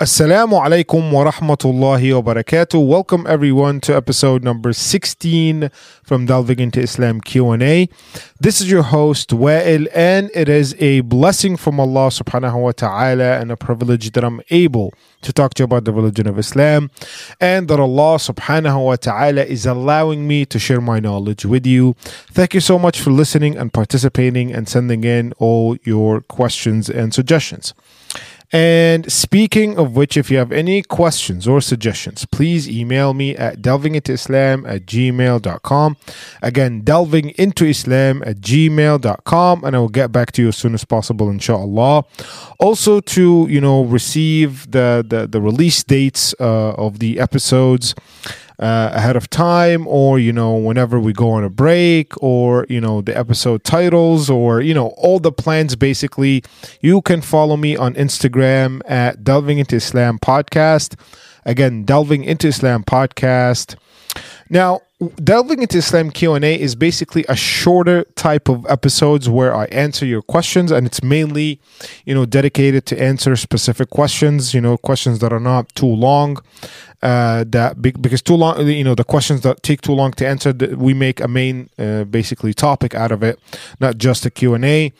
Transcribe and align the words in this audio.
Assalamu 0.00 0.64
alaikum 0.64 1.10
wa 1.10 1.28
rahmatullahi 1.28 2.14
wa 2.14 2.32
barakatuh. 2.32 2.86
Welcome 2.86 3.26
everyone 3.26 3.80
to 3.80 3.96
episode 3.96 4.44
number 4.44 4.72
16 4.72 5.72
from 6.04 6.24
Delving 6.24 6.60
into 6.60 6.80
Islam 6.80 7.20
Q&A. 7.20 7.88
This 8.38 8.60
is 8.60 8.70
your 8.70 8.84
host 8.84 9.30
Wa'il 9.30 9.88
and 9.92 10.30
it 10.34 10.48
is 10.48 10.76
a 10.78 11.00
blessing 11.00 11.56
from 11.56 11.80
Allah 11.80 12.10
subhanahu 12.10 12.62
wa 12.62 12.70
ta'ala 12.70 13.40
and 13.40 13.50
a 13.50 13.56
privilege 13.56 14.12
that 14.12 14.22
I'm 14.22 14.40
able 14.50 14.94
to 15.22 15.32
talk 15.32 15.54
to 15.54 15.62
you 15.62 15.64
about 15.64 15.84
the 15.84 15.92
religion 15.92 16.28
of 16.28 16.38
Islam 16.38 16.92
and 17.40 17.66
that 17.66 17.80
Allah 17.80 18.18
subhanahu 18.18 18.84
wa 18.84 18.94
ta'ala 18.94 19.42
is 19.42 19.66
allowing 19.66 20.28
me 20.28 20.46
to 20.46 20.60
share 20.60 20.80
my 20.80 21.00
knowledge 21.00 21.44
with 21.44 21.66
you. 21.66 21.96
Thank 22.30 22.54
you 22.54 22.60
so 22.60 22.78
much 22.78 23.00
for 23.00 23.10
listening 23.10 23.58
and 23.58 23.72
participating 23.72 24.54
and 24.54 24.68
sending 24.68 25.02
in 25.02 25.32
all 25.38 25.76
your 25.82 26.20
questions 26.20 26.88
and 26.88 27.12
suggestions. 27.12 27.74
And 28.50 29.10
speaking 29.12 29.76
of 29.78 29.94
which, 29.94 30.16
if 30.16 30.30
you 30.30 30.38
have 30.38 30.52
any 30.52 30.80
questions 30.82 31.46
or 31.46 31.60
suggestions, 31.60 32.24
please 32.24 32.68
email 32.68 33.12
me 33.12 33.36
at 33.36 33.60
delvingintoislam 33.60 34.66
at 34.66 34.86
gmail.com. 34.86 35.96
Again, 36.40 36.82
delvingintoislam 36.82 38.26
at 38.26 38.36
gmail.com, 38.36 39.64
and 39.64 39.76
I 39.76 39.78
will 39.78 39.88
get 39.88 40.12
back 40.12 40.32
to 40.32 40.42
you 40.42 40.48
as 40.48 40.56
soon 40.56 40.72
as 40.72 40.84
possible, 40.84 41.28
inshallah. 41.28 42.04
Also, 42.58 43.00
to, 43.00 43.46
you 43.50 43.60
know, 43.60 43.84
receive 43.84 44.70
the, 44.70 45.04
the, 45.06 45.26
the 45.26 45.42
release 45.42 45.84
dates 45.84 46.34
uh, 46.40 46.70
of 46.70 47.00
the 47.00 47.20
episodes 47.20 47.94
uh, 48.58 48.90
ahead 48.92 49.16
of 49.16 49.30
time 49.30 49.86
or 49.86 50.18
you 50.18 50.32
know 50.32 50.54
whenever 50.54 50.98
we 50.98 51.12
go 51.12 51.30
on 51.30 51.44
a 51.44 51.50
break 51.50 52.12
or 52.22 52.66
you 52.68 52.80
know 52.80 53.00
the 53.00 53.16
episode 53.16 53.62
titles 53.62 54.28
or 54.28 54.60
you 54.60 54.74
know 54.74 54.88
all 54.96 55.18
the 55.18 55.32
plans 55.32 55.76
basically. 55.76 56.42
You 56.80 57.00
can 57.02 57.20
follow 57.20 57.56
me 57.56 57.76
on 57.76 57.94
instagram 57.94 58.80
at 58.86 59.22
delving 59.22 59.58
into 59.58 59.76
islam 59.76 60.18
podcast. 60.18 60.98
Again 61.44 61.84
delving 61.84 62.24
into 62.24 62.48
islam 62.48 62.84
podcast. 62.84 63.76
Now 64.50 64.80
delving 65.22 65.62
into 65.62 65.78
islam 65.78 66.10
q&a 66.10 66.60
is 66.60 66.74
basically 66.74 67.24
a 67.28 67.36
shorter 67.36 68.02
type 68.16 68.48
of 68.48 68.66
episodes 68.68 69.28
where 69.28 69.54
i 69.54 69.64
answer 69.66 70.04
your 70.04 70.22
questions 70.22 70.72
and 70.72 70.86
it's 70.86 71.04
mainly 71.04 71.60
you 72.04 72.12
know 72.12 72.26
dedicated 72.26 72.84
to 72.84 73.00
answer 73.00 73.36
specific 73.36 73.90
questions 73.90 74.52
you 74.52 74.60
know 74.60 74.76
questions 74.76 75.20
that 75.20 75.32
are 75.32 75.38
not 75.40 75.72
too 75.76 75.86
long 75.86 76.36
uh, 77.00 77.44
that 77.46 77.80
because 77.80 78.20
too 78.20 78.34
long 78.34 78.66
you 78.66 78.82
know 78.82 78.96
the 78.96 79.04
questions 79.04 79.42
that 79.42 79.62
take 79.62 79.80
too 79.82 79.92
long 79.92 80.10
to 80.10 80.26
answer 80.26 80.52
we 80.76 80.92
make 80.92 81.20
a 81.20 81.28
main 81.28 81.70
uh, 81.78 82.02
basically 82.02 82.52
topic 82.52 82.92
out 82.92 83.12
of 83.12 83.22
it 83.22 83.38
not 83.78 83.98
just 83.98 84.26
a 84.26 84.30
q&a 84.30 84.92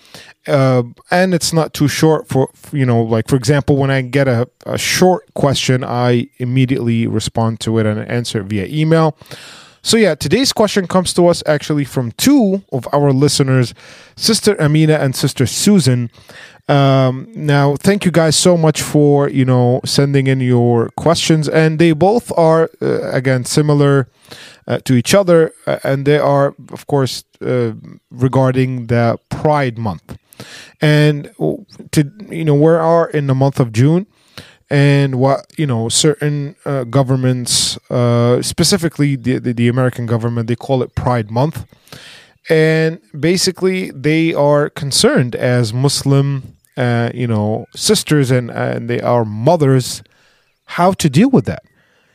uh, 0.47 0.83
and 1.11 1.35
it's 1.35 1.53
not 1.53 1.75
too 1.75 1.89
short 1.89 2.29
for 2.29 2.49
you 2.71 2.87
know 2.87 3.03
like 3.03 3.27
for 3.27 3.35
example 3.35 3.77
when 3.77 3.91
i 3.91 4.01
get 4.01 4.29
a, 4.29 4.49
a 4.65 4.79
short 4.79 5.25
question 5.35 5.83
i 5.83 6.29
immediately 6.37 7.09
respond 7.09 7.59
to 7.59 7.79
it 7.79 7.87
and 7.87 7.99
answer 8.09 8.43
it 8.43 8.45
via 8.45 8.67
email 8.67 9.19
so, 9.89 9.97
yeah, 9.97 10.15
today's 10.15 10.53
question 10.53 10.87
comes 10.87 11.15
to 11.15 11.29
us 11.29 11.43
actually 11.47 11.87
from 11.87 12.13
two 12.13 12.63
of 12.73 12.87
our 12.93 13.11
listeners, 13.11 13.73
Sister 14.17 14.55
Amina 14.61 14.99
and 14.99 15.17
Sister 15.17 15.47
Susan. 15.47 16.11
Um, 16.69 17.27
now, 17.35 17.75
thank 17.77 18.05
you 18.05 18.11
guys 18.11 18.37
so 18.37 18.59
much 18.59 18.83
for 18.83 19.31
you 19.31 19.47
know 19.47 19.81
sending 19.87 20.27
in 20.27 20.41
your 20.41 20.91
questions, 20.99 21.49
and 21.49 21.79
they 21.79 21.93
both 21.93 22.31
are 22.37 22.69
uh, 22.83 23.11
again 23.13 23.47
similar 23.47 24.11
uh, 24.67 24.79
to 24.85 24.93
each 24.93 25.15
other, 25.15 25.55
uh, 25.67 25.79
and 25.83 26.05
they 26.05 26.19
are, 26.19 26.55
of 26.71 26.87
course, 26.87 27.25
uh, 27.41 27.73
regarding 28.11 28.89
the 28.89 29.19
Pride 29.31 29.79
Month. 29.79 30.19
And 30.83 31.33
to 31.93 32.13
you 32.29 32.45
know, 32.45 32.55
we 32.55 32.73
are 32.73 33.09
in 33.09 33.27
the 33.27 33.35
month 33.35 33.59
of 33.59 33.73
June 33.73 34.07
and 34.71 35.19
what 35.19 35.47
you 35.57 35.67
know 35.67 35.89
certain 35.89 36.55
uh, 36.65 36.85
governments 36.85 37.79
uh, 37.91 38.43
specifically 38.43 39.17
the, 39.17 39.39
the, 39.39 39.53
the 39.53 39.69
american 39.69 40.07
government 40.07 40.49
they 40.49 40.57
call 40.57 40.83
it 40.83 40.95
pride 40.95 41.31
month. 41.31 41.67
And 42.51 43.01
basically 43.19 43.91
they 43.91 44.33
are 44.33 44.71
concerned 44.71 45.35
as 45.35 45.73
muslim 45.73 46.57
uh, 46.77 47.11
you 47.15 47.27
know 47.27 47.67
sisters 47.75 48.31
and 48.31 48.51
and 48.51 48.89
they 48.89 49.01
are 49.01 49.25
mothers 49.25 50.03
how 50.65 50.93
to 50.93 51.09
deal 51.09 51.31
with 51.31 51.47
that. 51.47 51.63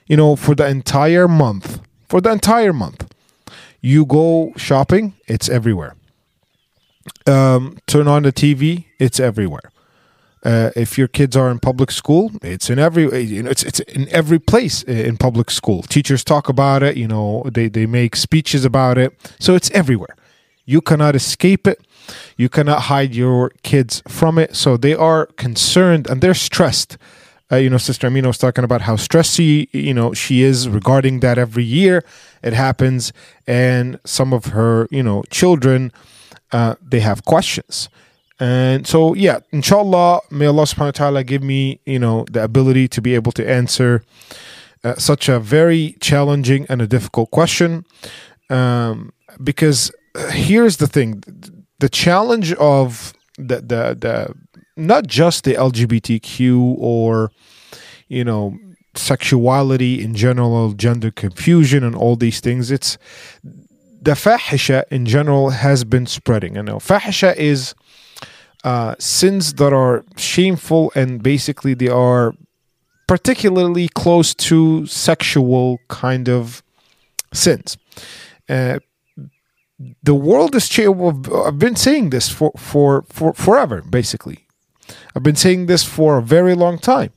You 0.08 0.18
know 0.18 0.36
for 0.36 0.56
the 0.56 0.68
entire 0.68 1.28
month 1.28 1.80
for 2.08 2.22
the 2.22 2.32
entire 2.32 2.74
month 2.74 3.12
you 3.82 4.06
go 4.06 4.54
shopping 4.56 5.14
it's 5.28 5.50
everywhere. 5.50 5.96
Um, 7.28 7.78
turn 7.86 8.08
on 8.08 8.24
the 8.24 8.32
tv 8.32 8.86
it's 8.98 9.20
everywhere 9.20 9.74
uh, 10.44 10.72
if 10.76 10.98
your 10.98 11.08
kids 11.08 11.36
are 11.38 11.50
in 11.50 11.60
public 11.60 11.90
school, 11.92 12.32
it's 12.42 12.70
in 12.70 12.78
every 12.78 13.24
you 13.24 13.44
know 13.44 13.50
it's 13.50 13.64
it's 13.64 13.80
in 13.82 14.10
every 14.10 14.40
place 14.40 14.84
in 14.84 15.18
public 15.18 15.50
school. 15.50 15.84
Teachers 15.84 16.24
talk 16.24 16.50
about 16.50 16.84
it. 16.84 16.98
You 16.98 17.08
know 17.08 17.44
they 17.52 17.70
they 17.70 17.86
make 17.86 18.16
speeches 18.16 18.66
about 18.66 18.98
it. 18.98 19.14
So 19.40 19.56
it's 19.56 19.72
everywhere. 19.72 20.16
You 20.66 20.82
cannot 20.82 21.16
escape 21.16 21.68
it. 21.68 21.86
You 22.38 22.50
cannot 22.50 22.84
hide 22.84 23.16
your 23.16 23.52
kids 23.64 24.02
from 24.08 24.38
it. 24.38 24.56
So 24.56 24.78
they 24.78 24.94
are 24.94 25.28
concerned 25.38 26.08
and 26.08 26.22
they're 26.22 26.34
stressed. 26.34 26.98
Uh, 27.52 27.58
you 27.58 27.70
know, 27.70 27.78
Sister 27.78 28.08
Amina 28.08 28.28
was 28.28 28.38
talking 28.38 28.64
about 28.64 28.82
how 28.82 28.96
stressed 28.96 29.36
she, 29.36 29.70
you 29.72 29.94
know, 29.94 30.14
she 30.14 30.42
is 30.42 30.68
regarding 30.68 31.20
that 31.20 31.38
every 31.38 31.64
year. 31.64 32.04
It 32.42 32.54
happens, 32.54 33.14
and 33.46 34.00
some 34.06 34.34
of 34.34 34.46
her, 34.48 34.88
you 34.90 35.04
know, 35.04 35.24
children, 35.30 35.92
uh, 36.52 36.76
they 36.82 37.00
have 37.02 37.26
questions 37.26 37.90
and 38.40 38.88
so, 38.88 39.14
yeah, 39.14 39.40
inshallah, 39.52 40.22
may 40.32 40.48
Allah 40.48 40.64
subhanahu 40.64 40.86
wa 40.86 40.92
ta'ala 40.92 41.24
give 41.24 41.44
me, 41.44 41.80
you 41.86 42.00
know, 42.00 42.26
the 42.32 42.44
ability 42.44 42.88
to 42.90 43.02
be 43.02 43.16
able 43.16 43.32
to 43.34 43.48
answer 43.48 44.04
uh, 44.84 44.96
such 44.96 45.30
a 45.30 45.40
very 45.40 45.96
challenging 46.02 46.66
and 46.68 46.82
a 46.82 46.88
difficult 46.88 47.32
question. 47.32 47.86
Um, 48.50 49.14
because 49.44 49.92
uh, 50.16 50.30
here's 50.32 50.78
the 50.78 50.88
thing 50.88 51.24
the 51.80 51.90
challenge 51.90 52.54
of 52.54 53.14
the, 53.38 53.58
the, 53.58 53.98
the, 54.00 54.34
not 54.78 55.06
just 55.08 55.44
the 55.44 55.54
LGBTQ 55.54 56.76
or, 56.78 57.32
you 58.08 58.24
know, 58.24 58.58
sexuality 58.96 60.02
in 60.02 60.16
general, 60.16 60.74
gender 60.74 61.12
confusion, 61.12 61.84
and 61.84 61.96
all 61.96 62.16
these 62.16 62.40
things, 62.40 62.72
it's 62.72 62.98
the 64.02 64.12
fahisha 64.12 64.84
in 64.92 65.06
general 65.06 65.52
has 65.52 65.84
been 65.84 66.06
spreading. 66.06 66.58
I 66.58 66.62
know 66.62 66.78
fahisha 66.78 67.36
is 67.36 67.74
uh, 68.64 68.96
sins 69.00 69.54
that 69.56 69.74
are 69.74 70.06
shameful 70.16 70.92
and 70.96 71.22
basically 71.22 71.74
they 71.74 71.90
are 71.90 72.34
particularly 73.08 73.90
close 73.90 74.34
to 74.34 74.86
sexual 74.86 75.80
kind 75.90 76.30
of 76.30 76.64
sins. 77.34 77.78
Uh, 78.48 78.80
the 80.02 80.16
world 80.16 80.56
is 80.56 80.70
changing. 80.70 81.26
I've 81.34 81.60
been 81.60 81.76
saying 81.76 82.12
this 82.12 82.30
for, 82.30 82.52
for, 82.58 83.04
for 83.10 83.34
forever, 83.34 83.82
basically. 83.82 84.48
I've 85.16 85.24
been 85.24 85.36
saying 85.36 85.66
this 85.66 85.84
for 85.84 86.18
a 86.18 86.22
very 86.22 86.56
long 86.56 86.78
time 86.78 87.12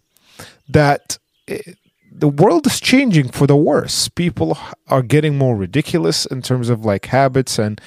that 0.69 1.19
it, 1.47 1.63
eh, 1.67 1.73
the 2.19 2.29
world 2.29 2.67
is 2.67 2.81
changing 2.81 3.29
for 3.29 3.47
the 3.47 3.57
worse. 3.57 4.09
People 4.09 4.57
are 4.89 5.03
getting 5.03 5.37
more 5.37 5.55
ridiculous 5.55 6.25
in 6.25 6.41
terms 6.41 6.71
of 6.71 6.83
like 6.83 7.07
habits 7.07 7.59
and 7.59 7.79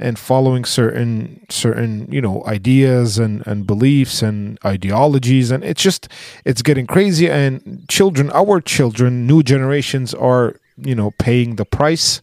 and 0.00 0.18
following 0.18 0.64
certain 0.64 1.46
certain 1.48 2.10
you 2.10 2.20
know 2.20 2.42
ideas 2.46 3.18
and 3.18 3.46
and 3.46 3.66
beliefs 3.66 4.22
and 4.22 4.58
ideologies. 4.64 5.50
And 5.50 5.62
it's 5.62 5.82
just 5.82 6.08
it's 6.44 6.62
getting 6.62 6.86
crazy. 6.86 7.30
And 7.30 7.84
children 7.88 8.30
our 8.32 8.60
children 8.60 9.26
new 9.26 9.42
generations 9.42 10.14
are 10.14 10.56
you 10.76 10.94
know 10.94 11.12
paying 11.12 11.56
the 11.56 11.64
price 11.64 12.22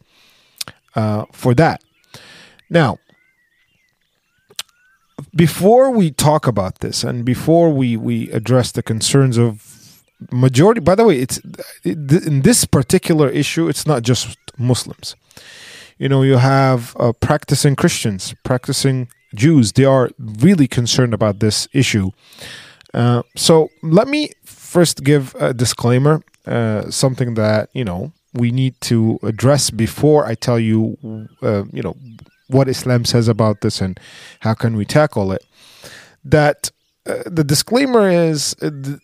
uh, 0.95 1.25
for 1.31 1.53
that. 1.55 1.83
Now 2.69 2.97
before 5.35 5.91
we 5.91 6.11
talk 6.11 6.47
about 6.47 6.79
this 6.79 7.03
and 7.03 7.25
before 7.25 7.71
we 7.71 7.97
we 7.97 8.29
address 8.31 8.71
the 8.71 8.83
concerns 8.83 9.37
of 9.37 10.03
majority 10.31 10.79
by 10.79 10.95
the 10.95 11.03
way 11.03 11.19
it's 11.19 11.39
in 11.83 12.41
this 12.41 12.65
particular 12.65 13.29
issue 13.29 13.67
it's 13.67 13.85
not 13.85 14.03
just 14.03 14.37
muslims 14.57 15.15
you 15.97 16.09
know, 16.09 16.21
you 16.21 16.37
have 16.37 16.95
uh, 16.99 17.13
practicing 17.13 17.75
Christians, 17.75 18.35
practicing 18.43 19.07
Jews. 19.35 19.73
They 19.73 19.85
are 19.85 20.09
really 20.19 20.67
concerned 20.67 21.13
about 21.13 21.39
this 21.39 21.67
issue. 21.73 22.11
Uh, 22.93 23.23
so 23.35 23.69
let 23.83 24.07
me 24.07 24.31
first 24.45 25.03
give 25.03 25.35
a 25.39 25.53
disclaimer, 25.53 26.21
uh, 26.45 26.89
something 26.89 27.33
that 27.33 27.69
you 27.73 27.83
know 27.83 28.11
we 28.33 28.51
need 28.51 28.79
to 28.81 29.19
address 29.23 29.69
before 29.69 30.25
I 30.25 30.35
tell 30.35 30.59
you, 30.59 30.97
uh, 31.41 31.63
you 31.71 31.81
know, 31.81 31.95
what 32.47 32.67
Islam 32.67 33.05
says 33.05 33.27
about 33.27 33.61
this 33.61 33.81
and 33.81 33.99
how 34.41 34.53
can 34.53 34.77
we 34.77 34.85
tackle 34.85 35.31
it. 35.31 35.43
That 36.23 36.71
uh, 37.05 37.23
the 37.25 37.43
disclaimer 37.43 38.09
is 38.09 38.55
uh, 38.61 38.69
th- 38.69 38.99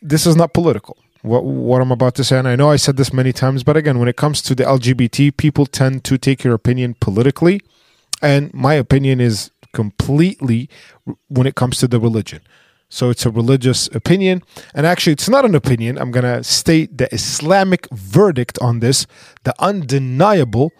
this 0.00 0.26
is 0.26 0.36
not 0.36 0.52
political 0.52 0.96
what 1.22 1.44
what 1.44 1.80
I'm 1.80 1.92
about 1.92 2.14
to 2.16 2.24
say. 2.24 2.38
And 2.38 2.48
I 2.48 2.56
know 2.56 2.70
I 2.70 2.76
said 2.76 2.96
this 2.96 3.12
many 3.12 3.32
times, 3.32 3.64
but 3.64 3.76
again, 3.76 3.98
when 3.98 4.08
it 4.08 4.16
comes 4.16 4.42
to 4.42 4.54
the 4.54 4.64
LGBT, 4.64 5.36
people 5.36 5.66
tend 5.66 6.04
to 6.04 6.18
take 6.18 6.44
your 6.44 6.54
opinion 6.54 6.94
politically, 7.00 7.62
and 8.20 8.52
my 8.52 8.74
opinion 8.74 9.20
is 9.20 9.50
completely 9.72 10.68
when 11.28 11.46
it 11.46 11.54
comes 11.54 11.78
to 11.78 11.88
the 11.88 11.98
religion. 11.98 12.40
So 12.88 13.08
it's 13.08 13.24
a 13.24 13.30
religious 13.30 13.86
opinion. 13.94 14.42
And 14.74 14.86
actually, 14.86 15.14
it's 15.14 15.28
not 15.28 15.46
an 15.46 15.54
opinion. 15.54 15.96
I'm 15.96 16.12
to 16.12 16.44
state 16.44 16.98
the 16.98 17.12
Islamic 17.12 17.88
verdict 17.90 18.58
on 18.60 18.80
this, 18.80 19.06
the 19.44 19.54
undeniable, 19.58 20.72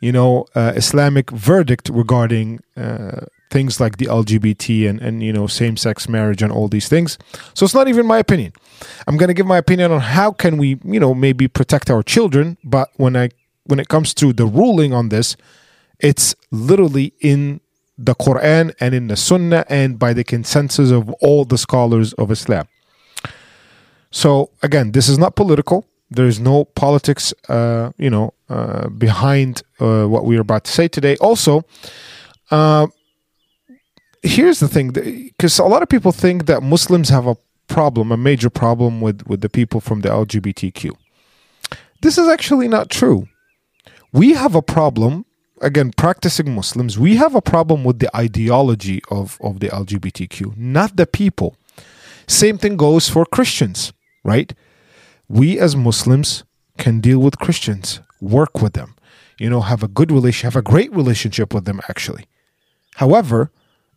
you 0.00 0.10
know, 0.10 0.46
uh, 0.54 0.72
Islamic 0.74 1.30
verdict 1.30 1.90
regarding 1.90 2.60
uh, 2.74 3.26
things 3.50 3.80
like 3.80 3.96
the 3.96 4.06
LGBT 4.06 4.88
and, 4.88 5.00
and 5.00 5.22
you 5.22 5.32
know, 5.32 5.46
same 5.46 5.76
sex 5.76 6.08
marriage 6.08 6.42
and 6.42 6.52
all 6.52 6.68
these 6.68 6.88
things. 6.88 7.18
So 7.54 7.64
it's 7.64 7.74
not 7.74 7.88
even 7.88 8.06
my 8.06 8.18
opinion. 8.18 8.52
I'm 9.06 9.16
going 9.16 9.28
to 9.28 9.34
give 9.34 9.46
my 9.46 9.58
opinion 9.58 9.92
on 9.92 10.00
how 10.00 10.32
can 10.32 10.56
we, 10.58 10.78
you 10.84 11.00
know, 11.00 11.14
maybe 11.14 11.48
protect 11.48 11.90
our 11.90 12.02
children. 12.02 12.58
But 12.62 12.90
when 12.96 13.16
I 13.16 13.30
when 13.64 13.78
it 13.78 13.88
comes 13.88 14.14
to 14.14 14.32
the 14.32 14.46
ruling 14.46 14.94
on 14.94 15.10
this, 15.10 15.36
it's 16.00 16.34
literally 16.50 17.12
in 17.20 17.60
the 17.98 18.14
Quran 18.14 18.72
and 18.80 18.94
in 18.94 19.08
the 19.08 19.16
Sunnah 19.16 19.64
and 19.68 19.98
by 19.98 20.12
the 20.12 20.24
consensus 20.24 20.90
of 20.90 21.10
all 21.20 21.44
the 21.44 21.58
scholars 21.58 22.12
of 22.14 22.30
Islam. 22.30 22.68
So 24.10 24.50
again, 24.62 24.92
this 24.92 25.08
is 25.08 25.18
not 25.18 25.36
political. 25.36 25.84
There 26.10 26.26
is 26.26 26.40
no 26.40 26.64
politics, 26.64 27.34
uh, 27.48 27.90
you 27.98 28.08
know, 28.08 28.32
uh, 28.48 28.88
behind 28.88 29.62
uh, 29.80 30.06
what 30.06 30.24
we 30.24 30.38
are 30.38 30.40
about 30.40 30.64
to 30.64 30.72
say 30.72 30.88
today. 30.88 31.16
Also, 31.16 31.64
uh, 32.50 32.86
here's 34.28 34.60
the 34.60 34.68
thing, 34.68 34.90
because 34.90 35.58
a 35.58 35.64
lot 35.64 35.82
of 35.82 35.88
people 35.88 36.12
think 36.12 36.46
that 36.46 36.62
Muslims 36.62 37.08
have 37.08 37.26
a 37.26 37.36
problem, 37.66 38.12
a 38.12 38.16
major 38.16 38.50
problem 38.50 39.00
with 39.00 39.26
with 39.26 39.40
the 39.40 39.48
people 39.48 39.80
from 39.80 40.00
the 40.00 40.08
LGBTQ. 40.08 40.92
This 42.02 42.16
is 42.18 42.28
actually 42.28 42.68
not 42.68 42.90
true. 42.90 43.28
We 44.12 44.34
have 44.34 44.54
a 44.54 44.62
problem 44.62 45.24
again, 45.60 45.92
practicing 45.96 46.54
Muslims, 46.54 46.98
we 46.98 47.16
have 47.16 47.34
a 47.34 47.42
problem 47.42 47.84
with 47.84 47.98
the 47.98 48.14
ideology 48.16 49.00
of, 49.10 49.38
of 49.40 49.60
the 49.60 49.68
LGBTQ, 49.68 50.56
not 50.56 50.96
the 50.96 51.06
people. 51.06 51.56
Same 52.26 52.58
thing 52.58 52.76
goes 52.76 53.08
for 53.08 53.24
Christians, 53.24 53.92
right? 54.24 54.52
We 55.28 55.58
as 55.58 55.76
Muslims 55.76 56.44
can 56.76 57.00
deal 57.00 57.18
with 57.18 57.38
Christians, 57.38 58.00
work 58.20 58.60
with 58.60 58.74
them, 58.74 58.94
you 59.38 59.50
know, 59.50 59.62
have 59.62 59.82
a 59.82 59.88
good 59.88 60.10
relationship, 60.12 60.52
have 60.52 60.60
a 60.60 60.70
great 60.70 60.92
relationship 60.92 61.54
with 61.54 61.64
them, 61.64 61.80
actually. 61.88 62.24
However, 62.96 63.50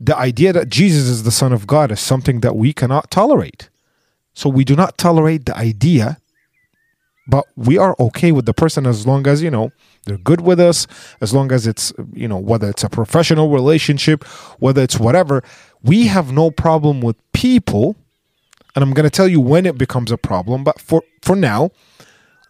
the 0.03 0.17
idea 0.17 0.51
that 0.53 0.69
Jesus 0.69 1.03
is 1.03 1.23
the 1.23 1.31
Son 1.31 1.53
of 1.53 1.67
God 1.67 1.91
is 1.91 1.99
something 1.99 2.41
that 2.41 2.55
we 2.55 2.73
cannot 2.73 3.11
tolerate. 3.11 3.69
So 4.33 4.49
we 4.49 4.63
do 4.63 4.75
not 4.75 4.97
tolerate 4.97 5.45
the 5.45 5.55
idea 5.55 6.17
but 7.27 7.45
we 7.55 7.77
are 7.77 7.95
okay 7.99 8.31
with 8.31 8.45
the 8.45 8.53
person 8.53 8.85
as 8.85 9.05
long 9.05 9.27
as 9.27 9.41
you 9.41 9.51
know 9.51 9.71
they're 10.05 10.17
good 10.17 10.41
with 10.41 10.59
us 10.59 10.87
as 11.21 11.33
long 11.33 11.51
as 11.51 11.67
it's 11.67 11.93
you 12.13 12.27
know 12.27 12.37
whether 12.37 12.69
it's 12.69 12.83
a 12.83 12.89
professional 12.89 13.49
relationship 13.49 14.23
whether 14.59 14.81
it's 14.81 14.99
whatever 14.99 15.43
we 15.83 16.07
have 16.07 16.31
no 16.31 16.51
problem 16.51 16.99
with 17.01 17.15
people 17.31 17.95
and 18.75 18.83
i'm 18.83 18.93
going 18.93 19.03
to 19.03 19.09
tell 19.09 19.27
you 19.27 19.39
when 19.39 19.65
it 19.65 19.77
becomes 19.77 20.11
a 20.11 20.17
problem 20.17 20.63
but 20.63 20.79
for 20.79 21.03
for 21.21 21.35
now 21.35 21.69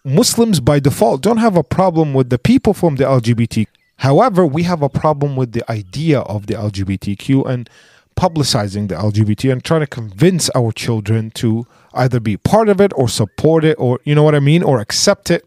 muslims 0.04 0.58
by 0.58 0.80
default 0.80 1.22
don't 1.22 1.36
have 1.36 1.56
a 1.56 1.62
problem 1.64 2.14
with 2.14 2.30
the 2.30 2.38
people 2.38 2.72
from 2.74 2.96
the 2.96 3.04
lgbt 3.04 3.66
however 4.06 4.42
we 4.46 4.62
have 4.62 4.82
a 4.82 4.88
problem 4.88 5.36
with 5.36 5.52
the 5.52 5.64
idea 5.70 6.20
of 6.20 6.46
the 6.48 6.54
lgbtq 6.54 7.26
and 7.52 7.70
publicizing 8.14 8.88
the 8.88 8.94
lgbt 8.94 9.50
and 9.50 9.64
trying 9.64 9.80
to 9.80 9.86
convince 9.86 10.50
our 10.54 10.70
children 10.72 11.30
to 11.30 11.66
either 11.94 12.20
be 12.20 12.36
part 12.36 12.68
of 12.68 12.80
it 12.80 12.92
or 12.94 13.08
support 13.08 13.64
it 13.64 13.76
or 13.78 13.98
you 14.04 14.14
know 14.14 14.22
what 14.22 14.34
I 14.34 14.40
mean 14.40 14.62
or 14.62 14.80
accept 14.80 15.30
it 15.30 15.46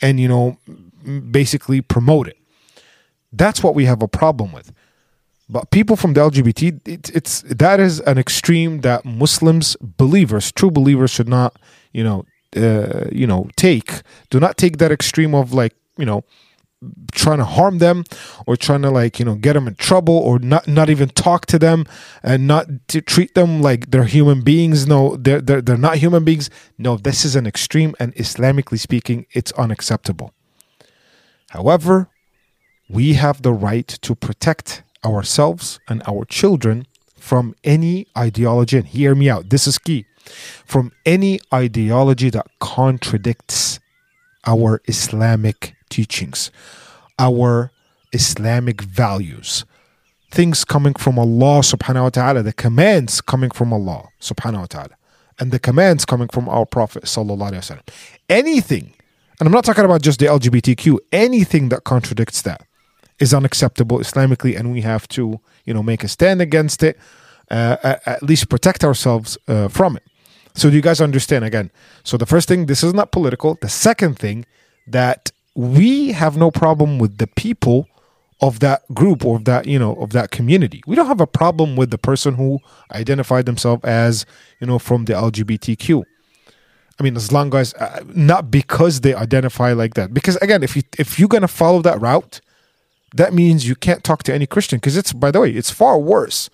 and 0.00 0.20
you 0.20 0.28
know 0.28 0.58
basically 1.06 1.80
promote 1.80 2.28
it. 2.28 2.38
That's 3.32 3.62
what 3.62 3.74
we 3.74 3.84
have 3.84 4.02
a 4.02 4.08
problem 4.08 4.52
with. 4.52 4.72
But 5.48 5.70
people 5.70 5.94
from 5.94 6.14
the 6.14 6.20
LGBT, 6.20 6.88
it, 6.88 7.10
it's 7.14 7.42
that 7.42 7.78
is 7.78 8.00
an 8.00 8.18
extreme 8.18 8.80
that 8.80 9.04
Muslims, 9.04 9.76
believers, 9.80 10.50
true 10.50 10.70
believers, 10.70 11.10
should 11.10 11.28
not, 11.28 11.56
you 11.92 12.02
know, 12.02 12.24
uh, 12.56 13.04
you 13.12 13.26
know, 13.26 13.48
take. 13.56 14.02
Do 14.30 14.40
not 14.40 14.56
take 14.56 14.78
that 14.78 14.90
extreme 14.90 15.34
of 15.34 15.52
like, 15.52 15.74
you 15.96 16.04
know, 16.04 16.24
trying 17.12 17.38
to 17.38 17.44
harm 17.44 17.78
them 17.78 18.04
or 18.46 18.56
trying 18.56 18.82
to 18.82 18.90
like 18.90 19.18
you 19.18 19.24
know 19.24 19.34
get 19.34 19.54
them 19.54 19.66
in 19.66 19.74
trouble 19.76 20.16
or 20.16 20.38
not 20.38 20.68
not 20.68 20.90
even 20.90 21.08
talk 21.08 21.46
to 21.46 21.58
them 21.58 21.84
and 22.22 22.46
not 22.46 22.66
to 22.88 23.00
treat 23.00 23.34
them 23.34 23.62
like 23.62 23.90
they're 23.90 24.04
human 24.04 24.42
beings. 24.42 24.86
No 24.86 25.16
they're, 25.16 25.40
they're 25.40 25.62
they're 25.62 25.76
not 25.76 25.96
human 25.96 26.24
beings. 26.24 26.50
No 26.78 26.96
this 26.96 27.24
is 27.24 27.34
an 27.34 27.46
extreme 27.46 27.94
and 27.98 28.14
islamically 28.14 28.78
speaking 28.78 29.26
it's 29.32 29.52
unacceptable. 29.52 30.34
However 31.50 32.08
we 32.88 33.14
have 33.14 33.42
the 33.42 33.52
right 33.52 33.88
to 33.88 34.14
protect 34.14 34.82
ourselves 35.04 35.80
and 35.88 36.02
our 36.06 36.24
children 36.24 36.86
from 37.16 37.54
any 37.64 38.06
ideology 38.16 38.76
and 38.76 38.86
hear 38.86 39.14
me 39.14 39.28
out 39.28 39.50
this 39.50 39.66
is 39.66 39.78
key 39.78 40.04
from 40.64 40.92
any 41.04 41.38
ideology 41.52 42.30
that 42.30 42.46
contradicts 42.58 43.80
our 44.46 44.80
islamic 44.86 45.75
teachings, 45.90 46.50
our 47.18 47.70
Islamic 48.12 48.80
values, 48.82 49.64
things 50.30 50.64
coming 50.64 50.94
from 50.94 51.18
Allah 51.18 51.60
subhanahu 51.60 52.02
wa 52.02 52.08
ta'ala, 52.10 52.42
the 52.42 52.52
commands 52.52 53.20
coming 53.20 53.50
from 53.50 53.72
Allah 53.72 54.08
subhanahu 54.20 54.60
wa 54.60 54.66
ta'ala, 54.66 54.96
and 55.38 55.52
the 55.52 55.58
commands 55.58 56.04
coming 56.04 56.28
from 56.28 56.48
our 56.48 56.66
Prophet 56.66 57.04
sallallahu 57.04 57.52
alaihi 57.52 57.64
wasallam. 57.64 57.88
Anything, 58.28 58.94
and 59.38 59.46
I'm 59.46 59.52
not 59.52 59.64
talking 59.64 59.84
about 59.84 60.02
just 60.02 60.18
the 60.18 60.26
LGBTQ, 60.26 60.98
anything 61.12 61.68
that 61.70 61.84
contradicts 61.84 62.42
that 62.42 62.62
is 63.18 63.32
unacceptable 63.32 63.98
Islamically, 63.98 64.58
and 64.58 64.72
we 64.72 64.82
have 64.82 65.08
to, 65.08 65.40
you 65.64 65.74
know, 65.74 65.82
make 65.82 66.04
a 66.04 66.08
stand 66.08 66.40
against 66.42 66.82
it, 66.82 66.98
uh, 67.50 67.96
at 68.06 68.22
least 68.22 68.48
protect 68.48 68.84
ourselves 68.84 69.38
uh, 69.48 69.68
from 69.68 69.96
it. 69.96 70.02
So, 70.54 70.70
do 70.70 70.76
you 70.76 70.82
guys 70.82 71.00
understand 71.00 71.44
again? 71.44 71.70
So, 72.02 72.16
the 72.16 72.26
first 72.26 72.48
thing, 72.48 72.66
this 72.66 72.82
is 72.82 72.94
not 72.94 73.12
political. 73.12 73.58
The 73.60 73.68
second 73.68 74.18
thing, 74.18 74.46
that 74.86 75.30
we 75.56 76.12
have 76.12 76.36
no 76.36 76.50
problem 76.50 76.98
with 76.98 77.16
the 77.16 77.26
people 77.26 77.88
of 78.42 78.60
that 78.60 78.82
group 78.92 79.24
or 79.24 79.36
of 79.36 79.46
that 79.46 79.66
you 79.66 79.78
know 79.78 79.94
of 79.94 80.10
that 80.10 80.30
community. 80.30 80.82
We 80.86 80.94
don't 80.94 81.06
have 81.06 81.22
a 81.22 81.26
problem 81.26 81.74
with 81.74 81.90
the 81.90 81.98
person 81.98 82.34
who 82.34 82.60
identified 82.92 83.46
themselves 83.46 83.82
as 83.84 84.26
you 84.60 84.66
know 84.66 84.78
from 84.78 85.06
the 85.06 85.14
lgbtq 85.14 86.04
i 86.98 87.02
mean 87.02 87.16
as 87.16 87.32
long 87.32 87.54
as 87.54 87.72
uh, 87.74 88.04
not 88.08 88.50
because 88.50 89.00
they 89.00 89.14
identify 89.14 89.72
like 89.72 89.94
that. 89.94 90.12
Because 90.12 90.36
again 90.36 90.62
if 90.62 90.76
you 90.76 90.82
if 90.98 91.18
you're 91.18 91.28
to 91.28 91.48
follow 91.48 91.80
that 91.82 92.00
route 92.00 92.40
that 93.14 93.32
means 93.32 93.66
you 93.66 93.74
can't 93.74 94.04
talk 94.04 94.22
to 94.24 94.34
any 94.34 94.46
christian. 94.46 94.76
Because 94.76 94.96
it's 94.98 95.14
by 95.14 95.30
the 95.30 95.40
way 95.40 95.50
it's 95.50 95.70
far 95.70 95.98
worse 95.98 96.50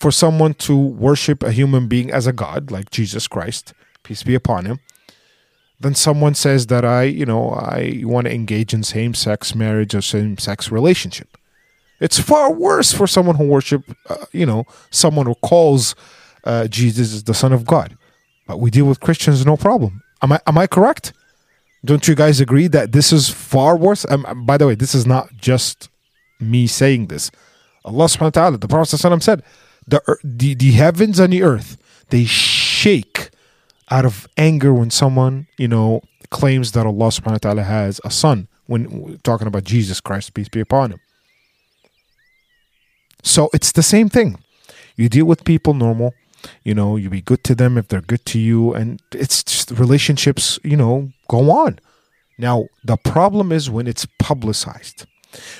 for 0.00 0.10
someone 0.10 0.54
to 0.54 0.74
worship 0.74 1.42
a 1.42 1.52
human 1.52 1.86
being 1.86 2.10
as 2.10 2.26
a 2.26 2.32
god 2.32 2.70
like 2.70 2.90
jesus 2.90 3.28
christ 3.28 3.74
peace 4.02 4.22
be 4.22 4.34
upon 4.34 4.64
him 4.64 4.80
than 5.80 5.94
someone 5.94 6.34
says 6.34 6.66
that 6.66 6.84
I, 6.84 7.04
you 7.04 7.24
know, 7.24 7.50
I 7.50 8.02
want 8.04 8.26
to 8.26 8.34
engage 8.34 8.74
in 8.74 8.82
same-sex 8.82 9.54
marriage 9.54 9.94
or 9.94 10.02
same-sex 10.02 10.70
relationship. 10.70 11.38
It's 12.00 12.18
far 12.18 12.52
worse 12.52 12.92
for 12.92 13.06
someone 13.06 13.36
who 13.36 13.46
worship, 13.46 13.82
uh, 14.08 14.26
you 14.32 14.46
know, 14.46 14.66
someone 14.90 15.26
who 15.26 15.34
calls 15.36 15.94
uh, 16.44 16.66
Jesus 16.68 17.22
the 17.22 17.34
Son 17.34 17.52
of 17.52 17.66
God. 17.66 17.96
But 18.46 18.60
we 18.60 18.70
deal 18.70 18.86
with 18.86 19.00
Christians 19.00 19.44
no 19.44 19.56
problem. 19.56 20.02
Am 20.22 20.32
I 20.32 20.40
am 20.46 20.58
I 20.58 20.66
correct? 20.66 21.12
Don't 21.84 22.06
you 22.06 22.14
guys 22.14 22.40
agree 22.40 22.68
that 22.68 22.92
this 22.92 23.12
is 23.12 23.30
far 23.30 23.76
worse? 23.76 24.04
Um, 24.10 24.44
by 24.44 24.58
the 24.58 24.66
way, 24.66 24.74
this 24.74 24.94
is 24.94 25.06
not 25.06 25.32
just 25.36 25.88
me 26.38 26.66
saying 26.66 27.06
this. 27.06 27.30
Allah 27.84 28.04
subhanahu 28.04 28.20
wa 28.22 28.30
ta'ala, 28.30 28.58
the 28.58 28.68
Prophet 28.68 28.98
said, 28.98 29.42
the, 29.86 30.18
the, 30.22 30.54
the 30.54 30.72
heavens 30.72 31.18
and 31.18 31.32
the 31.32 31.42
earth, 31.42 31.78
they 32.10 32.24
shake 32.24 33.30
out 33.90 34.04
of 34.04 34.28
anger 34.36 34.72
when 34.72 34.90
someone, 34.90 35.46
you 35.58 35.68
know, 35.68 36.02
claims 36.30 36.72
that 36.72 36.86
Allah 36.86 37.08
subhanahu 37.08 37.32
wa 37.32 37.38
ta'ala 37.38 37.62
has 37.62 38.00
a 38.04 38.10
son 38.10 38.48
when 38.66 39.18
talking 39.24 39.48
about 39.48 39.64
Jesus 39.64 40.00
Christ, 40.00 40.32
peace 40.32 40.48
be 40.48 40.60
upon 40.60 40.92
him. 40.92 41.00
So 43.22 43.50
it's 43.52 43.72
the 43.72 43.82
same 43.82 44.08
thing. 44.08 44.38
You 44.96 45.08
deal 45.08 45.26
with 45.26 45.44
people 45.44 45.74
normal, 45.74 46.14
you 46.62 46.74
know, 46.74 46.96
you 46.96 47.10
be 47.10 47.20
good 47.20 47.42
to 47.44 47.54
them 47.54 47.76
if 47.76 47.88
they're 47.88 48.00
good 48.00 48.24
to 48.26 48.38
you, 48.38 48.72
and 48.74 49.00
it's 49.12 49.42
just 49.42 49.70
relationships, 49.72 50.58
you 50.62 50.76
know, 50.76 51.10
go 51.28 51.50
on. 51.50 51.78
Now, 52.38 52.66
the 52.84 52.96
problem 52.96 53.52
is 53.52 53.68
when 53.68 53.86
it's 53.86 54.06
publicized, 54.18 55.06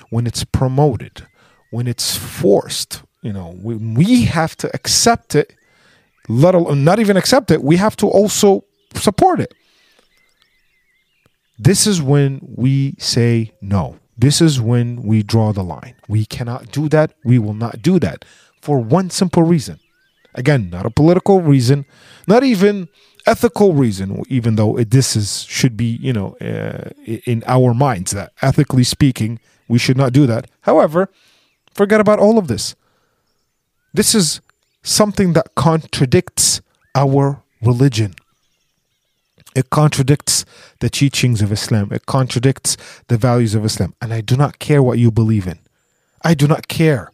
when 0.08 0.26
it's 0.26 0.44
promoted, 0.44 1.26
when 1.70 1.86
it's 1.86 2.16
forced, 2.16 3.02
you 3.22 3.32
know, 3.32 3.58
we, 3.62 3.74
we 3.74 4.24
have 4.24 4.56
to 4.58 4.70
accept 4.74 5.34
it 5.34 5.52
let 6.28 6.54
alone 6.54 6.84
not 6.84 6.98
even 6.98 7.16
accept 7.16 7.50
it, 7.50 7.62
we 7.62 7.76
have 7.76 7.96
to 7.96 8.08
also 8.08 8.64
support 8.94 9.40
it. 9.40 9.54
This 11.58 11.86
is 11.86 12.00
when 12.00 12.40
we 12.42 12.94
say 12.98 13.52
no. 13.60 13.98
This 14.16 14.40
is 14.40 14.60
when 14.60 15.02
we 15.02 15.22
draw 15.22 15.52
the 15.52 15.62
line. 15.62 15.94
We 16.08 16.24
cannot 16.24 16.72
do 16.72 16.88
that. 16.88 17.14
We 17.24 17.38
will 17.38 17.54
not 17.54 17.82
do 17.82 17.98
that 18.00 18.24
for 18.60 18.78
one 18.78 19.10
simple 19.10 19.42
reason. 19.42 19.78
Again, 20.34 20.70
not 20.70 20.86
a 20.86 20.90
political 20.90 21.40
reason, 21.40 21.86
not 22.26 22.44
even 22.44 22.88
ethical 23.26 23.74
reason, 23.74 24.22
even 24.28 24.56
though 24.56 24.78
it, 24.78 24.90
this 24.90 25.16
is 25.16 25.42
should 25.42 25.76
be, 25.76 25.98
you 26.00 26.12
know, 26.12 26.36
uh, 26.40 26.90
in 27.04 27.42
our 27.46 27.74
minds 27.74 28.12
that 28.12 28.32
ethically 28.40 28.84
speaking, 28.84 29.40
we 29.68 29.78
should 29.78 29.96
not 29.96 30.12
do 30.12 30.26
that. 30.26 30.48
However, 30.62 31.10
forget 31.74 32.00
about 32.00 32.18
all 32.18 32.38
of 32.38 32.48
this. 32.48 32.74
This 33.92 34.14
is 34.14 34.40
something 34.82 35.32
that 35.34 35.54
contradicts 35.54 36.60
our 36.94 37.42
religion. 37.62 38.14
It 39.54 39.70
contradicts 39.70 40.44
the 40.78 40.88
teachings 40.88 41.42
of 41.42 41.50
Islam. 41.50 41.88
It 41.92 42.06
contradicts 42.06 42.76
the 43.08 43.16
values 43.16 43.54
of 43.54 43.64
Islam. 43.64 43.94
And 44.00 44.12
I 44.12 44.20
do 44.20 44.36
not 44.36 44.58
care 44.58 44.82
what 44.82 44.98
you 44.98 45.10
believe 45.10 45.46
in. 45.46 45.58
I 46.22 46.34
do 46.34 46.46
not 46.46 46.68
care. 46.68 47.10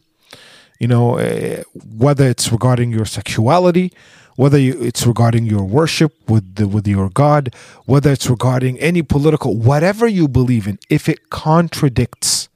You 0.79 0.89
know, 0.89 1.19
uh, 1.19 1.63
whether 1.97 2.29
it's 2.29 2.53
regarding 2.53 2.91
your 2.91 3.07
sexuality, 3.07 3.93
whether 4.37 4.59
it's 4.59 5.07
regarding 5.07 5.47
your 5.47 5.65
worship 5.65 6.13
with 6.29 6.57
the, 6.57 6.69
with 6.69 6.87
your 6.87 7.09
God, 7.09 7.55
whether 7.87 8.13
it's 8.13 8.29
regarding 8.29 8.79
any 8.81 9.03
political, 9.03 9.57
whatever 9.57 10.07
you 10.07 10.29
believe 10.29 10.67
in, 10.67 10.79
if 10.91 11.09
it 11.09 11.31
contradicts 11.31 12.51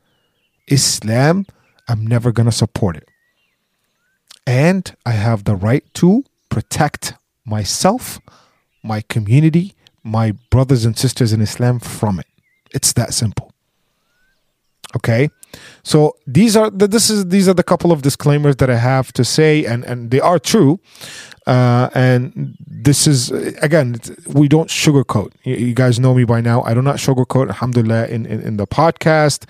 Islam, 0.69 1.47
I'm 1.89 2.07
never 2.07 2.31
going 2.33 2.47
to 2.47 2.53
support 2.53 2.97
it. 2.97 3.10
And 4.47 4.95
I 5.07 5.13
have 5.13 5.45
the 5.45 5.57
right 5.57 5.85
to 5.95 6.25
protect 6.49 7.15
myself, 7.45 8.21
my 8.83 9.03
community, 9.03 9.75
my 10.03 10.33
brothers 10.51 10.85
and 10.85 10.97
sisters 10.97 11.33
in 11.33 11.41
Islam 11.41 11.79
from 11.79 12.19
it. 12.19 12.27
It's 12.73 12.93
that 12.95 13.13
simple. 13.13 13.53
Okay? 14.97 15.31
So 15.83 16.17
these 16.27 16.57
are 16.57 16.71
the, 16.71 16.87
this 16.87 17.11
is 17.11 17.27
these 17.29 17.49
are 17.49 17.55
the 17.55 17.63
couple 17.63 17.93
of 17.93 18.03
disclaimers 18.03 18.57
that 18.57 18.71
I 18.71 18.77
have 18.77 19.13
to 19.15 19.25
say 19.25 19.65
and 19.65 19.85
and 19.85 20.11
they 20.11 20.21
are 20.21 20.39
true. 20.39 20.81
Uh, 21.47 21.89
and 21.95 22.57
this 22.67 23.07
is 23.07 23.31
again 23.63 23.97
we 24.27 24.47
don't 24.47 24.69
sugarcoat. 24.69 25.33
You, 25.45 25.75
guys 25.75 25.99
know 25.99 26.15
me 26.15 26.25
by 26.25 26.41
now. 26.41 26.63
I 26.63 26.75
do 26.75 26.83
not 26.83 26.97
sugarcoat 26.97 27.49
alhamdulillah 27.49 28.07
in, 28.09 28.27
in, 28.27 28.41
in 28.43 28.57
the 28.57 28.67
podcast. 28.67 29.47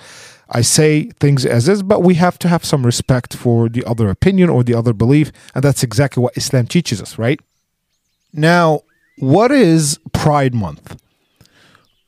I 0.51 0.63
say 0.63 1.05
things 1.21 1.47
as 1.47 1.69
is, 1.69 1.83
but 1.83 2.03
we 2.03 2.15
have 2.15 2.39
to 2.41 2.49
have 2.49 2.65
some 2.65 2.85
respect 2.85 3.37
for 3.37 3.69
the 3.69 3.85
other 3.85 4.11
opinion 4.11 4.51
or 4.51 4.65
the 4.65 4.75
other 4.75 4.93
belief. 4.93 5.31
And 5.55 5.63
that's 5.63 5.83
exactly 5.83 6.23
what 6.23 6.37
Islam 6.37 6.67
teaches 6.67 7.01
us, 7.01 7.19
right? 7.19 7.41
Now, 8.33 8.83
what 9.19 9.53
is 9.53 9.99
Pride 10.13 10.55
Month? 10.55 11.01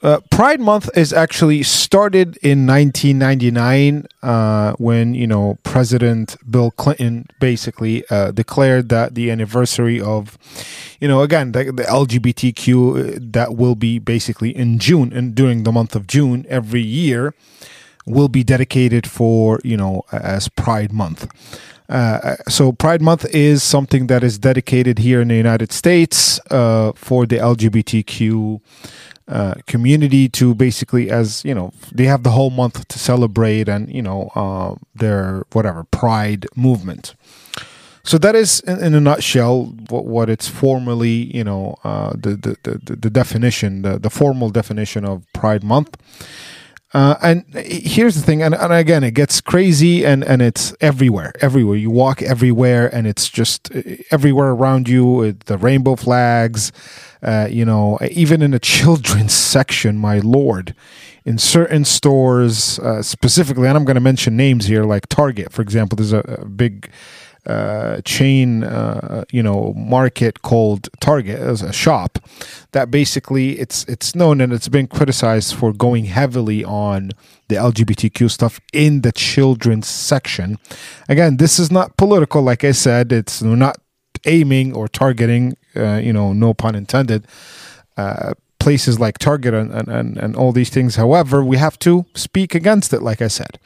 Uh, 0.02 0.18
Pride 0.32 0.61
Month 0.61 0.90
is 0.96 1.12
actually 1.12 1.62
started 1.62 2.37
in 2.38 2.66
1999 2.66 4.06
uh, 4.22 4.72
when 4.72 5.14
you 5.14 5.28
know 5.28 5.58
President 5.62 6.37
Bill 6.50 6.72
Clinton 6.72 7.26
basically 7.38 8.04
uh, 8.11 8.32
declared 8.32 8.88
that 8.88 9.14
the 9.14 9.30
anniversary 9.30 10.00
of 10.00 10.37
you 11.00 11.06
know 11.06 11.22
again 11.22 11.52
the, 11.52 11.64
the, 11.66 11.84
LGBTQ 11.84 13.14
uh, 13.14 13.18
that 13.30 13.54
will 13.54 13.76
be 13.76 14.00
basically 14.00 14.50
in 14.50 14.80
June 14.80 15.12
and 15.12 15.37
during 15.37 15.62
the 15.62 15.70
month 15.70 15.94
of 15.94 16.08
June 16.08 16.46
every 16.49 16.82
year 16.82 17.32
will 18.06 18.28
be 18.28 18.44
dedicated 18.44 19.06
for 19.06 19.61
you 19.64 19.76
know 19.76 20.02
as 20.12 20.49
Pride 20.49 20.92
Month. 20.92 21.28
Uh, 21.88 22.37
so 22.49 22.73
Pride 22.73 23.02
Month 23.02 23.26
is 23.35 23.62
something 23.62 24.06
that 24.06 24.23
is 24.23 24.38
dedicated 24.38 24.99
here 24.99 25.21
in 25.21 25.28
the 25.28 25.37
United 25.37 25.73
States 25.73 26.40
uh, 26.50 26.92
for 26.94 27.26
the 27.26 27.37
LGBTQ 27.37 28.61
uh, 29.28 29.54
community 29.66 30.28
to 30.28 30.54
basically 30.54 31.11
as 31.11 31.44
you 31.44 31.54
know 31.54 31.73
they 31.92 32.04
have 32.04 32.23
the 32.23 32.30
whole 32.30 32.50
month 32.50 32.87
to 32.88 32.99
celebrate 32.99 33.68
and 33.68 33.92
you 33.92 34.02
know 34.02 34.30
uh, 34.35 34.75
their 34.94 35.44
whatever 35.52 35.85
Pride 35.85 36.47
movement. 36.56 37.14
So 38.04 38.18
that 38.18 38.35
is, 38.35 38.59
in, 38.61 38.94
a 38.94 39.00
nutshell, 39.00 39.66
what, 39.88 40.06
what, 40.06 40.28
it's 40.28 40.49
formally, 40.49 41.30
you 41.37 41.44
know, 41.44 41.76
uh, 41.85 42.11
the, 42.11 42.35
the, 42.35 42.56
the 42.64 42.97
the 42.97 43.11
definition, 43.11 43.82
the, 43.82 43.97
the 43.97 44.11
formal 44.11 44.50
definition 44.50 45.04
of 45.04 45.25
Pride 45.32 45.62
Month. 45.62 45.97
Uh, 46.94 47.16
and 47.22 47.44
here's 47.54 48.16
the 48.16 48.20
thing, 48.20 48.42
and, 48.42 48.54
and 48.54 48.72
again, 48.72 49.02
it 49.02 49.12
gets 49.12 49.40
crazy 49.40 50.04
and, 50.04 50.22
and 50.22 50.42
it's 50.42 50.75
everywhere, 50.80 51.32
everywhere. 51.40 51.76
You 51.76 51.90
walk 51.90 52.20
everywhere, 52.20 52.94
and 52.94 53.06
it's 53.06 53.30
just 53.30 53.75
uh, 53.75 53.80
everywhere 54.11 54.50
around 54.50 54.88
you. 54.88 55.32
The 55.32 55.56
rainbow 55.56 55.96
flags, 55.96 56.70
uh, 57.22 57.49
you 57.50 57.64
know, 57.64 57.99
even 58.11 58.42
in 58.42 58.50
the 58.50 58.58
children's 58.76 59.32
section, 59.32 59.96
my 59.96 60.18
lord, 60.18 60.75
in 61.25 61.38
certain 61.38 61.87
stores, 61.87 62.78
uh, 62.80 63.02
specifically, 63.02 63.68
and 63.68 63.76
I'm 63.78 63.87
going 63.87 63.94
to 63.94 64.00
mention 64.00 64.37
names 64.37 64.66
here, 64.66 64.84
like 64.84 65.06
Target, 65.06 65.50
for 65.50 65.62
example. 65.62 65.96
There's 65.96 66.12
a, 66.12 66.18
a 66.18 66.44
big 66.44 66.90
uh, 67.46 68.00
chain, 68.02 68.62
uh, 68.62 69.25
you 69.32 69.42
know, 69.42 69.72
market 69.75 70.42
called 70.42 70.88
Target 71.00 71.40
as 71.40 71.62
a 71.62 71.72
shop 71.72 72.18
that 72.70 72.90
basically 72.90 73.58
it's 73.58 73.84
it's 73.84 74.14
known 74.14 74.40
and 74.40 74.52
it's 74.52 74.68
been 74.68 74.87
criticized 74.87 75.54
for 75.54 75.72
going 75.72 76.04
heavily 76.04 76.64
on 76.64 77.11
the 77.49 77.56
LGBTQ 77.56 78.30
stuff 78.30 78.61
in 78.72 79.00
the 79.00 79.12
children's 79.12 79.88
section. 79.88 80.58
Again, 81.08 81.38
this 81.38 81.58
is 81.58 81.70
not 81.70 81.96
political, 81.96 82.42
like 82.42 82.62
I 82.62 82.72
said. 82.72 83.12
It's 83.12 83.42
not 83.42 83.76
aiming 84.25 84.75
or 84.75 84.87
targeting, 84.87 85.56
uh, 85.75 85.96
you 85.96 86.12
know, 86.12 86.32
no 86.32 86.54
pun 86.54 86.75
intended. 86.75 87.26
Uh, 87.96 88.34
places 88.61 89.00
like 89.00 89.18
Target 89.18 89.52
and, 89.52 89.72
and, 89.88 90.16
and 90.16 90.37
all 90.37 90.52
these 90.52 90.70
things. 90.70 90.94
However, 90.94 91.42
we 91.42 91.56
have 91.56 91.76
to 91.80 92.06
speak 92.14 92.54
against 92.54 92.92
it, 92.92 93.02
like 93.02 93.20
I 93.20 93.26
said 93.26 93.58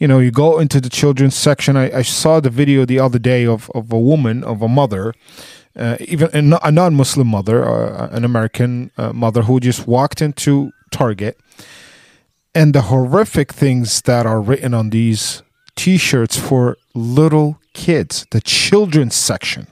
you 0.00 0.08
know, 0.08 0.18
you 0.18 0.30
go 0.30 0.58
into 0.58 0.80
the 0.80 0.88
children's 0.88 1.36
section. 1.36 1.76
I, 1.76 1.98
I 1.98 2.02
saw 2.02 2.40
the 2.40 2.48
video 2.48 2.86
the 2.86 2.98
other 2.98 3.18
day 3.18 3.46
of, 3.46 3.70
of 3.74 3.92
a 3.92 4.00
woman, 4.00 4.42
of 4.42 4.62
a 4.62 4.68
mother, 4.68 5.14
uh, 5.76 5.98
even 6.00 6.30
a 6.32 6.70
non 6.72 6.94
Muslim 6.94 7.28
mother, 7.28 7.64
uh, 7.64 8.08
an 8.10 8.24
American 8.24 8.90
uh, 8.96 9.12
mother 9.12 9.42
who 9.42 9.60
just 9.60 9.86
walked 9.86 10.22
into 10.22 10.72
Target. 10.90 11.38
And 12.54 12.74
the 12.74 12.82
horrific 12.82 13.52
things 13.52 14.02
that 14.02 14.26
are 14.26 14.40
written 14.40 14.74
on 14.74 14.90
these 14.90 15.42
t 15.76 15.98
shirts 15.98 16.36
for 16.36 16.78
little 16.94 17.60
kids, 17.74 18.26
the 18.30 18.40
children's 18.40 19.14
section. 19.14 19.66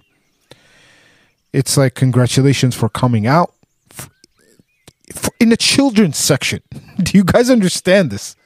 It's 1.53 1.77
like, 1.79 1.95
congratulations 1.95 2.77
for 2.77 2.91
coming 2.91 3.27
out. 3.27 3.55
In 5.41 5.49
the 5.49 5.57
children's 5.57 6.19
section. 6.19 6.61
Do 7.03 7.17
you 7.17 7.25
guys 7.25 7.49
understand 7.49 8.11
this? 8.11 8.37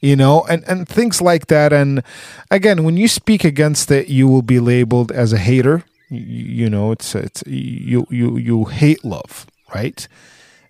You 0.00 0.16
know 0.16 0.44
and 0.48 0.64
and 0.68 0.88
things 0.88 1.20
like 1.20 1.46
that. 1.46 1.72
And 1.72 2.02
again 2.50 2.84
when 2.84 2.96
you 2.96 3.08
speak 3.08 3.44
against 3.44 3.90
it 3.90 4.08
you 4.08 4.28
will 4.28 4.42
be 4.42 4.60
labeled 4.60 5.12
as 5.12 5.32
a 5.32 5.38
hater. 5.38 5.84
You, 6.08 6.64
you 6.64 6.70
know 6.70 6.92
it's 6.92 7.14
it's 7.14 7.42
you 7.46 8.06
you 8.10 8.36
you 8.36 8.64
hate 8.64 9.04
love 9.04 9.46
right? 9.74 10.06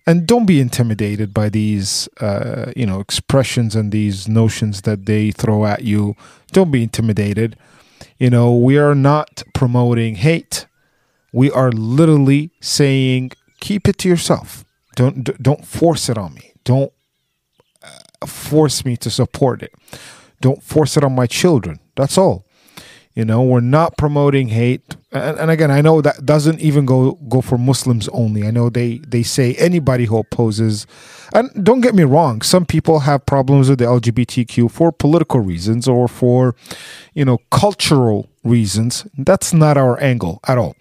And 0.07 0.27
don't 0.27 0.47
be 0.47 0.61
intimidated 0.61 1.35
by 1.35 1.49
these 1.49 2.09
uh, 2.21 2.73
you 2.77 2.87
know 2.87 3.01
expressions 3.01 3.75
and 3.75 3.91
these 3.91 4.29
notions 4.29 4.83
that 4.83 5.07
they 5.07 5.31
throw 5.31 5.67
at 5.67 5.83
you. 5.83 6.15
Don't 6.53 6.71
be 6.71 6.83
intimidated. 6.83 7.57
You 8.19 8.31
know 8.31 8.55
we 8.55 8.79
are 8.79 8.95
not 8.95 9.43
promoting 9.53 10.17
hate. 10.17 10.67
We 11.33 11.51
are 11.51 11.73
literally 11.73 12.51
saying 12.61 13.33
keep 13.61 13.89
it 13.89 13.99
to 13.99 14.09
yourself. 14.09 14.65
Don't 14.95 15.43
don't 15.43 15.67
force 15.67 16.09
it 16.09 16.17
on 16.17 16.35
me. 16.35 16.53
Don't 16.65 16.93
force 18.27 18.85
me 18.85 18.97
to 18.99 19.11
support 19.11 19.63
it. 19.63 19.73
Don't 20.41 20.63
force 20.63 20.97
it 20.97 21.05
on 21.05 21.15
my 21.15 21.27
children. 21.27 21.81
That's 21.97 22.19
all. 22.19 22.47
You 23.17 23.25
know, 23.25 23.43
we're 23.43 23.61
not 23.61 23.97
promoting 23.97 24.49
hate. 24.49 24.95
And, 25.11 25.39
and, 25.39 25.51
again, 25.51 25.71
I 25.71 25.81
know 25.81 26.03
that 26.03 26.27
doesn't 26.27 26.61
even 26.61 26.85
go 26.85 27.13
go 27.31 27.41
for 27.41 27.57
Muslims 27.57 28.09
only. 28.09 28.47
I 28.47 28.51
know 28.51 28.69
they 28.69 28.99
they 28.99 29.23
say 29.23 29.55
anybody 29.55 30.05
who 30.05 30.19
opposes. 30.19 30.87
And 31.33 31.51
don't 31.65 31.81
get 31.81 31.95
me 31.95 32.05
wrong, 32.05 32.43
some 32.43 32.67
people 32.67 33.01
have 33.01 33.25
problems 33.25 33.71
with 33.71 33.79
the 33.79 33.87
LGBTQ 33.87 34.71
for 34.71 34.93
political 34.93 35.41
reasons 35.41 35.89
or 35.89 36.09
for, 36.09 36.55
you 37.15 37.25
know, 37.25 37.39
cultural 37.51 38.29
reasons. 38.45 39.07
That's 39.17 39.55
not 39.55 39.79
our 39.79 39.99
angle 39.99 40.41
at 40.47 40.59
all. 40.59 40.77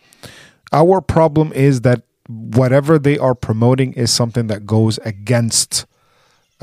Our 0.73 0.99
problem 0.99 1.53
is 1.53 1.81
that 1.81 2.03
whatever 2.27 2.99
they 2.99 3.17
are 3.17 3.35
promoting 3.35 3.93
is 3.93 4.11
something 4.11 4.47
that 4.47 4.65
goes 4.65 4.97
against 4.99 5.85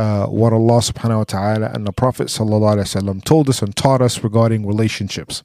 uh, 0.03 0.27
what 0.27 0.53
Allah 0.53 0.81
subhanahu 0.81 1.19
wa 1.19 1.25
ta'ala 1.25 1.71
and 1.73 1.87
the 1.87 1.93
Prophet 1.93 2.27
sallallahu 2.27 2.75
alaihi 2.75 2.91
wasallam 2.91 3.23
told 3.23 3.49
us 3.49 3.63
and 3.63 3.77
taught 3.77 4.03
us 4.03 4.25
regarding 4.25 4.67
relationships. 4.67 5.45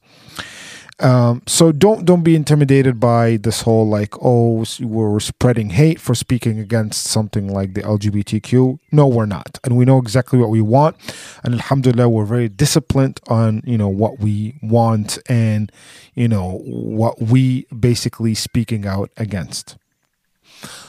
Um, 1.00 1.42
so 1.46 1.70
don't 1.70 2.04
don't 2.04 2.24
be 2.24 2.34
intimidated 2.34 2.98
by 2.98 3.36
this 3.36 3.62
whole 3.62 3.88
like 3.88 4.14
oh 4.20 4.66
we're 4.80 5.20
spreading 5.20 5.70
hate 5.70 6.00
for 6.00 6.16
speaking 6.16 6.58
against 6.58 7.04
something 7.04 7.46
like 7.46 7.74
the 7.74 7.82
LGBTQ. 7.82 8.80
No, 8.90 9.06
we're 9.06 9.26
not, 9.26 9.60
and 9.62 9.76
we 9.76 9.84
know 9.84 9.98
exactly 9.98 10.40
what 10.40 10.50
we 10.50 10.60
want. 10.60 10.96
And 11.44 11.54
Alhamdulillah, 11.54 12.08
we're 12.08 12.24
very 12.24 12.48
disciplined 12.48 13.20
on 13.28 13.62
you 13.64 13.78
know 13.78 13.88
what 13.88 14.18
we 14.18 14.58
want 14.60 15.18
and 15.28 15.70
you 16.16 16.26
know 16.26 16.58
what 16.64 17.22
we 17.22 17.66
basically 17.66 18.34
speaking 18.34 18.84
out 18.84 19.12
against. 19.16 19.76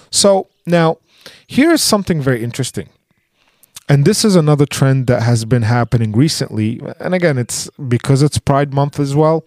So 0.09 0.47
now 0.65 0.97
here's 1.45 1.83
something 1.83 2.19
very 2.19 2.43
interesting. 2.43 2.89
And 3.89 4.05
this 4.05 4.23
is 4.23 4.35
another 4.35 4.67
trend 4.67 5.07
that 5.07 5.23
has 5.23 5.45
been 5.45 5.63
happening 5.63 6.11
recently. 6.11 6.79
And 6.99 7.15
again, 7.15 7.39
it's 7.39 7.69
because 7.87 8.21
it's 8.21 8.37
Pride 8.37 8.71
Month 8.71 8.99
as 8.99 9.15
well. 9.15 9.43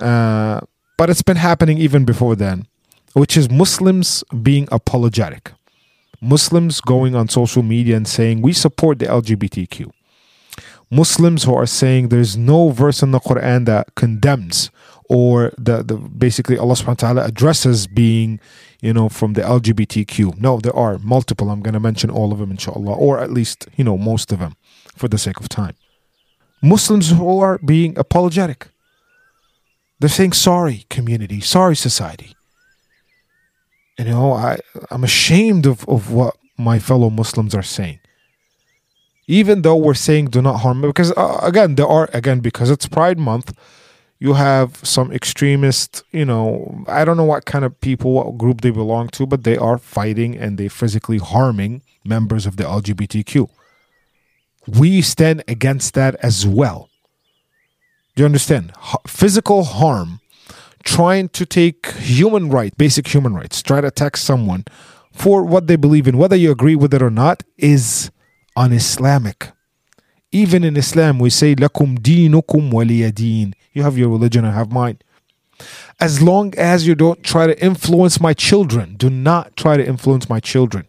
Uh, 0.00 0.60
but 0.96 1.10
it's 1.10 1.22
been 1.22 1.36
happening 1.36 1.76
even 1.76 2.06
before 2.06 2.34
then, 2.34 2.66
which 3.12 3.36
is 3.36 3.50
Muslims 3.50 4.24
being 4.42 4.68
apologetic. 4.72 5.52
Muslims 6.20 6.80
going 6.80 7.14
on 7.14 7.28
social 7.28 7.62
media 7.62 7.94
and 7.96 8.08
saying, 8.08 8.40
We 8.42 8.54
support 8.54 8.98
the 8.98 9.06
LGBTQ. 9.06 9.92
Muslims 10.90 11.44
who 11.44 11.54
are 11.54 11.66
saying 11.66 12.08
there's 12.08 12.36
no 12.36 12.70
verse 12.70 13.02
in 13.02 13.10
the 13.10 13.20
Quran 13.20 13.66
that 13.66 13.94
condemns 13.94 14.70
or 15.08 15.52
the, 15.58 15.82
the 15.82 15.96
basically 15.96 16.58
Allah 16.58 16.74
subhanahu 16.74 16.88
wa 16.88 16.94
ta'ala 16.94 17.24
addresses 17.26 17.86
being, 17.86 18.40
you 18.80 18.92
know, 18.92 19.08
from 19.08 19.32
the 19.32 19.42
LGBTQ. 19.42 20.38
No, 20.40 20.58
there 20.58 20.74
are 20.76 20.98
multiple. 20.98 21.50
I'm 21.50 21.62
going 21.62 21.74
to 21.74 21.80
mention 21.80 22.10
all 22.10 22.32
of 22.32 22.38
them, 22.38 22.50
inshallah, 22.50 22.94
or 22.94 23.18
at 23.18 23.32
least, 23.32 23.68
you 23.76 23.84
know, 23.84 23.98
most 23.98 24.32
of 24.32 24.38
them 24.38 24.54
for 24.94 25.08
the 25.08 25.18
sake 25.18 25.40
of 25.40 25.48
time. 25.48 25.74
Muslims 26.62 27.10
who 27.10 27.40
are 27.40 27.58
being 27.58 27.98
apologetic. 27.98 28.68
They're 30.00 30.08
saying 30.08 30.32
sorry, 30.32 30.86
community, 30.90 31.40
sorry, 31.40 31.74
society. 31.74 32.36
You 33.98 34.04
know, 34.04 34.32
I, 34.32 34.58
I'm 34.90 35.02
ashamed 35.02 35.66
of, 35.66 35.88
of 35.88 36.12
what 36.12 36.36
my 36.56 36.78
fellow 36.78 37.10
Muslims 37.10 37.54
are 37.54 37.62
saying. 37.62 37.98
Even 39.26 39.62
though 39.62 39.76
we're 39.76 39.94
saying 39.94 40.26
do 40.26 40.40
not 40.40 40.58
harm, 40.58 40.82
because 40.82 41.12
uh, 41.16 41.40
again, 41.42 41.74
there 41.74 41.86
are, 41.86 42.08
again, 42.14 42.40
because 42.40 42.70
it's 42.70 42.86
Pride 42.86 43.18
Month, 43.18 43.52
you 44.18 44.34
have 44.34 44.76
some 44.84 45.12
extremist, 45.12 46.02
you 46.10 46.24
know, 46.24 46.84
I 46.88 47.04
don't 47.04 47.16
know 47.16 47.24
what 47.24 47.44
kind 47.44 47.64
of 47.64 47.80
people, 47.80 48.12
what 48.12 48.36
group 48.36 48.62
they 48.62 48.70
belong 48.70 49.08
to, 49.10 49.26
but 49.26 49.44
they 49.44 49.56
are 49.56 49.78
fighting 49.78 50.36
and 50.36 50.58
they 50.58 50.68
physically 50.68 51.18
harming 51.18 51.82
members 52.04 52.44
of 52.44 52.56
the 52.56 52.64
LGBTQ. 52.64 53.48
We 54.66 55.02
stand 55.02 55.44
against 55.46 55.94
that 55.94 56.16
as 56.16 56.46
well. 56.46 56.90
Do 58.16 58.22
you 58.22 58.26
understand? 58.26 58.72
Physical 59.06 59.62
harm, 59.62 60.20
trying 60.82 61.28
to 61.30 61.46
take 61.46 61.92
human 61.92 62.50
rights, 62.50 62.74
basic 62.76 63.06
human 63.06 63.34
rights, 63.34 63.62
try 63.62 63.80
to 63.80 63.86
attack 63.86 64.16
someone 64.16 64.64
for 65.12 65.44
what 65.44 65.68
they 65.68 65.76
believe 65.76 66.08
in, 66.08 66.18
whether 66.18 66.36
you 66.36 66.50
agree 66.50 66.74
with 66.74 66.92
it 66.92 67.02
or 67.02 67.10
not, 67.10 67.44
is 67.56 68.10
un-Islamic. 68.56 69.52
Even 70.30 70.64
in 70.64 70.76
Islam, 70.76 71.18
we 71.18 71.30
say, 71.30 71.54
"Lakum 71.54 71.98
dinukum 71.98 72.70
waliyadin." 72.70 73.54
You 73.72 73.82
have 73.82 73.96
your 73.96 74.10
religion, 74.10 74.44
I 74.44 74.52
have 74.52 74.70
mine. 74.70 74.98
As 76.00 76.22
long 76.22 76.54
as 76.56 76.86
you 76.86 76.94
don't 76.94 77.22
try 77.22 77.46
to 77.46 77.60
influence 77.64 78.20
my 78.20 78.34
children, 78.34 78.94
do 78.96 79.10
not 79.10 79.56
try 79.56 79.76
to 79.76 79.86
influence 79.86 80.28
my 80.28 80.40
children. 80.40 80.86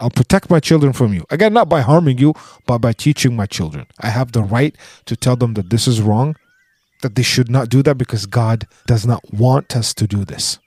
I'll 0.00 0.10
protect 0.10 0.50
my 0.50 0.58
children 0.58 0.92
from 0.92 1.14
you. 1.14 1.24
Again, 1.30 1.52
not 1.52 1.68
by 1.68 1.80
harming 1.80 2.18
you, 2.18 2.34
but 2.66 2.78
by 2.78 2.92
teaching 2.92 3.36
my 3.36 3.46
children. 3.46 3.86
I 4.00 4.08
have 4.08 4.32
the 4.32 4.42
right 4.42 4.76
to 5.06 5.16
tell 5.16 5.36
them 5.36 5.54
that 5.54 5.70
this 5.70 5.86
is 5.86 6.02
wrong, 6.02 6.36
that 7.02 7.14
they 7.14 7.22
should 7.22 7.50
not 7.50 7.68
do 7.68 7.82
that 7.84 7.96
because 7.96 8.26
God 8.26 8.66
does 8.86 9.06
not 9.06 9.22
want 9.32 9.76
us 9.76 9.94
to 9.94 10.06
do 10.06 10.24
this. 10.24 10.58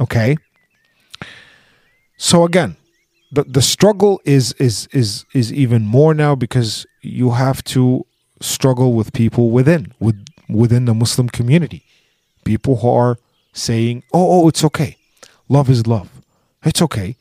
Okay? 0.00 0.36
So 2.16 2.44
again, 2.44 2.76
the, 3.30 3.44
the 3.44 3.62
struggle 3.62 4.20
is 4.24 4.52
is 4.54 4.88
is 4.92 5.24
is 5.34 5.52
even 5.52 5.82
more 5.82 6.14
now 6.14 6.34
because 6.34 6.86
you 7.02 7.30
have 7.30 7.62
to 7.64 8.06
struggle 8.40 8.92
with 8.92 9.12
people 9.12 9.50
within 9.50 9.92
with 9.98 10.24
within 10.48 10.84
the 10.84 10.94
Muslim 10.94 11.28
community. 11.28 11.84
People 12.44 12.76
who 12.76 12.90
are 12.90 13.18
saying, 13.52 14.04
"Oh, 14.12 14.42
oh, 14.42 14.48
it's 14.48 14.64
okay. 14.64 14.96
Love 15.48 15.68
is 15.68 15.86
love. 15.86 16.10
It's 16.64 16.82
okay." 16.82 17.16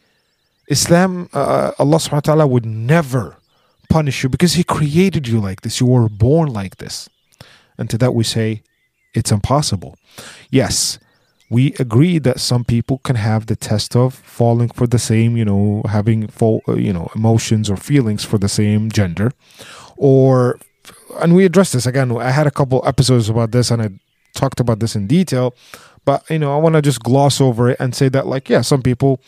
Islam, 0.67 1.29
uh, 1.33 1.71
Allah 1.77 1.97
subhanahu 1.97 2.13
wa 2.13 2.19
ta'ala 2.19 2.47
would 2.47 2.65
never 2.65 3.37
punish 3.89 4.23
you 4.23 4.29
because 4.29 4.53
He 4.53 4.63
created 4.63 5.27
you 5.27 5.39
like 5.39 5.61
this. 5.61 5.79
You 5.79 5.87
were 5.87 6.09
born 6.09 6.51
like 6.51 6.77
this. 6.77 7.09
And 7.77 7.89
to 7.89 7.97
that 7.99 8.13
we 8.15 8.23
say, 8.23 8.63
it's 9.13 9.31
impossible. 9.31 9.97
Yes, 10.49 10.97
we 11.55 11.73
agree 11.79 12.19
that 12.19 12.37
some 12.51 12.63
people 12.65 12.97
can 13.07 13.15
have 13.15 13.45
the 13.45 13.55
test 13.55 13.95
of 13.95 14.13
falling 14.13 14.69
for 14.77 14.85
the 14.87 14.99
same, 14.99 15.37
you 15.39 15.45
know, 15.45 15.83
having 15.97 16.27
full, 16.27 16.61
uh, 16.67 16.75
you 16.75 16.91
know, 16.91 17.07
emotions 17.15 17.69
or 17.69 17.77
feelings 17.77 18.25
for 18.25 18.37
the 18.37 18.49
same 18.49 18.91
gender, 18.91 19.31
or, 19.95 20.59
and 21.21 21.33
we 21.33 21.45
addressed 21.45 21.71
this 21.71 21.85
again. 21.85 22.11
I 22.29 22.31
had 22.31 22.45
a 22.45 22.51
couple 22.59 22.83
episodes 22.85 23.29
about 23.29 23.51
this, 23.55 23.71
and 23.71 23.81
I 23.81 23.89
talked 24.33 24.59
about 24.59 24.79
this 24.81 24.97
in 24.97 25.07
detail. 25.07 25.55
But 26.05 26.29
you 26.29 26.39
know, 26.39 26.53
I 26.53 26.57
want 26.57 26.75
to 26.75 26.81
just 26.81 27.01
gloss 27.01 27.41
over 27.41 27.69
it 27.69 27.77
and 27.79 27.95
say 27.95 28.09
that, 28.09 28.27
like, 28.27 28.47
yeah, 28.47 28.61
some 28.61 28.81
people 28.81 29.19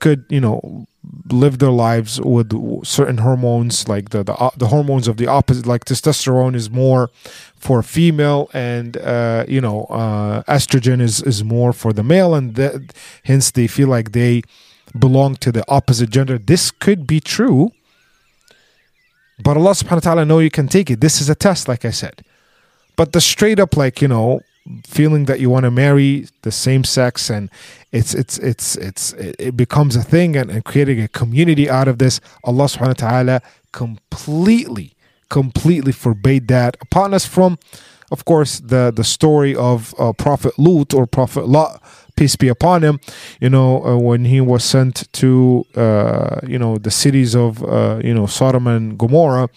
could, 0.00 0.24
you 0.28 0.40
know, 0.40 0.86
live 1.30 1.58
their 1.58 1.70
lives 1.70 2.20
with 2.20 2.52
certain 2.84 3.18
hormones, 3.18 3.88
like 3.88 4.10
the 4.10 4.24
the, 4.24 4.50
the 4.56 4.66
hormones 4.66 5.08
of 5.08 5.16
the 5.16 5.26
opposite. 5.26 5.66
Like 5.66 5.84
testosterone 5.84 6.54
is 6.54 6.70
more 6.70 7.10
for 7.56 7.82
female, 7.82 8.50
and 8.52 8.96
uh, 8.96 9.44
you 9.48 9.60
know, 9.60 9.84
uh, 9.84 10.42
estrogen 10.44 11.00
is 11.00 11.22
is 11.22 11.44
more 11.44 11.72
for 11.72 11.92
the 11.92 12.02
male, 12.02 12.34
and 12.34 12.92
hence 13.24 13.50
they 13.50 13.66
feel 13.66 13.88
like 13.88 14.12
they 14.12 14.42
belong 14.98 15.36
to 15.36 15.52
the 15.52 15.64
opposite 15.68 16.10
gender. 16.10 16.38
This 16.38 16.70
could 16.70 17.06
be 17.06 17.20
true, 17.20 17.70
but 19.42 19.56
Allah 19.56 19.70
Subhanahu 19.70 20.04
wa 20.04 20.14
Taala 20.14 20.26
know 20.26 20.38
you 20.40 20.50
can 20.50 20.68
take 20.68 20.90
it. 20.90 21.00
This 21.00 21.20
is 21.20 21.28
a 21.28 21.34
test, 21.34 21.68
like 21.68 21.84
I 21.84 21.90
said. 21.90 22.24
But 22.96 23.12
the 23.12 23.20
straight 23.20 23.58
up, 23.58 23.76
like 23.76 24.00
you 24.02 24.08
know, 24.08 24.40
feeling 24.84 25.26
that 25.26 25.40
you 25.40 25.50
want 25.50 25.64
to 25.64 25.70
marry 25.70 26.26
the 26.42 26.50
same 26.50 26.84
sex 26.84 27.28
and 27.28 27.50
it's 27.92 28.14
it's 28.14 28.38
it's 28.38 28.76
it's 28.76 29.12
it 29.12 29.56
becomes 29.56 29.94
a 29.94 30.02
thing 30.02 30.36
and, 30.36 30.50
and 30.50 30.64
creating 30.64 31.00
a 31.00 31.08
community 31.08 31.68
out 31.68 31.86
of 31.86 31.98
this 31.98 32.20
allah 32.44 32.64
subhanahu 32.64 33.02
wa 33.02 33.08
ta'ala 33.08 33.42
completely 33.72 34.94
completely 35.28 35.92
forbade 35.92 36.48
that 36.48 36.76
upon 36.80 37.12
us 37.12 37.26
from 37.26 37.58
of 38.10 38.24
course 38.24 38.58
the 38.60 38.90
the 38.94 39.04
story 39.04 39.54
of 39.54 39.94
uh, 39.98 40.12
prophet 40.14 40.58
lut 40.58 40.94
or 40.94 41.06
prophet 41.06 41.46
lot 41.46 41.82
peace 42.16 42.36
be 42.36 42.48
upon 42.48 42.82
him 42.82 42.98
you 43.40 43.50
know 43.50 43.84
uh, 43.84 43.98
when 43.98 44.24
he 44.24 44.40
was 44.40 44.64
sent 44.64 45.12
to 45.12 45.64
uh, 45.74 46.40
you 46.46 46.58
know 46.58 46.78
the 46.78 46.90
cities 46.90 47.34
of 47.36 47.62
uh, 47.64 48.00
you 48.02 48.14
know 48.14 48.24
sodom 48.26 48.66
and 48.66 48.98
gomorrah 48.98 49.48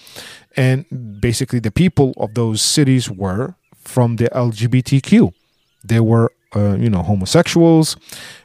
and 0.58 0.86
basically 1.22 1.60
the 1.60 1.72
people 1.72 2.14
of 2.18 2.34
those 2.34 2.62
cities 2.62 3.10
were 3.10 3.56
from 3.87 4.17
the 4.17 4.29
LGBTQ. 4.31 5.33
They 5.85 6.01
were, 6.01 6.33
uh, 6.55 6.77
you 6.79 6.91
know, 6.91 7.03
homosexuals. 7.03 7.97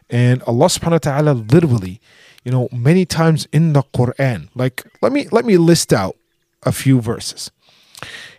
And 0.10 0.42
Allah 0.44 0.68
subhanahu 0.68 0.92
wa 0.92 0.98
ta'ala 1.10 1.32
literally, 1.32 2.00
you 2.44 2.52
know, 2.52 2.70
many 2.72 3.06
times 3.06 3.48
in 3.52 3.74
the 3.74 3.84
Quran, 3.94 4.50
like 4.56 4.86
let 5.02 5.12
me 5.12 5.28
let 5.32 5.46
me 5.46 5.58
list 5.58 5.92
out 5.92 6.16
a 6.64 6.72
few 6.72 7.02
verses. 7.02 7.52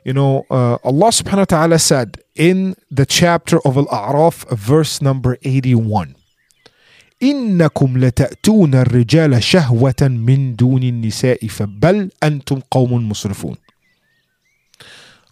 You 0.04 0.14
know, 0.14 0.46
uh, 0.50 0.78
Allah 0.84 1.10
subhanahu 1.12 1.38
wa 1.38 1.52
ta'ala 1.56 1.78
said 1.78 2.18
in 2.34 2.74
the 2.90 3.04
chapter 3.04 3.58
of 3.66 3.76
Al-A'raf, 3.76 4.48
verse 4.50 5.02
number 5.02 5.36
81. 5.42 6.14
إنكم 7.22 7.98
لتأتون 7.98 8.74
الرجال 8.74 9.42
شهوة 9.42 10.02
من 10.02 10.56
دون 10.56 10.82
النساء 10.82 11.46
فبل 11.46 12.10
أنتم 12.22 12.60
قوم 12.70 13.08
مسرفون 13.08 13.56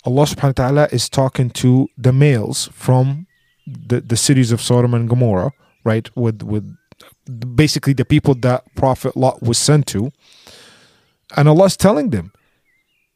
Allah 0.04 0.22
subhanahu 0.22 0.58
wa 0.58 0.64
ta'ala 0.64 0.88
is 0.92 1.08
talking 1.08 1.50
to 1.50 1.88
the 1.98 2.12
males 2.12 2.68
from 2.72 3.26
the, 3.66 4.00
the 4.00 4.16
cities 4.16 4.52
of 4.52 4.60
Sodom 4.60 4.94
and 4.94 5.08
Gomorrah, 5.08 5.50
right? 5.84 6.08
With 6.16 6.42
with 6.42 6.76
basically 7.56 7.92
the 7.92 8.04
people 8.04 8.34
that 8.36 8.62
Prophet 8.76 9.16
Lot 9.16 9.42
was 9.42 9.58
sent 9.58 9.86
to. 9.88 10.12
And 11.36 11.48
Allah 11.48 11.64
is 11.64 11.76
telling 11.76 12.10
them, 12.10 12.32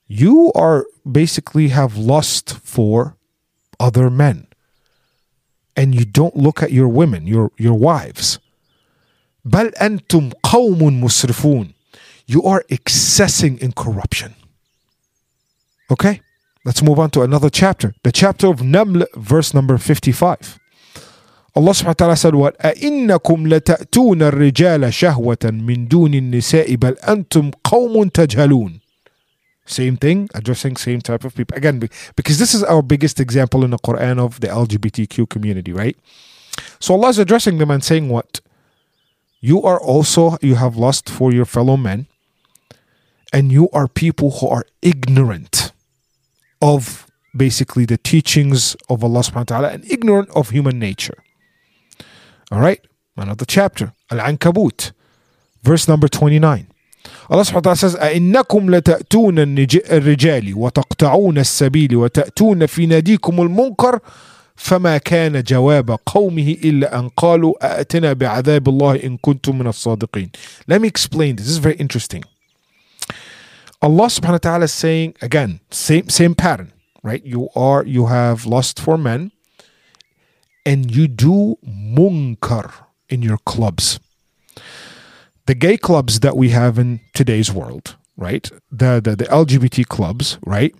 you 0.08 0.50
are 0.54 0.86
basically 1.10 1.68
have 1.68 1.96
lust 1.96 2.58
for 2.58 3.16
other 3.78 4.10
men. 4.10 4.48
And 5.76 5.94
you 5.94 6.04
don't 6.04 6.36
look 6.36 6.62
at 6.62 6.72
your 6.72 6.88
women, 6.88 7.26
your 7.26 7.52
your 7.56 7.78
wives. 7.78 8.38
بل 9.44 9.72
أنتم 9.74 10.32
قوم 10.42 11.00
مسرفون. 11.00 11.74
You 12.26 12.42
are 12.42 12.64
excessing 12.68 13.58
in 13.58 13.72
corruption. 13.72 14.34
Okay? 15.90 16.20
Let's 16.64 16.82
move 16.82 16.98
on 16.98 17.10
to 17.10 17.22
another 17.22 17.48
chapter. 17.48 17.94
The 18.02 18.12
chapter 18.12 18.46
of 18.48 18.58
Naml, 18.58 19.06
verse 19.14 19.54
number 19.54 19.78
55. 19.78 20.58
Allah 21.56 21.70
subhanahu 21.72 21.86
wa 21.86 21.92
ta'ala 21.94 22.16
said, 22.16 22.34
What? 22.34 22.58
أَإِنَّكُمْ 22.58 23.48
لَتَأْتُونَ 23.48 24.20
الرِّجَالَ 24.22 24.84
شَهْوَةً 24.92 25.50
مِّن 25.50 25.88
دُونِ 25.88 26.14
النِّسَاءِ 26.14 26.76
بَلْ 26.76 27.00
أَنْتُمْ 27.00 27.52
قَوْمٌ 27.64 28.10
تَجْهَلُونَ 28.12 28.80
Same 29.64 29.96
thing, 29.96 30.28
addressing 30.34 30.76
same 30.76 31.00
type 31.00 31.24
of 31.24 31.34
people. 31.34 31.56
Again, 31.56 31.80
because 32.14 32.38
this 32.38 32.54
is 32.54 32.62
our 32.62 32.82
biggest 32.82 33.18
example 33.18 33.64
in 33.64 33.70
the 33.70 33.78
Quran 33.78 34.18
of 34.18 34.40
the 34.40 34.48
LGBTQ 34.48 35.30
community, 35.30 35.72
right? 35.72 35.96
So 36.78 36.94
Allah 36.94 37.08
is 37.08 37.18
addressing 37.18 37.56
them 37.56 37.70
and 37.70 37.82
saying, 37.82 38.10
What? 38.10 38.40
You 39.40 39.62
are 39.62 39.80
also, 39.80 40.36
you 40.42 40.56
have 40.56 40.76
lust 40.76 41.08
for 41.08 41.32
your 41.32 41.46
fellow 41.46 41.78
men, 41.78 42.06
and 43.32 43.50
you 43.50 43.70
are 43.72 43.88
people 43.88 44.30
who 44.32 44.48
are 44.48 44.66
ignorant 44.82 45.63
of 46.60 47.06
basically 47.36 47.84
the 47.84 47.96
teachings 47.96 48.76
of 48.88 49.04
Allah 49.04 49.20
subhanahu 49.20 49.36
wa 49.36 49.44
ta'ala 49.44 49.68
and 49.68 49.84
ignorant 49.90 50.30
of 50.30 50.50
human 50.50 50.78
nature. 50.78 51.22
All 52.50 52.60
right, 52.60 52.80
another 53.16 53.44
chapter, 53.44 53.92
Al 54.10 54.18
Ankabut, 54.18 54.92
verse 55.62 55.86
number 55.86 56.08
29. 56.08 56.66
Allah 57.30 57.42
subhanahu 57.42 57.54
wa 57.54 57.60
ta'ala 57.60 57.76
says, 57.76 57.96
أَإِنَّكُمْ 57.96 58.70
لَتَأْتُونَ 58.70 59.38
الرِّجَالِ 59.38 60.54
وَتَقْطَعُونَ 60.54 61.38
السَّبِيلِ 61.38 61.96
وَتَأْتُونَ 61.96 62.66
فِي 62.66 62.86
نَادِيكُمُ 62.86 63.40
الْمُنْكَرِ 63.40 64.00
فما 64.60 64.98
كان 64.98 65.42
جواب 65.42 65.98
قومه 66.06 66.56
إلا 66.64 66.98
أن 66.98 67.08
قالوا 67.08 67.54
أأتنا 67.62 68.12
بعذاب 68.12 68.68
الله 68.68 69.04
إن 69.04 69.16
كنتم 69.16 69.58
من 69.58 69.66
الصادقين. 69.66 70.30
Let 70.68 70.82
me 70.82 70.88
explain 70.88 71.36
this. 71.36 71.46
This 71.46 71.52
is 71.52 71.58
very 71.58 71.76
interesting. 71.76 72.24
Allah 73.85 74.07
subhanahu 74.07 74.31
wa 74.31 74.37
ta'ala 74.49 74.63
is 74.65 74.73
saying 74.73 75.13
again, 75.21 75.59
same 75.69 76.09
same 76.09 76.33
pattern, 76.33 76.73
right? 77.03 77.23
You 77.23 77.49
are 77.55 77.85
you 77.85 78.07
have 78.07 78.47
lust 78.47 78.79
for 78.79 78.97
men 78.97 79.31
and 80.65 80.89
you 80.89 81.07
do 81.07 81.59
munkar 81.63 82.73
in 83.09 83.21
your 83.21 83.37
clubs. 83.45 83.99
The 85.45 85.53
gay 85.53 85.77
clubs 85.77 86.21
that 86.21 86.35
we 86.35 86.49
have 86.49 86.79
in 86.79 86.99
today's 87.13 87.53
world, 87.53 87.95
right? 88.17 88.49
The 88.71 88.99
the, 89.03 89.15
the 89.15 89.25
LGBT 89.25 89.85
clubs, 89.85 90.39
right? 90.43 90.73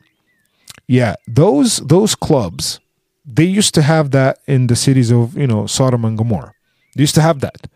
Yeah, 0.88 1.14
those 1.28 1.78
those 1.86 2.16
clubs, 2.16 2.80
they 3.24 3.46
used 3.46 3.76
to 3.76 3.84
have 3.84 4.10
that 4.18 4.40
in 4.48 4.66
the 4.66 4.76
cities 4.76 5.12
of, 5.12 5.38
you 5.38 5.46
know, 5.46 5.68
Sodom 5.68 6.06
and 6.06 6.18
Gomorrah. 6.18 6.54
They 6.96 7.04
used 7.04 7.16
to 7.16 7.22
have 7.22 7.40
that. 7.42 7.68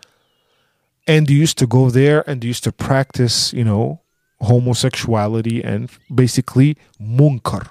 And 1.06 1.28
they 1.28 1.34
used 1.36 1.60
to 1.60 1.68
go 1.68 1.92
there 1.92 2.28
and 2.28 2.42
they 2.42 2.48
used 2.48 2.64
to 2.64 2.72
practice, 2.72 3.54
you 3.54 3.64
know, 3.64 4.02
homosexuality 4.41 5.63
and 5.63 5.91
basically 6.15 6.77
munkar. 7.01 7.69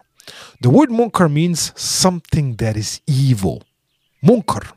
The 0.62 0.70
word 0.70 0.90
munkar 0.90 1.32
means 1.32 1.72
something 1.80 2.56
that 2.56 2.78
is 2.78 3.02
evil. 3.06 3.64
Munkar, 4.24 4.72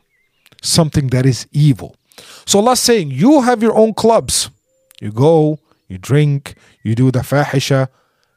something 0.61 1.07
that 1.07 1.25
is 1.25 1.47
evil. 1.51 1.95
So 2.45 2.59
Allah's 2.59 2.79
saying, 2.79 3.11
you 3.11 3.41
have 3.41 3.61
your 3.61 3.75
own 3.75 3.93
clubs. 3.93 4.49
You 4.99 5.11
go, 5.11 5.59
you 5.87 5.97
drink, 5.97 6.55
you 6.83 6.95
do 6.95 7.11
the 7.11 7.19
fahisha, 7.19 7.87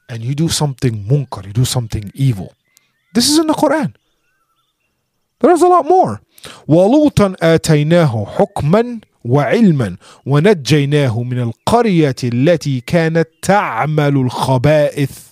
and 0.07 0.23
you 0.23 0.35
do 0.35 0.47
something 0.47 1.03
munkar, 1.03 1.45
you 1.45 1.53
do 1.53 1.65
something 1.65 2.11
evil. 2.13 2.53
This 3.13 3.29
is 3.29 3.37
in 3.39 3.47
the 3.47 3.53
Quran. 3.53 3.95
There's 5.39 5.61
a 5.61 5.67
lot 5.67 5.85
more. 5.85 6.21
وَلُوطًا 6.67 7.37
آتَيْنَاهُ 7.37 8.35
حُكْمًا 8.35 9.01
وعلما 9.25 9.97
ونجيناه 10.25 11.23
من 11.23 11.39
القرية 11.39 12.15
التي 12.23 12.81
كانت 12.81 13.27
تعمل 13.41 14.17
الخبائث 14.17 15.31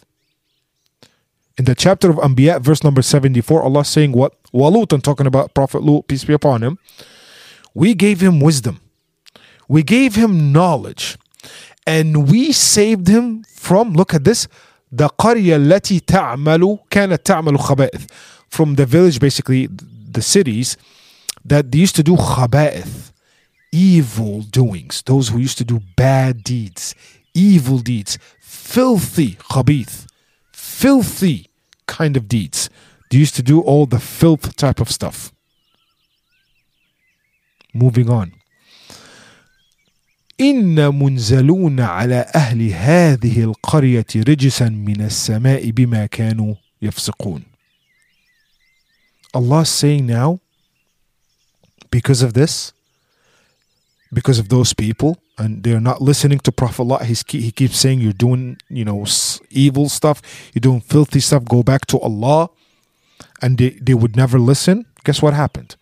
in 1.60 1.66
the 1.66 1.76
chapter 1.76 2.10
of 2.10 2.16
Anbiya, 2.16 2.62
verse 2.62 2.86
number 2.86 3.02
74, 3.02 3.64
Allah 3.64 3.84
saying 3.84 4.14
what? 4.14 4.32
Walut, 4.54 4.94
and 4.94 5.04
talking 5.04 5.28
about 5.28 5.54
Prophet 5.54 5.84
Lut, 5.84 6.08
peace 6.08 6.24
be 6.24 6.32
upon 6.32 6.64
him. 6.64 6.78
We 7.74 7.94
gave 7.94 8.22
him 8.22 8.40
wisdom. 8.40 8.80
We 9.68 9.84
gave 9.84 10.16
him 10.16 10.54
knowledge. 10.54 11.18
And 11.86 12.32
we 12.32 12.54
saved 12.54 13.10
him 13.10 13.44
from, 13.44 13.92
look 13.92 14.14
at 14.14 14.24
this, 14.24 14.48
the 14.90 15.10
قرية 15.10 15.58
التي 15.58 16.00
تعمل 16.00 16.80
كانت 16.90 17.26
تعمل 17.26 17.60
خبائث. 17.60 18.08
From 18.48 18.76
the 18.76 18.86
village, 18.86 19.20
basically, 19.20 19.68
the 19.68 20.22
cities, 20.22 20.78
that 21.44 21.74
they 21.74 21.80
used 21.80 21.98
to 21.98 22.04
do 22.04 22.16
خبائث 22.16 23.12
evil 23.74 24.42
doings, 24.42 25.02
those 25.06 25.30
who 25.30 25.40
used 25.40 25.58
to 25.60 25.64
do 25.64 25.82
bad 25.96 26.44
deeds, 26.44 26.96
evil 27.34 27.80
deeds, 27.80 28.18
filthy 28.40 29.32
khabith, 29.52 30.08
filthy 30.52 31.48
kind 31.88 32.18
of 32.18 32.28
deeds. 32.28 32.70
They 33.10 33.18
used 33.18 33.36
to 33.36 33.44
do 33.44 33.62
all 33.62 33.86
the 33.86 34.00
filth 34.00 34.56
type 34.56 34.80
of 34.80 34.92
stuff. 34.92 35.32
Moving 37.74 38.10
on. 38.10 38.32
إن 40.42 41.00
منزلون 41.00 41.80
على 41.80 42.26
أهل 42.36 42.72
هذه 42.72 43.44
القرية 43.44 44.06
رجسا 44.16 44.70
من 44.70 45.02
السماء 45.02 45.70
بما 45.70 46.06
كانوا 46.06 46.56
يفسقون. 46.82 47.44
Allah 49.34 49.66
saying 49.66 50.06
now, 50.08 50.40
because 51.92 52.22
of 52.22 52.34
this, 52.34 52.74
because 54.15 54.39
of 54.39 54.49
those 54.49 54.73
people 54.73 55.19
and 55.39 55.63
they're 55.63 55.81
not 55.81 56.01
listening 56.01 56.39
to 56.39 56.53
prophet 56.53 56.83
allah. 56.83 57.05
He's, 57.05 57.25
he 57.29 57.51
keeps 57.51 57.77
saying 57.77 58.01
you're 58.01 58.13
doing 58.13 58.57
you 58.69 58.85
know 58.85 59.05
evil 59.51 59.89
stuff. 59.89 60.23
You're 60.55 60.61
doing 60.61 60.81
filthy 60.81 61.21
stuff. 61.21 61.45
Go 61.45 61.63
back 61.63 61.87
to 61.87 61.99
allah. 62.01 62.51
And 63.43 63.59
they, 63.59 63.71
they 63.71 63.95
would 63.95 64.17
never 64.17 64.39
listen. 64.39 64.87
Guess 65.05 65.21
what 65.21 65.35
happened? 65.35 65.77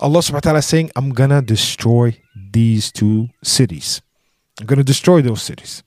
Allah 0.00 0.20
subhanahu 0.20 0.34
wa 0.34 0.40
ta'ala 0.40 0.58
is 0.60 0.66
saying 0.66 0.90
i'm 0.94 1.10
gonna 1.10 1.42
destroy 1.42 2.16
these 2.52 2.92
two 2.92 3.30
cities. 3.42 4.02
I'm 4.60 4.66
gonna 4.66 4.84
destroy 4.84 5.22
those 5.22 5.42
cities. 5.42 5.82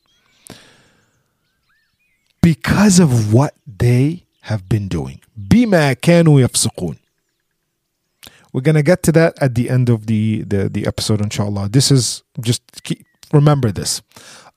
Because 2.42 3.00
of 3.00 3.34
what 3.34 3.54
they 3.68 4.26
have 4.42 4.68
been 4.68 4.88
doing. 4.88 5.22
Bima 5.38 5.96
kanu 5.96 6.42
yafsukun 6.42 6.98
we're 8.54 8.62
gonna 8.62 8.84
get 8.84 9.04
to 9.04 9.12
that 9.14 9.42
at 9.42 9.56
the 9.56 9.70
end 9.70 9.90
of 9.90 10.08
the 10.08 10.44
the, 10.44 10.70
the 10.70 10.86
episode, 10.88 11.22
inshallah. 11.22 11.70
This 11.70 11.92
is 11.92 12.24
just 12.40 12.62
keep, 12.84 13.06
remember 13.32 13.72
this. 13.72 14.02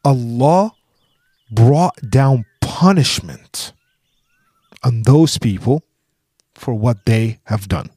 Allah 0.04 0.72
brought 1.50 1.98
down 2.10 2.44
punishment 2.60 3.72
on 4.82 5.02
those 5.02 5.38
people 5.38 5.82
for 6.54 6.74
what 6.74 7.04
they 7.06 7.38
have 7.44 7.68
done. 7.68 7.90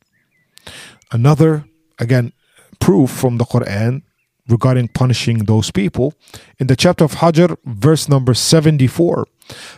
Another, 1.12 1.66
again, 2.00 2.34
proof 2.80 3.10
from 3.10 3.38
the 3.38 3.46
Quran 3.46 4.04
regarding 4.50 4.88
punishing 4.88 5.40
those 5.40 5.72
people 5.72 6.14
in 6.60 6.68
the 6.68 6.76
chapter 6.76 7.04
of 7.04 7.16
Hijr, 7.16 7.58
verse 7.66 8.08
number 8.10 8.34
74. 8.34 9.26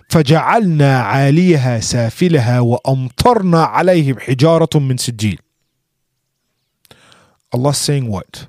فجعلنا 0.10 1.00
عاليها 1.02 1.80
سافلها 1.80 2.60
وأمطرنا 2.60 3.64
عليهم 3.64 4.20
حجارة 4.20 4.80
من 4.80 4.98
سجيل 4.98 5.40
Allah 7.52 7.74
saying 7.74 8.08
what? 8.08 8.48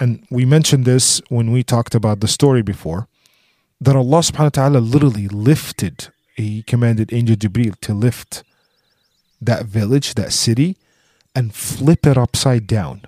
And 0.00 0.24
we 0.30 0.44
mentioned 0.44 0.84
this 0.84 1.20
when 1.28 1.50
we 1.50 1.62
talked 1.62 1.94
about 1.94 2.20
the 2.20 2.28
story 2.28 2.62
before 2.62 3.08
that 3.80 3.96
Allah 3.96 4.18
subhanahu 4.20 4.56
wa 4.56 4.60
ta'ala 4.60 4.78
literally 4.78 5.28
lifted, 5.28 6.08
He 6.36 6.62
commanded 6.62 7.12
Angel 7.12 7.36
Jibreel 7.36 7.78
to 7.80 7.94
lift 7.94 8.42
that 9.40 9.66
village, 9.66 10.14
that 10.14 10.32
city, 10.32 10.76
and 11.34 11.54
flip 11.54 12.06
it 12.06 12.18
upside 12.18 12.66
down. 12.66 13.02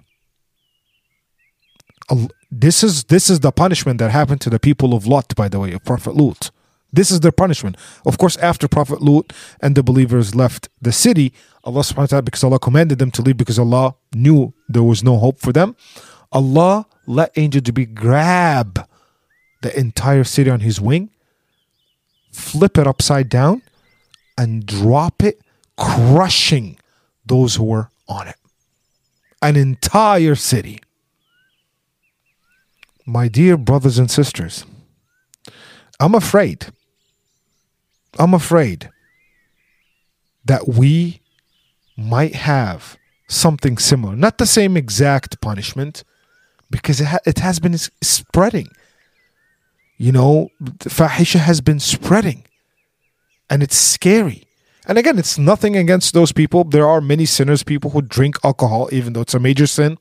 This 2.50 2.82
is 2.82 3.04
this 3.04 3.30
is 3.30 3.40
the 3.40 3.52
punishment 3.52 3.98
that 3.98 4.10
happened 4.10 4.40
to 4.42 4.50
the 4.50 4.58
people 4.58 4.94
of 4.94 5.06
Lot, 5.06 5.34
by 5.36 5.48
the 5.48 5.60
way, 5.60 5.72
of 5.72 5.84
Prophet 5.84 6.14
Lut. 6.16 6.50
This 6.92 7.10
is 7.10 7.20
their 7.20 7.32
punishment. 7.32 7.76
Of 8.04 8.18
course, 8.18 8.36
after 8.38 8.66
Prophet 8.68 9.00
Lut 9.00 9.32
and 9.62 9.76
the 9.76 9.82
believers 9.82 10.34
left 10.34 10.68
the 10.80 10.92
city, 10.92 11.32
Allah 11.64 11.80
subhanahu 11.80 11.98
wa 11.98 12.06
ta'ala, 12.06 12.22
because 12.22 12.44
Allah 12.44 12.58
commanded 12.58 12.98
them 12.98 13.10
to 13.12 13.22
leave 13.22 13.36
because 13.36 13.58
Allah 13.58 13.94
knew 14.14 14.52
there 14.68 14.82
was 14.82 15.04
no 15.04 15.18
hope 15.18 15.38
for 15.38 15.52
them, 15.52 15.76
Allah 16.32 16.86
let 17.06 17.32
Angel 17.36 17.60
Jibreel 17.60 17.94
grab 17.94 18.88
the 19.62 19.78
entire 19.78 20.24
city 20.24 20.50
on 20.50 20.60
his 20.60 20.80
wing, 20.80 21.10
flip 22.32 22.78
it 22.78 22.86
upside 22.86 23.28
down, 23.28 23.62
and 24.38 24.64
drop 24.64 25.22
it, 25.22 25.40
crushing 25.76 26.78
those 27.26 27.56
who 27.56 27.64
were 27.64 27.90
on 28.08 28.28
it. 28.28 28.36
An 29.42 29.56
entire 29.56 30.34
city. 30.34 30.80
My 33.06 33.28
dear 33.28 33.56
brothers 33.56 33.98
and 33.98 34.10
sisters, 34.10 34.64
I'm 35.98 36.14
afraid 36.14 36.66
I'm 38.18 38.34
afraid 38.34 38.90
that 40.44 40.68
we 40.68 41.20
might 41.96 42.34
have 42.34 42.98
something 43.28 43.78
similar. 43.78 44.16
Not 44.16 44.38
the 44.38 44.46
same 44.46 44.76
exact 44.76 45.40
punishment, 45.40 46.02
because 46.70 47.00
it, 47.00 47.06
ha- 47.06 47.18
it 47.26 47.38
has 47.38 47.60
been 47.60 47.76
spreading. 47.78 48.68
You 49.96 50.12
know, 50.12 50.50
fahisha 50.62 51.38
has 51.38 51.60
been 51.60 51.78
spreading, 51.78 52.44
and 53.48 53.62
it's 53.62 53.76
scary. 53.76 54.44
And 54.86 54.98
again, 54.98 55.18
it's 55.18 55.38
nothing 55.38 55.76
against 55.76 56.14
those 56.14 56.32
people. 56.32 56.64
There 56.64 56.88
are 56.88 57.00
many 57.00 57.26
sinners, 57.26 57.62
people 57.62 57.90
who 57.90 58.02
drink 58.02 58.36
alcohol, 58.42 58.88
even 58.92 59.12
though 59.12 59.20
it's 59.20 59.34
a 59.34 59.38
major 59.38 59.66
sin. 59.66 59.98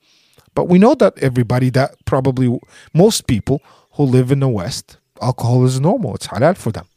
But 0.56 0.68
we 0.68 0.80
know 0.80 0.96
that 0.96 1.18
everybody, 1.20 1.70
that 1.72 1.96
probably 2.06 2.60
most 2.94 3.28
people 3.28 3.62
who 3.94 4.04
live 4.04 4.32
in 4.32 4.40
the 4.40 4.48
West, 4.48 4.98
alcohol 5.22 5.66
is 5.66 5.80
normal. 5.80 6.16
It's 6.16 6.28
halal 6.28 6.58
for 6.58 6.72
them 6.72 6.88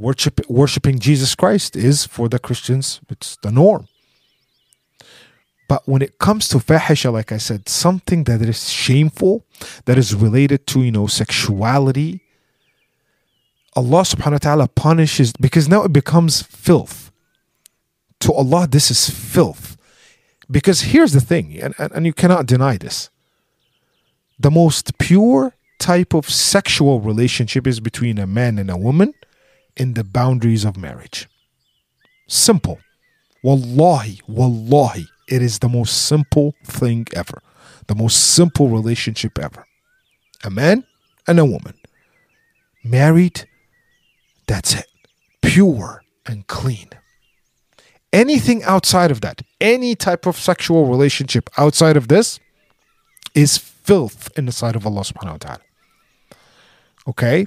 worship, 0.00 0.40
worshiping 0.48 0.98
Jesus 0.98 1.34
Christ 1.34 1.76
is 1.76 2.06
for 2.06 2.28
the 2.28 2.38
Christians, 2.38 3.00
it's 3.08 3.36
the 3.42 3.52
norm. 3.52 3.86
But 5.68 5.86
when 5.86 6.02
it 6.02 6.18
comes 6.18 6.48
to 6.48 6.56
fahisha, 6.56 7.12
like 7.12 7.30
I 7.30 7.36
said, 7.36 7.68
something 7.68 8.24
that 8.24 8.42
is 8.42 8.70
shameful, 8.70 9.44
that 9.84 9.98
is 9.98 10.14
related 10.14 10.66
to, 10.68 10.82
you 10.82 10.90
know, 10.90 11.06
sexuality, 11.06 12.22
Allah 13.76 14.02
subhanahu 14.02 14.32
wa 14.32 14.38
ta'ala 14.38 14.68
punishes 14.68 15.32
because 15.32 15.68
now 15.68 15.84
it 15.84 15.92
becomes 15.92 16.42
filth. 16.42 17.12
To 18.20 18.32
Allah, 18.32 18.66
this 18.66 18.90
is 18.90 19.08
filth. 19.08 19.76
Because 20.50 20.80
here's 20.80 21.12
the 21.12 21.20
thing, 21.20 21.56
and, 21.60 21.74
and, 21.78 21.92
and 21.92 22.04
you 22.04 22.12
cannot 22.12 22.46
deny 22.46 22.76
this. 22.76 23.08
The 24.40 24.50
most 24.50 24.98
pure 24.98 25.54
type 25.78 26.12
of 26.14 26.28
sexual 26.28 27.00
relationship 27.00 27.66
is 27.66 27.78
between 27.78 28.18
a 28.18 28.26
man 28.26 28.58
and 28.58 28.70
a 28.70 28.76
woman 28.76 29.14
in 29.80 29.94
the 29.94 30.04
boundaries 30.04 30.64
of 30.68 30.76
marriage. 30.76 31.20
Simple. 32.28 32.78
Wallahi, 33.42 34.20
wallahi, 34.28 35.06
it 35.34 35.40
is 35.48 35.60
the 35.60 35.72
most 35.78 35.92
simple 36.12 36.54
thing 36.62 37.06
ever. 37.22 37.38
The 37.86 37.94
most 37.94 38.18
simple 38.38 38.68
relationship 38.68 39.38
ever. 39.38 39.62
A 40.44 40.50
man 40.50 40.84
and 41.26 41.40
a 41.40 41.46
woman. 41.54 41.76
Married, 42.84 43.48
that's 44.46 44.74
it. 44.74 44.88
Pure 45.40 46.04
and 46.26 46.46
clean. 46.46 46.90
anything 48.12 48.62
outside 48.64 49.10
of 49.10 49.20
that, 49.20 49.42
any 49.60 49.94
type 49.94 50.26
of 50.26 50.36
sexual 50.36 50.86
relationship 50.86 51.48
outside 51.56 51.96
of 51.96 52.08
this 52.08 52.40
is 53.34 53.58
filth 53.58 54.30
in 54.36 54.46
the 54.46 54.52
sight 54.52 54.76
of 54.76 54.86
Allah 54.86 55.02
subhanahu 55.02 55.32
wa 55.32 55.38
ta'ala. 55.38 55.60
Okay? 57.06 57.46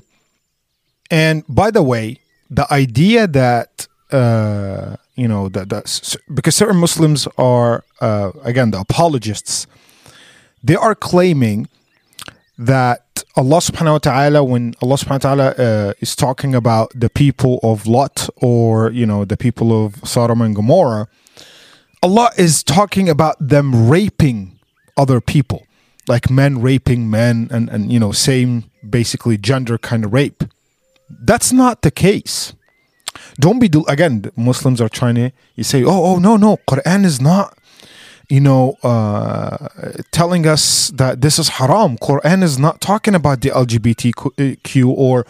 And 1.12 1.44
by 1.48 1.70
the 1.72 1.84
way, 1.84 2.20
the 2.54 2.72
idea 2.72 3.28
that 3.28 3.88
uh, 4.12 4.96
you 5.16 5.28
know 5.28 5.50
that, 5.50 5.70
that 5.70 6.16
because 6.34 6.56
certain 6.56 6.78
Muslims 6.78 7.28
are 7.38 7.84
uh, 8.02 8.32
again 8.44 8.72
the 8.72 8.80
apologists, 8.80 9.68
they 10.64 10.76
are 10.76 10.96
claiming 10.96 11.68
that 12.58 13.24
Allah 13.36 13.58
subhanahu 13.58 13.94
wa 13.94 13.98
ta'ala 13.98 14.44
when 14.44 14.76
Allah 14.82 14.96
subhanahu 14.96 15.24
wa 15.24 15.30
ta'ala 15.30 15.48
uh, 15.58 15.94
is 16.00 16.16
talking 16.16 16.54
about 16.54 16.92
the 16.94 17.10
people 17.10 17.60
of 17.64 17.88
Lot 17.88 18.30
or 18.38 18.92
you 18.92 19.06
know 19.06 19.26
the 19.26 19.38
people 19.38 19.86
of 19.86 19.96
Sodom 20.08 20.42
and 20.42 20.56
Gomorrah 20.56 21.08
Allah 22.04 22.32
is 22.38 22.64
talking 22.64 23.08
about 23.08 23.38
them 23.40 23.88
raping 23.90 24.60
other 24.98 25.22
people. 25.22 25.66
Like 26.06 26.30
men 26.30 26.60
raping 26.60 27.10
men 27.10 27.48
and 27.50 27.70
and 27.70 27.92
you 27.94 27.98
know 27.98 28.12
same 28.12 28.70
basically 28.88 29.38
gender 29.38 29.78
kind 29.78 30.04
of 30.04 30.12
rape 30.12 30.44
that's 31.10 31.52
not 31.52 31.82
the 31.82 31.92
case. 31.92 32.54
Don't 33.40 33.60
be 33.60 33.70
again 33.88 34.32
muslims 34.36 34.82
are 34.82 34.90
trying 34.90 35.16
to 35.16 35.32
you 35.56 35.64
say 35.64 35.84
oh 35.84 36.04
oh 36.06 36.18
no 36.18 36.36
no 36.38 36.58
quran 36.68 37.04
is 37.06 37.22
not 37.22 37.58
you 38.30 38.40
know 38.40 38.76
uh, 38.84 39.68
telling 40.12 40.48
us 40.48 40.90
that 40.90 41.22
this 41.22 41.38
is 41.40 41.50
haram. 41.50 41.98
Quran 41.98 42.42
is 42.44 42.58
not 42.58 42.82
talking 42.82 43.16
about 43.16 43.42
the 43.42 43.50
lgbtq 43.50 44.86
or 44.88 45.26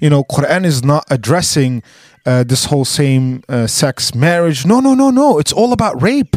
you 0.00 0.10
know 0.10 0.24
quran 0.24 0.64
is 0.64 0.84
not 0.84 1.04
addressing 1.10 1.82
uh, 2.26 2.42
this 2.44 2.66
whole 2.66 2.84
same 2.84 3.42
uh, 3.48 3.66
sex 3.66 4.14
marriage. 4.14 4.64
No 4.64 4.80
no 4.80 4.94
no 4.94 5.10
no. 5.10 5.38
It's 5.38 5.52
all 5.52 5.72
about 5.72 6.00
rape. 6.00 6.36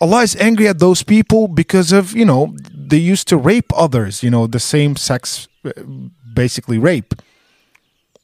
Allah 0.00 0.22
is 0.22 0.36
angry 0.36 0.68
at 0.68 0.78
those 0.78 1.02
people 1.02 1.48
because 1.48 1.92
of 1.92 2.14
you 2.14 2.24
know 2.24 2.54
they 2.72 2.98
used 2.98 3.28
to 3.28 3.36
rape 3.36 3.72
others 3.76 4.22
you 4.22 4.30
know 4.30 4.46
the 4.46 4.60
same 4.60 4.96
sex 4.96 5.48
uh, 5.64 5.70
basically 6.32 6.78
rape 6.78 7.14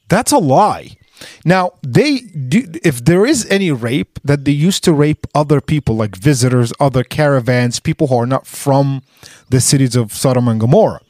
that's 0.09 0.33
a 0.33 0.39
lie 0.39 0.97
now, 1.45 1.73
they 1.83 2.19
do, 2.19 2.65
if 2.83 3.05
there 3.05 3.25
is 3.25 3.47
any 3.51 3.71
rape 3.71 4.19
that 4.25 4.45
they 4.45 4.53
used 4.53 4.85
to 4.85 4.93
rape 4.93 5.27
other 5.35 5.61
people, 5.61 5.97
like 5.97 6.17
visitors, 6.17 6.73
other 6.81 7.05
caravans, 7.05 7.81
people 7.81 8.09
who 8.09 8.17
are 8.17 8.27
not 8.27 8.47
from 8.47 9.03
the 9.51 9.61
cities 9.61 9.97
of 9.97 10.13
Sodom 10.13 10.49
and 10.49 10.61
Gomorrah, 10.61 11.01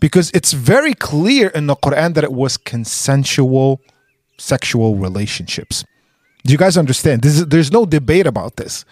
because 0.00 0.30
it's 0.32 0.52
very 0.52 0.94
clear 0.94 1.48
in 1.48 1.66
the 1.66 1.76
Quran 1.76 2.14
that 2.14 2.24
it 2.24 2.32
was 2.32 2.56
consensual 2.56 3.80
sexual 4.38 4.96
relationships. 4.96 5.84
Do 6.44 6.52
you 6.52 6.58
guys 6.58 6.76
understand? 6.76 7.24
Is, 7.24 7.46
there's 7.46 7.70
no 7.70 7.86
debate 7.86 8.26
about 8.26 8.56
this. 8.56 8.84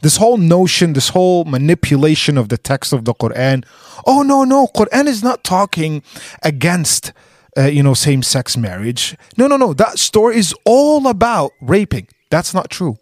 This 0.00 0.16
whole 0.16 0.38
notion, 0.38 0.94
this 0.94 1.10
whole 1.10 1.44
manipulation 1.44 2.38
of 2.38 2.48
the 2.48 2.56
text 2.56 2.92
of 2.92 3.04
the 3.04 3.12
Quran. 3.12 3.66
Oh 4.06 4.22
no, 4.22 4.44
no, 4.44 4.68
Quran 4.68 5.06
is 5.06 5.22
not 5.22 5.44
talking 5.44 6.02
against 6.42 7.12
uh, 7.58 7.66
you 7.66 7.82
know, 7.82 7.94
same 7.94 8.22
sex 8.22 8.56
marriage. 8.56 9.16
No, 9.36 9.46
no, 9.46 9.56
no. 9.56 9.72
That 9.72 9.98
story 9.98 10.36
is 10.36 10.54
all 10.64 11.08
about 11.08 11.52
raping. 11.60 12.08
That's 12.30 12.54
not 12.54 12.70
true. 12.70 12.96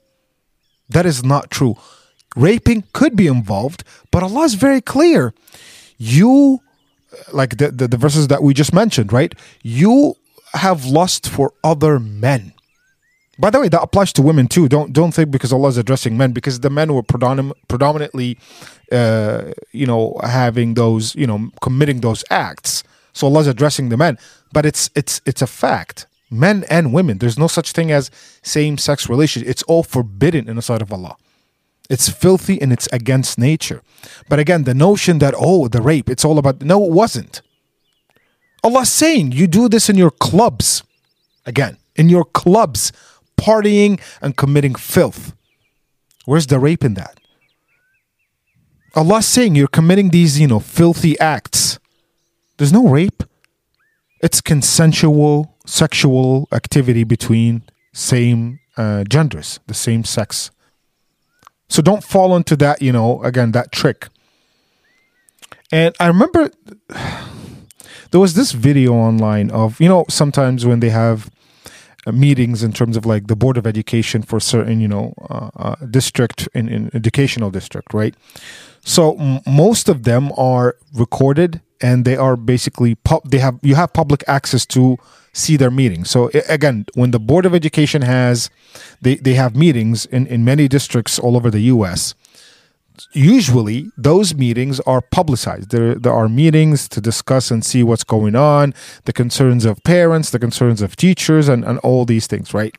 That 0.88 1.05
is 1.05 1.25
not 1.25 1.51
true. 1.51 1.77
Raping 2.37 2.85
could 2.92 3.16
be 3.16 3.27
involved, 3.27 3.85
but 4.11 4.23
Allah 4.23 4.45
is 4.45 4.55
very 4.55 4.81
clear. 4.81 5.35
You, 5.99 6.61
like 7.33 7.57
the, 7.59 7.71
the, 7.71 7.88
the 7.88 7.97
verses 7.97 8.29
that 8.29 8.42
we 8.42 8.55
just 8.55 8.73
mentioned, 8.73 9.12
right? 9.12 9.35
You 9.62 10.14
have 10.55 10.85
lust 10.87 11.29
for 11.29 11.53
other 11.64 11.99
men. 11.99 12.53
By 13.38 13.51
the 13.51 13.61
way, 13.61 13.69
that 13.69 13.83
applies 13.83 14.12
to 14.14 14.23
women 14.23 14.49
too. 14.49 14.66
Don't 14.69 14.95
don't 14.95 15.12
think 15.12 15.31
because 15.31 15.53
Allah 15.53 15.69
is 15.69 15.77
addressing 15.77 16.16
men 16.16 16.33
because 16.33 16.61
the 16.61 16.71
men 16.71 16.95
were 16.95 17.03
predomin- 17.03 17.53
predominantly, 17.69 18.38
uh, 18.90 19.53
you 19.73 19.87
know, 19.87 20.19
having 20.23 20.73
those, 20.73 21.14
you 21.14 21.27
know, 21.27 21.51
committing 21.61 22.01
those 22.01 22.25
acts. 22.31 22.83
So 23.16 23.29
Allah 23.29 23.40
is 23.40 23.46
addressing 23.46 23.88
the 23.88 23.96
men, 23.96 24.18
but 24.52 24.66
it's 24.66 24.90
it's 24.94 25.22
it's 25.24 25.40
a 25.40 25.46
fact. 25.46 26.07
Men 26.31 26.64
and 26.68 26.92
women, 26.92 27.16
there's 27.16 27.38
no 27.38 27.46
such 27.46 27.72
thing 27.72 27.90
as 27.90 28.11
same-sex 28.42 29.09
relationship. 29.09 29.48
It's 29.48 29.62
all 29.62 29.83
forbidden 29.83 30.50
in 30.50 30.57
the 30.57 30.62
sight 30.62 30.83
of 30.83 30.92
Allah. 30.92 31.16
It's 31.88 32.11
filthy 32.11 32.61
and 32.61 32.72
it's 32.74 32.88
against 32.92 33.38
nature. 33.38 33.81
But 34.29 34.38
again, 34.38 34.64
the 34.64 34.74
notion 34.74 35.18
that 35.20 35.35
oh, 35.35 35.66
the 35.66 35.81
rape, 35.81 36.11
it's 36.11 36.26
all 36.26 36.37
about 36.37 36.61
no, 36.61 36.85
it 36.85 36.92
wasn't. 36.92 37.40
Allah's 38.62 38.92
saying 38.92 39.33
you 39.33 39.46
do 39.46 39.66
this 39.70 39.88
in 39.88 39.96
your 39.96 40.11
clubs. 40.11 40.83
Again, 41.46 41.79
in 41.94 42.11
your 42.11 42.24
clubs, 42.24 42.92
partying 43.38 43.98
and 44.20 44.37
committing 44.37 44.74
filth. 44.74 45.33
Where's 46.26 46.48
the 46.48 46.59
rape 46.59 46.85
in 46.85 46.94
that? 46.94 47.18
Allah's 48.94 49.24
saying 49.26 49.55
you're 49.55 49.68
committing 49.68 50.11
these, 50.11 50.38
you 50.38 50.48
know, 50.48 50.61
filthy 50.61 51.18
acts 51.18 51.75
there's 52.57 52.73
no 52.73 52.88
rape. 52.88 53.23
It's 54.23 54.40
consensual 54.40 55.57
sexual 55.66 56.49
activity 56.53 57.05
between 57.05 57.62
same 57.92 58.61
uh, 58.77 59.05
genders, 59.05 59.61
the 59.66 59.75
same 59.75 60.05
sex. 60.05 60.51
So 61.69 61.83
don't 61.83 62.05
fall 62.05 62.37
into 62.37 62.57
that, 62.57 62.81
you 62.81 62.92
know, 62.92 63.23
again, 63.23 63.53
that 63.53 63.73
trick. 63.73 64.09
And 65.73 65.95
I 65.99 66.07
remember 66.07 66.51
there 68.11 68.21
was 68.21 68.35
this 68.35 68.53
video 68.53 68.95
online 68.95 69.51
of, 69.51 69.81
you 69.81 69.88
know, 69.88 70.05
sometimes 70.09 70.64
when 70.64 70.81
they 70.81 70.90
have 70.90 71.31
uh, 72.07 72.12
meetings 72.12 72.62
in 72.62 72.73
terms 72.73 72.97
of 72.97 73.05
like 73.05 73.27
the 73.27 73.37
board 73.37 73.57
of 73.57 73.66
education 73.66 74.23
for 74.23 74.38
certain, 74.38 74.81
you 74.81 74.88
know, 74.88 75.12
uh, 75.29 75.51
uh, 75.57 75.75
district 75.90 76.49
in, 76.55 76.69
in 76.69 76.90
educational 76.95 77.51
district, 77.51 77.92
right? 77.92 78.14
So 78.87 79.16
m- 79.18 79.40
most 79.44 79.88
of 79.88 80.05
them 80.05 80.33
are 80.38 80.77
recorded 80.94 81.61
and 81.81 82.05
they 82.05 82.16
are 82.16 82.37
basically 82.37 82.94
pub- 82.94 83.29
they 83.29 83.38
have 83.38 83.59
you 83.61 83.75
have 83.75 83.92
public 83.92 84.22
access 84.29 84.64
to 84.66 84.96
see 85.33 85.57
their 85.57 85.72
meetings. 85.72 86.09
So 86.09 86.31
again, 86.49 86.87
when 86.94 87.11
the 87.11 87.18
Board 87.18 87.44
of 87.44 87.55
Education 87.55 88.03
has 88.03 88.49
they, 89.03 89.16
they 89.16 89.35
have 89.35 89.57
meetings 89.57 90.07
in, 90.07 90.27
in 90.29 90.44
many 90.44 90.68
districts 90.68 91.18
all 91.18 91.37
over 91.37 91.51
the 91.51 91.61
US, 91.75 92.14
usually 93.12 93.90
those 93.99 94.35
meetings 94.37 94.79
are 94.81 95.01
publicized. 95.01 95.70
There, 95.72 95.96
there 95.96 96.12
are 96.12 96.29
meetings 96.29 96.88
to 96.90 97.01
discuss 97.01 97.51
and 97.51 97.64
see 97.64 97.83
what's 97.83 98.05
going 98.05 98.37
on, 98.37 98.72
the 99.05 99.12
concerns 99.12 99.64
of 99.64 99.83
parents, 99.83 100.31
the 100.31 100.38
concerns 100.38 100.81
of 100.81 100.94
teachers, 100.94 101.49
and, 101.49 101.64
and 101.64 101.81
all 101.81 102.05
these 102.05 102.29
things, 102.29 102.55
right? 102.55 102.75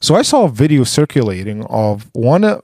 So 0.00 0.14
I 0.14 0.22
saw 0.22 0.44
a 0.44 0.48
video 0.48 0.82
circulating 0.84 1.64
of 1.66 2.08
one. 2.14 2.42
Uh, 2.42 2.58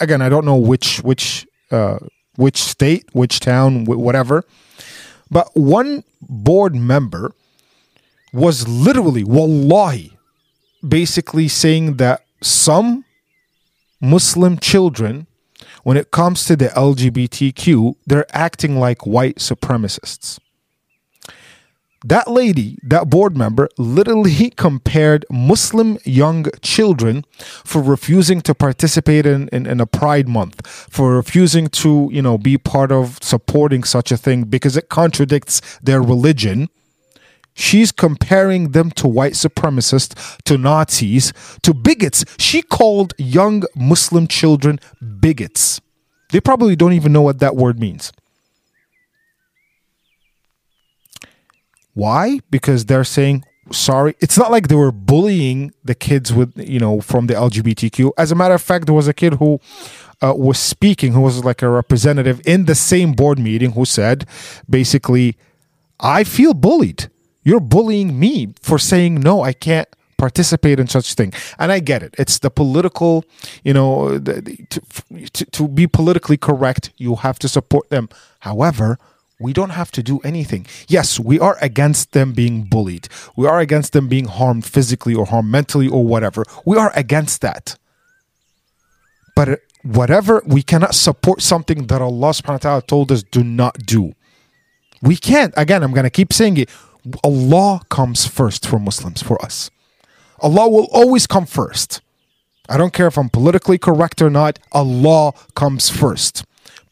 again, 0.00 0.22
I 0.22 0.28
don't 0.28 0.44
know 0.44 0.56
which 0.56 0.98
which 1.02 1.46
uh, 1.72 1.98
which 2.36 2.62
state, 2.62 3.06
which 3.12 3.40
town, 3.40 3.84
whatever. 3.84 4.44
But 5.30 5.50
one 5.54 6.04
board 6.20 6.74
member 6.74 7.32
was 8.32 8.68
literally, 8.68 9.24
wallahi, 9.24 10.16
basically 10.86 11.48
saying 11.48 11.96
that 11.96 12.24
some 12.40 13.04
Muslim 14.00 14.58
children, 14.58 15.26
when 15.82 15.96
it 15.96 16.10
comes 16.10 16.44
to 16.46 16.56
the 16.56 16.68
LGBTQ, 16.68 17.94
they're 18.06 18.26
acting 18.36 18.78
like 18.78 19.06
white 19.06 19.36
supremacists 19.36 20.38
that 22.04 22.28
lady, 22.28 22.78
that 22.82 23.08
board 23.08 23.36
member, 23.36 23.68
literally 23.78 24.50
compared 24.56 25.24
Muslim 25.30 25.98
young 26.04 26.46
children 26.60 27.24
for 27.64 27.82
refusing 27.82 28.40
to 28.42 28.54
participate 28.54 29.26
in, 29.26 29.48
in, 29.48 29.66
in, 29.66 29.80
a 29.80 29.86
Pride 29.86 30.28
Month, 30.28 30.66
for 30.66 31.16
refusing 31.16 31.68
to, 31.68 32.08
you 32.12 32.22
know, 32.22 32.38
be 32.38 32.58
part 32.58 32.90
of 32.90 33.18
supporting 33.22 33.84
such 33.84 34.10
a 34.10 34.16
thing 34.16 34.44
because 34.44 34.76
it 34.76 34.88
contradicts 34.88 35.60
their 35.82 36.02
religion. 36.02 36.68
She's 37.54 37.92
comparing 37.92 38.70
them 38.70 38.90
to 38.92 39.06
white 39.06 39.34
supremacists, 39.34 40.38
to 40.44 40.56
Nazis, 40.56 41.32
to 41.62 41.74
bigots. 41.74 42.24
She 42.38 42.62
called 42.62 43.12
young 43.18 43.64
Muslim 43.76 44.26
children 44.26 44.80
bigots. 45.20 45.80
They 46.30 46.40
probably 46.40 46.76
don't 46.76 46.94
even 46.94 47.12
know 47.12 47.20
what 47.20 47.40
that 47.40 47.56
word 47.56 47.78
means. 47.78 48.10
Why? 51.94 52.40
Because 52.50 52.86
they're 52.86 53.04
saying 53.04 53.44
sorry. 53.70 54.16
It's 54.20 54.38
not 54.38 54.50
like 54.50 54.68
they 54.68 54.74
were 54.74 54.92
bullying 54.92 55.72
the 55.84 55.94
kids 55.94 56.32
with 56.32 56.52
you 56.56 56.78
know 56.78 57.00
from 57.00 57.26
the 57.26 57.34
LGBTQ. 57.34 58.12
As 58.18 58.32
a 58.32 58.34
matter 58.34 58.54
of 58.54 58.62
fact, 58.62 58.86
there 58.86 58.94
was 58.94 59.08
a 59.08 59.14
kid 59.14 59.34
who 59.34 59.60
uh, 60.20 60.34
was 60.36 60.58
speaking, 60.58 61.12
who 61.12 61.20
was 61.20 61.44
like 61.44 61.62
a 61.62 61.68
representative 61.68 62.40
in 62.46 62.66
the 62.66 62.74
same 62.74 63.12
board 63.12 63.38
meeting, 63.38 63.72
who 63.72 63.84
said 63.84 64.26
basically, 64.68 65.36
"I 66.00 66.24
feel 66.24 66.54
bullied. 66.54 67.10
You're 67.44 67.60
bullying 67.60 68.18
me 68.18 68.54
for 68.60 68.78
saying 68.78 69.16
no. 69.16 69.42
I 69.42 69.52
can't." 69.52 69.88
participate 70.18 70.78
in 70.78 70.86
such 70.86 71.14
thing 71.14 71.32
and 71.58 71.72
i 71.72 71.80
get 71.80 72.00
it 72.00 72.14
it's 72.16 72.38
the 72.38 72.48
political 72.48 73.24
you 73.64 73.72
know 73.72 74.18
the, 74.18 74.40
to, 74.70 74.80
to, 75.32 75.44
to 75.46 75.66
be 75.66 75.88
politically 75.88 76.36
correct 76.36 76.92
you 76.96 77.16
have 77.16 77.40
to 77.40 77.48
support 77.48 77.90
them 77.90 78.08
however 78.38 79.00
we 79.42 79.52
don't 79.52 79.70
have 79.70 79.90
to 79.92 80.02
do 80.02 80.20
anything. 80.20 80.66
Yes, 80.88 81.18
we 81.18 81.38
are 81.38 81.58
against 81.60 82.12
them 82.12 82.32
being 82.32 82.64
bullied. 82.64 83.08
We 83.36 83.46
are 83.46 83.60
against 83.60 83.92
them 83.92 84.08
being 84.08 84.26
harmed 84.26 84.64
physically 84.64 85.14
or 85.14 85.26
harmed 85.26 85.50
mentally 85.50 85.88
or 85.88 86.04
whatever. 86.04 86.44
We 86.64 86.76
are 86.76 86.92
against 86.94 87.40
that. 87.42 87.76
But 89.34 89.60
whatever, 89.82 90.42
we 90.46 90.62
cannot 90.62 90.94
support 90.94 91.42
something 91.42 91.86
that 91.86 92.00
Allah 92.00 92.30
subhanahu 92.30 92.48
wa 92.48 92.58
ta'ala 92.58 92.82
told 92.82 93.10
us 93.10 93.22
do 93.22 93.42
not 93.42 93.78
do. 93.84 94.12
We 95.02 95.16
can't. 95.16 95.52
Again, 95.56 95.82
I'm 95.82 95.92
going 95.92 96.04
to 96.04 96.10
keep 96.10 96.32
saying 96.32 96.56
it. 96.58 96.70
Allah 97.24 97.80
comes 97.88 98.26
first 98.26 98.66
for 98.66 98.78
Muslims, 98.78 99.22
for 99.22 99.42
us. 99.44 99.70
Allah 100.40 100.68
will 100.68 100.88
always 100.92 101.26
come 101.26 101.46
first. 101.46 102.00
I 102.68 102.76
don't 102.76 102.92
care 102.92 103.08
if 103.08 103.18
I'm 103.18 103.28
politically 103.28 103.78
correct 103.78 104.22
or 104.22 104.30
not, 104.30 104.58
Allah 104.70 105.32
comes 105.54 105.90
first. 105.90 106.44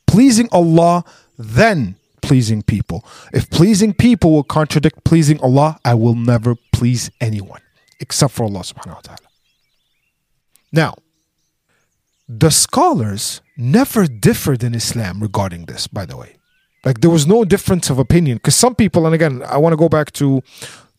Pleasing 0.07 0.49
Allah, 0.51 1.05
then 1.39 1.95
pleasing 2.31 2.63
people. 2.63 3.05
If 3.33 3.51
pleasing 3.51 3.93
people 3.93 4.31
will 4.31 4.45
contradict 4.45 5.03
pleasing 5.03 5.41
Allah, 5.41 5.81
I 5.85 5.95
will 5.95 6.15
never 6.15 6.55
please 6.73 7.11
anyone 7.21 7.61
except 7.99 8.33
for 8.35 8.45
Allah 8.45 8.61
subhanahu 8.61 8.99
wa 8.99 9.07
ta'ala. 9.09 9.29
Now, 10.71 10.95
the 12.29 12.51
scholars 12.51 13.41
never 13.57 14.07
differed 14.07 14.63
in 14.63 14.77
Islam 14.77 15.19
regarding 15.21 15.63
this, 15.65 15.89
by 15.89 16.07
the 16.07 16.17
way. 16.17 16.37
Like 16.85 17.01
there 17.01 17.11
was 17.11 17.27
no 17.27 17.45
difference 17.45 17.91
of 17.91 17.99
opinion. 17.99 18.37
Because 18.37 18.55
some 18.55 18.77
people, 18.77 19.07
and 19.07 19.15
again, 19.19 19.43
I 19.43 19.57
want 19.57 19.73
to 19.73 19.77
go 19.85 19.89
back 19.89 20.13
to 20.23 20.41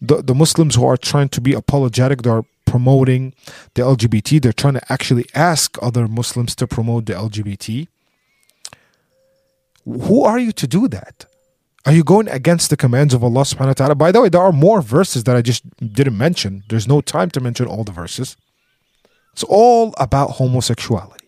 the, 0.01 0.21
the 0.21 0.35
Muslims 0.35 0.75
who 0.75 0.85
are 0.85 0.97
trying 0.97 1.29
to 1.29 1.39
be 1.39 1.53
apologetic, 1.53 2.23
they're 2.23 2.43
promoting 2.65 3.33
the 3.75 3.83
LGBT, 3.83 4.41
they're 4.41 4.61
trying 4.63 4.73
to 4.81 4.91
actually 4.91 5.27
ask 5.33 5.77
other 5.81 6.09
Muslims 6.09 6.55
to 6.55 6.67
promote 6.67 7.05
the 7.05 7.13
LGBT. 7.13 7.87
Who 9.85 10.23
are 10.23 10.39
you 10.39 10.51
to 10.53 10.67
do 10.67 10.87
that? 10.87 11.25
Are 11.85 11.91
you 11.91 12.03
going 12.03 12.27
against 12.27 12.69
the 12.69 12.77
commands 12.77 13.13
of 13.13 13.23
Allah 13.23 13.41
subhanahu 13.41 13.67
wa 13.67 13.73
ta'ala? 13.73 13.95
By 13.95 14.11
the 14.11 14.21
way, 14.21 14.29
there 14.29 14.41
are 14.41 14.51
more 14.51 14.81
verses 14.81 15.23
that 15.23 15.35
I 15.35 15.41
just 15.41 15.63
didn't 15.79 16.17
mention. 16.17 16.63
There's 16.69 16.87
no 16.87 17.01
time 17.01 17.31
to 17.31 17.39
mention 17.39 17.65
all 17.65 17.83
the 17.83 17.91
verses. 17.91 18.37
It's 19.33 19.43
all 19.43 19.93
about 19.97 20.31
homosexuality. 20.31 21.27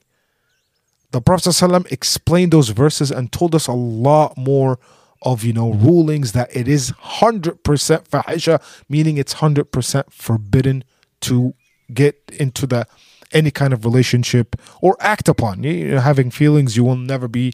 The 1.11 1.21
Prophet 1.21 1.49
ﷺ 1.49 1.91
explained 1.91 2.51
those 2.51 2.69
verses 2.69 3.11
and 3.11 3.31
told 3.31 3.55
us 3.55 3.67
a 3.67 3.73
lot 3.73 4.37
more 4.37 4.79
of 5.21 5.43
you 5.43 5.53
know 5.53 5.71
rulings 5.71 6.33
that 6.33 6.53
it 6.55 6.67
is 6.67 6.91
100% 6.91 7.59
fahisha 7.61 8.61
meaning 8.89 9.17
it's 9.17 9.35
100% 9.35 10.11
forbidden 10.11 10.83
to 11.21 11.53
get 11.93 12.19
into 12.37 12.67
the 12.67 12.85
any 13.31 13.49
kind 13.49 13.73
of 13.73 13.85
relationship 13.85 14.55
or 14.81 14.97
act 14.99 15.29
upon 15.29 15.63
you 15.63 15.91
know, 15.91 15.99
having 15.99 16.29
feelings 16.29 16.75
you 16.75 16.83
will 16.83 16.97
never 16.97 17.27
be 17.27 17.53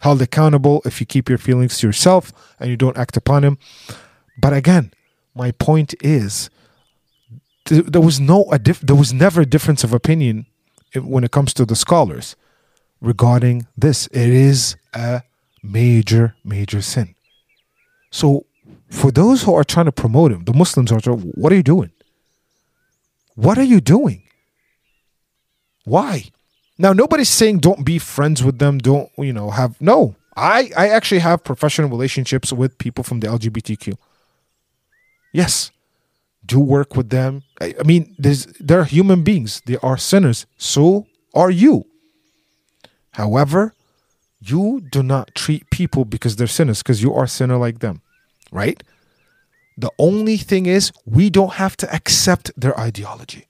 held 0.00 0.22
accountable 0.22 0.82
if 0.84 1.00
you 1.00 1.06
keep 1.06 1.28
your 1.28 1.38
feelings 1.38 1.78
to 1.78 1.86
yourself 1.86 2.32
and 2.60 2.70
you 2.70 2.76
don't 2.76 2.96
act 2.96 3.16
upon 3.16 3.42
them. 3.42 3.58
But 4.40 4.52
again, 4.52 4.92
my 5.34 5.50
point 5.52 5.94
is 6.00 6.50
th- 7.64 7.84
there 7.86 8.00
was 8.00 8.20
no 8.20 8.44
a 8.50 8.58
diff- 8.58 8.80
there 8.80 8.96
was 8.96 9.12
never 9.12 9.40
a 9.42 9.46
difference 9.46 9.84
of 9.84 9.92
opinion 9.92 10.46
when 10.94 11.24
it 11.24 11.30
comes 11.30 11.52
to 11.54 11.64
the 11.64 11.76
scholars 11.76 12.36
regarding 13.00 13.66
this. 13.76 14.06
It 14.08 14.30
is 14.30 14.76
a 14.94 15.22
major 15.62 16.34
major 16.44 16.82
sin. 16.82 17.14
So 18.10 18.46
for 18.90 19.10
those 19.10 19.42
who 19.42 19.54
are 19.54 19.64
trying 19.64 19.86
to 19.86 19.92
promote 19.92 20.32
him, 20.32 20.44
the 20.44 20.54
Muslims 20.54 20.90
are 20.92 21.00
what 21.00 21.52
are 21.52 21.56
you 21.56 21.62
doing? 21.62 21.90
What 23.34 23.58
are 23.58 23.64
you 23.64 23.80
doing? 23.80 24.22
Why? 25.84 26.30
Now, 26.78 26.92
nobody's 26.92 27.28
saying 27.28 27.58
don't 27.58 27.84
be 27.84 27.98
friends 27.98 28.42
with 28.42 28.58
them. 28.58 28.78
Don't 28.78 29.10
you 29.18 29.32
know 29.32 29.50
have 29.50 29.80
no. 29.80 30.14
I 30.36 30.70
I 30.76 30.88
actually 30.88 31.18
have 31.20 31.42
professional 31.42 31.88
relationships 31.88 32.52
with 32.52 32.78
people 32.78 33.02
from 33.02 33.20
the 33.20 33.26
LGBTQ. 33.26 33.96
Yes, 35.32 35.72
do 36.46 36.60
work 36.60 36.96
with 36.96 37.10
them. 37.10 37.42
I, 37.60 37.74
I 37.78 37.82
mean, 37.82 38.14
they're 38.18 38.84
human 38.84 39.24
beings. 39.24 39.60
They 39.66 39.76
are 39.82 39.98
sinners. 39.98 40.46
So 40.56 41.06
are 41.34 41.50
you. 41.50 41.86
However, 43.12 43.74
you 44.40 44.80
do 44.80 45.02
not 45.02 45.34
treat 45.34 45.68
people 45.70 46.04
because 46.04 46.36
they're 46.36 46.46
sinners 46.46 46.82
because 46.82 47.02
you 47.02 47.12
are 47.12 47.26
sinner 47.26 47.56
like 47.56 47.80
them, 47.80 48.00
right? 48.52 48.80
The 49.76 49.90
only 49.98 50.36
thing 50.36 50.66
is 50.66 50.92
we 51.04 51.28
don't 51.28 51.54
have 51.54 51.76
to 51.78 51.92
accept 51.92 52.52
their 52.56 52.78
ideology. 52.78 53.47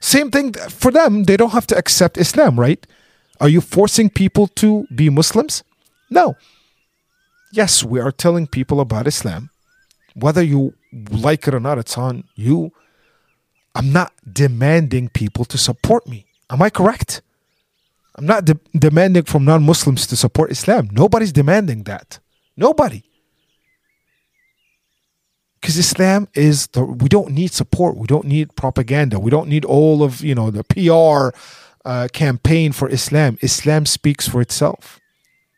Same 0.00 0.30
thing 0.30 0.54
for 0.54 0.90
them, 0.90 1.24
they 1.24 1.36
don't 1.36 1.50
have 1.50 1.66
to 1.68 1.76
accept 1.76 2.16
Islam, 2.18 2.58
right? 2.58 2.84
Are 3.40 3.48
you 3.48 3.60
forcing 3.60 4.10
people 4.10 4.48
to 4.48 4.86
be 4.94 5.08
Muslims? 5.10 5.62
No. 6.08 6.36
Yes, 7.52 7.84
we 7.84 8.00
are 8.00 8.12
telling 8.12 8.46
people 8.46 8.80
about 8.80 9.06
Islam. 9.06 9.50
Whether 10.14 10.42
you 10.42 10.74
like 11.10 11.46
it 11.46 11.54
or 11.54 11.60
not, 11.60 11.78
it's 11.78 11.96
on 11.96 12.24
you. 12.34 12.72
I'm 13.74 13.92
not 13.92 14.12
demanding 14.30 15.08
people 15.10 15.44
to 15.46 15.58
support 15.58 16.06
me. 16.08 16.26
Am 16.50 16.60
I 16.62 16.70
correct? 16.70 17.22
I'm 18.16 18.26
not 18.26 18.44
de- 18.44 18.58
demanding 18.76 19.24
from 19.24 19.44
non 19.44 19.62
Muslims 19.62 20.06
to 20.08 20.16
support 20.16 20.50
Islam. 20.50 20.88
Nobody's 20.92 21.32
demanding 21.32 21.84
that. 21.84 22.18
Nobody. 22.56 23.02
Because 25.60 25.76
Islam 25.76 26.28
is 26.34 26.68
the 26.68 26.84
we 26.84 27.08
don't 27.08 27.32
need 27.32 27.52
support. 27.52 27.96
We 27.96 28.06
don't 28.06 28.26
need 28.26 28.56
propaganda. 28.56 29.20
We 29.20 29.30
don't 29.30 29.48
need 29.48 29.64
all 29.64 30.02
of 30.02 30.22
you 30.22 30.34
know 30.34 30.50
the 30.50 30.64
PR 30.64 31.36
uh, 31.84 32.08
campaign 32.12 32.72
for 32.72 32.88
Islam. 32.88 33.38
Islam 33.42 33.86
speaks 33.86 34.26
for 34.28 34.40
itself. 34.40 35.00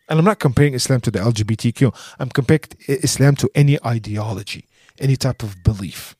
And 0.08 0.18
I'm 0.18 0.24
not 0.24 0.40
comparing 0.40 0.74
Islam 0.74 1.00
to 1.02 1.10
the 1.10 1.20
LGBTQ. 1.20 1.94
I'm 2.18 2.28
comparing 2.28 2.64
Islam 2.86 3.36
to 3.36 3.50
any 3.54 3.78
ideology, 3.84 4.66
any 4.98 5.16
type 5.16 5.42
of 5.42 5.62
belief, 5.62 6.16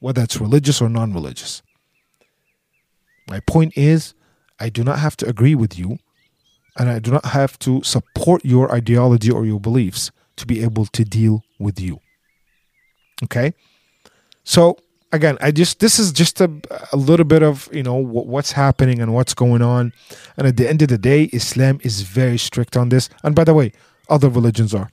whether 0.00 0.22
it's 0.22 0.40
religious 0.40 0.80
or 0.80 0.88
non-religious. 0.88 1.62
My 3.28 3.40
point 3.40 3.76
is, 3.76 4.14
I 4.58 4.68
do 4.68 4.82
not 4.82 4.98
have 4.98 5.16
to 5.18 5.28
agree 5.28 5.54
with 5.54 5.78
you, 5.78 5.98
and 6.76 6.88
I 6.88 6.98
do 6.98 7.10
not 7.10 7.26
have 7.26 7.58
to 7.60 7.82
support 7.82 8.44
your 8.44 8.72
ideology 8.74 9.30
or 9.30 9.44
your 9.44 9.60
beliefs 9.60 10.10
to 10.36 10.46
be 10.46 10.62
able 10.62 10.86
to 10.86 11.04
deal 11.04 11.44
with 11.58 11.80
you. 11.80 12.00
Okay. 13.24 13.54
So 14.44 14.78
again, 15.12 15.36
I 15.40 15.50
just 15.50 15.80
this 15.80 15.98
is 15.98 16.12
just 16.12 16.40
a, 16.40 16.50
a 16.92 16.96
little 16.96 17.24
bit 17.24 17.42
of 17.42 17.68
you 17.72 17.82
know 17.82 17.96
what's 17.96 18.52
happening 18.52 19.00
and 19.00 19.12
what's 19.14 19.34
going 19.34 19.62
on, 19.62 19.92
and 20.36 20.46
at 20.46 20.56
the 20.56 20.68
end 20.68 20.82
of 20.82 20.88
the 20.88 20.98
day, 20.98 21.24
Islam 21.32 21.80
is 21.82 22.02
very 22.02 22.38
strict 22.38 22.76
on 22.76 22.88
this. 22.88 23.08
And 23.22 23.34
by 23.34 23.44
the 23.44 23.54
way, 23.54 23.72
other 24.08 24.28
religions 24.28 24.74
are. 24.74 24.90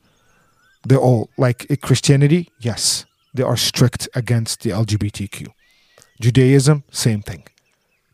They're 0.85 0.97
all 0.99 1.29
like 1.37 1.65
eh, 1.69 1.75
Christianity. 1.75 2.49
Yes, 2.59 3.05
they 3.33 3.43
are 3.43 3.57
strict 3.57 4.09
against 4.15 4.61
the 4.61 4.71
LGBTQ. 4.71 5.47
Judaism, 6.19 6.83
same 6.91 7.21
thing. 7.21 7.43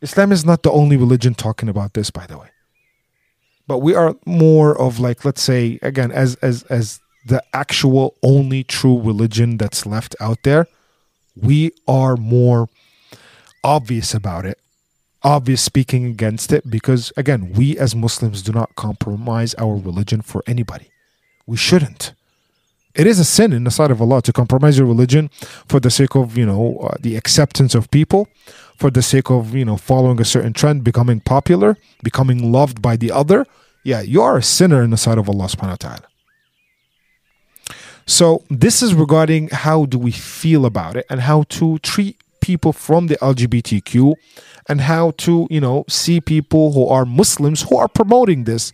Islam 0.02 0.32
is 0.32 0.44
not 0.44 0.62
the 0.62 0.70
only 0.70 0.96
religion 0.96 1.34
talking 1.34 1.68
about 1.68 1.94
this, 1.94 2.10
by 2.10 2.26
the 2.26 2.38
way. 2.38 2.48
But 3.66 3.78
we 3.78 3.94
are 3.94 4.16
more 4.24 4.78
of 4.80 4.98
like, 4.98 5.24
let's 5.24 5.42
say, 5.42 5.78
again, 5.82 6.10
as 6.10 6.36
as 6.36 6.64
as 6.64 7.00
the 7.24 7.42
actual 7.52 8.14
only 8.22 8.64
true 8.64 9.00
religion 9.00 9.56
that's 9.56 9.86
left 9.86 10.16
out 10.20 10.42
there, 10.42 10.66
we 11.36 11.72
are 11.86 12.16
more 12.16 12.68
obvious 13.62 14.14
about 14.14 14.46
it, 14.46 14.58
obvious 15.22 15.62
speaking 15.62 16.06
against 16.06 16.52
it, 16.52 16.68
because 16.68 17.12
again, 17.16 17.52
we 17.52 17.78
as 17.78 17.94
Muslims 17.94 18.42
do 18.42 18.52
not 18.52 18.74
compromise 18.74 19.54
our 19.54 19.76
religion 19.76 20.22
for 20.22 20.42
anybody. 20.46 20.90
We 21.46 21.56
shouldn't. 21.56 22.12
It 22.94 23.06
is 23.06 23.20
a 23.20 23.24
sin 23.24 23.52
in 23.52 23.64
the 23.64 23.70
sight 23.70 23.90
of 23.90 24.02
Allah 24.02 24.20
to 24.22 24.32
compromise 24.32 24.76
your 24.78 24.86
religion 24.86 25.30
for 25.68 25.78
the 25.78 25.90
sake 25.90 26.16
of, 26.16 26.36
you 26.36 26.44
know, 26.44 26.78
uh, 26.78 26.96
the 27.00 27.16
acceptance 27.16 27.74
of 27.74 27.90
people, 27.90 28.28
for 28.76 28.90
the 28.90 29.02
sake 29.02 29.30
of, 29.30 29.54
you 29.54 29.64
know, 29.64 29.76
following 29.76 30.20
a 30.20 30.24
certain 30.24 30.52
trend, 30.52 30.82
becoming 30.82 31.20
popular, 31.20 31.76
becoming 32.02 32.50
loved 32.50 32.82
by 32.82 32.96
the 32.96 33.12
other. 33.12 33.46
Yeah, 33.84 34.00
you 34.00 34.20
are 34.22 34.38
a 34.38 34.42
sinner 34.42 34.82
in 34.82 34.90
the 34.90 34.96
sight 34.96 35.18
of 35.18 35.28
Allah 35.28 35.46
subhanahu 35.46 35.70
wa 35.70 35.76
ta'ala. 35.76 36.09
So 38.10 38.42
this 38.50 38.82
is 38.82 38.92
regarding 38.92 39.50
how 39.50 39.86
do 39.86 39.96
we 39.96 40.10
feel 40.10 40.66
about 40.66 40.96
it 40.96 41.06
and 41.08 41.20
how 41.20 41.44
to 41.44 41.78
treat 41.78 42.20
people 42.40 42.72
from 42.72 43.06
the 43.06 43.16
LGBTQ 43.18 44.14
and 44.68 44.80
how 44.80 45.12
to, 45.18 45.46
you 45.48 45.60
know, 45.60 45.84
see 45.88 46.20
people 46.20 46.72
who 46.72 46.88
are 46.88 47.04
Muslims 47.04 47.62
who 47.62 47.76
are 47.76 47.86
promoting 47.86 48.44
this 48.44 48.72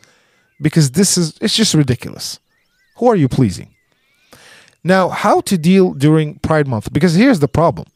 because 0.58 0.92
this 0.92 1.18
is 1.18 1.36
it's 1.42 1.54
just 1.54 1.74
ridiculous. 1.74 2.40
Who 2.96 3.08
are 3.08 3.14
you 3.14 3.28
pleasing? 3.28 3.74
Now, 4.82 5.10
how 5.10 5.42
to 5.42 5.58
deal 5.58 5.92
during 5.92 6.38
Pride 6.38 6.66
month 6.66 6.90
because 6.90 7.14
here's 7.14 7.40
the 7.40 7.46
problem. 7.46 7.88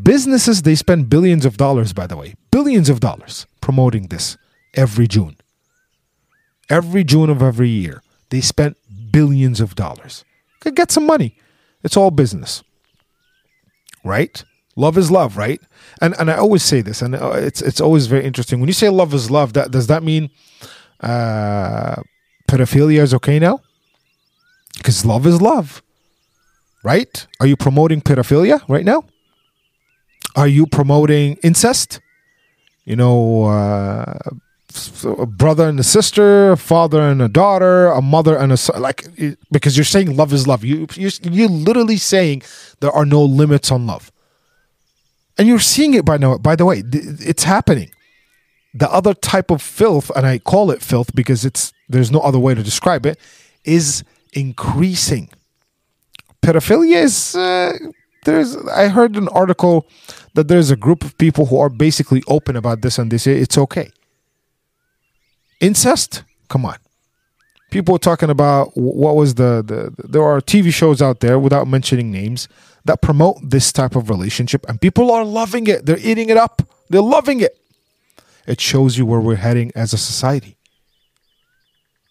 Businesses 0.00 0.62
they 0.62 0.76
spend 0.76 1.10
billions 1.10 1.44
of 1.44 1.56
dollars 1.56 1.92
by 1.92 2.06
the 2.06 2.16
way, 2.16 2.36
billions 2.52 2.88
of 2.88 3.00
dollars 3.00 3.44
promoting 3.60 4.06
this 4.06 4.36
every 4.74 5.08
June. 5.08 5.36
Every 6.68 7.02
June 7.02 7.28
of 7.28 7.42
every 7.42 7.70
year, 7.70 8.04
they 8.28 8.40
spent 8.40 8.76
billions 9.10 9.60
of 9.60 9.74
dollars 9.74 10.24
could 10.60 10.76
get 10.76 10.90
some 10.90 11.06
money. 11.06 11.36
It's 11.82 11.96
all 11.96 12.10
business, 12.10 12.62
right? 14.04 14.44
Love 14.76 14.96
is 14.98 15.10
love, 15.10 15.36
right? 15.36 15.60
And 16.00 16.14
and 16.18 16.30
I 16.30 16.36
always 16.36 16.62
say 16.62 16.80
this, 16.80 17.02
and 17.02 17.14
uh, 17.14 17.32
it's 17.32 17.60
it's 17.62 17.80
always 17.80 18.06
very 18.06 18.24
interesting 18.24 18.60
when 18.60 18.68
you 18.68 18.74
say 18.74 18.88
love 18.88 19.12
is 19.14 19.30
love. 19.30 19.52
That 19.54 19.70
does 19.70 19.86
that 19.88 20.02
mean 20.02 20.30
uh, 21.00 21.96
pedophilia 22.48 23.00
is 23.00 23.12
okay 23.14 23.38
now? 23.38 23.60
Because 24.76 25.04
love 25.04 25.26
is 25.26 25.42
love, 25.42 25.82
right? 26.84 27.26
Are 27.40 27.46
you 27.46 27.56
promoting 27.56 28.00
pedophilia 28.00 28.62
right 28.68 28.84
now? 28.84 29.04
Are 30.36 30.48
you 30.48 30.66
promoting 30.66 31.36
incest? 31.42 32.00
You 32.84 32.96
know, 32.96 33.44
uh, 33.44 34.18
a 35.04 35.26
brother 35.26 35.68
and 35.68 35.80
a 35.80 35.82
sister, 35.82 36.52
a 36.52 36.56
father 36.56 37.02
and 37.02 37.20
a 37.22 37.28
daughter, 37.28 37.86
a 37.86 38.02
mother 38.02 38.36
and 38.36 38.52
a 38.52 38.56
son. 38.56 38.80
Like 38.80 39.06
because 39.50 39.76
you're 39.76 39.84
saying 39.84 40.16
love 40.16 40.32
is 40.32 40.46
love. 40.46 40.64
You 40.64 40.86
you're, 40.94 41.10
you're 41.22 41.48
literally 41.48 41.96
saying 41.96 42.42
there 42.80 42.92
are 42.92 43.04
no 43.04 43.22
limits 43.22 43.70
on 43.70 43.86
love, 43.86 44.10
and 45.38 45.48
you're 45.48 45.58
seeing 45.58 45.94
it 45.94 46.04
by 46.04 46.16
now. 46.16 46.38
By 46.38 46.56
the 46.56 46.64
way, 46.64 46.82
it's 46.92 47.44
happening. 47.44 47.90
The 48.72 48.90
other 48.90 49.14
type 49.14 49.50
of 49.50 49.60
filth, 49.60 50.10
and 50.14 50.26
I 50.26 50.38
call 50.38 50.70
it 50.70 50.82
filth 50.82 51.14
because 51.14 51.44
it's 51.44 51.72
there's 51.88 52.10
no 52.10 52.20
other 52.20 52.38
way 52.38 52.54
to 52.54 52.62
describe 52.62 53.06
it, 53.06 53.18
is 53.64 54.04
increasing. 54.32 55.30
Pedophilia 56.42 57.02
is 57.02 57.34
uh, 57.34 57.76
there's. 58.24 58.56
I 58.68 58.88
heard 58.88 59.16
an 59.16 59.28
article 59.28 59.86
that 60.34 60.48
there's 60.48 60.70
a 60.70 60.76
group 60.76 61.04
of 61.04 61.16
people 61.18 61.46
who 61.46 61.58
are 61.58 61.68
basically 61.68 62.22
open 62.28 62.56
about 62.56 62.82
this 62.82 62.98
and 62.98 63.10
they 63.10 63.18
say 63.18 63.36
it's 63.38 63.58
okay. 63.58 63.90
Incest, 65.60 66.24
come 66.48 66.64
on. 66.64 66.76
People 67.70 67.94
are 67.94 67.98
talking 67.98 68.30
about 68.30 68.76
what 68.76 69.14
was 69.14 69.34
the, 69.34 69.62
the 69.64 70.08
there 70.08 70.24
are 70.24 70.40
TV 70.40 70.72
shows 70.72 71.00
out 71.00 71.20
there 71.20 71.38
without 71.38 71.68
mentioning 71.68 72.10
names 72.10 72.48
that 72.84 73.00
promote 73.00 73.36
this 73.42 73.72
type 73.72 73.94
of 73.94 74.10
relationship 74.10 74.66
and 74.68 74.80
people 74.80 75.12
are 75.12 75.24
loving 75.24 75.66
it. 75.66 75.86
They're 75.86 75.98
eating 75.98 76.30
it 76.30 76.36
up. 76.36 76.62
They're 76.88 77.02
loving 77.02 77.40
it. 77.40 77.56
It 78.46 78.60
shows 78.60 78.98
you 78.98 79.06
where 79.06 79.20
we're 79.20 79.36
heading 79.36 79.70
as 79.76 79.92
a 79.92 79.98
society. 79.98 80.56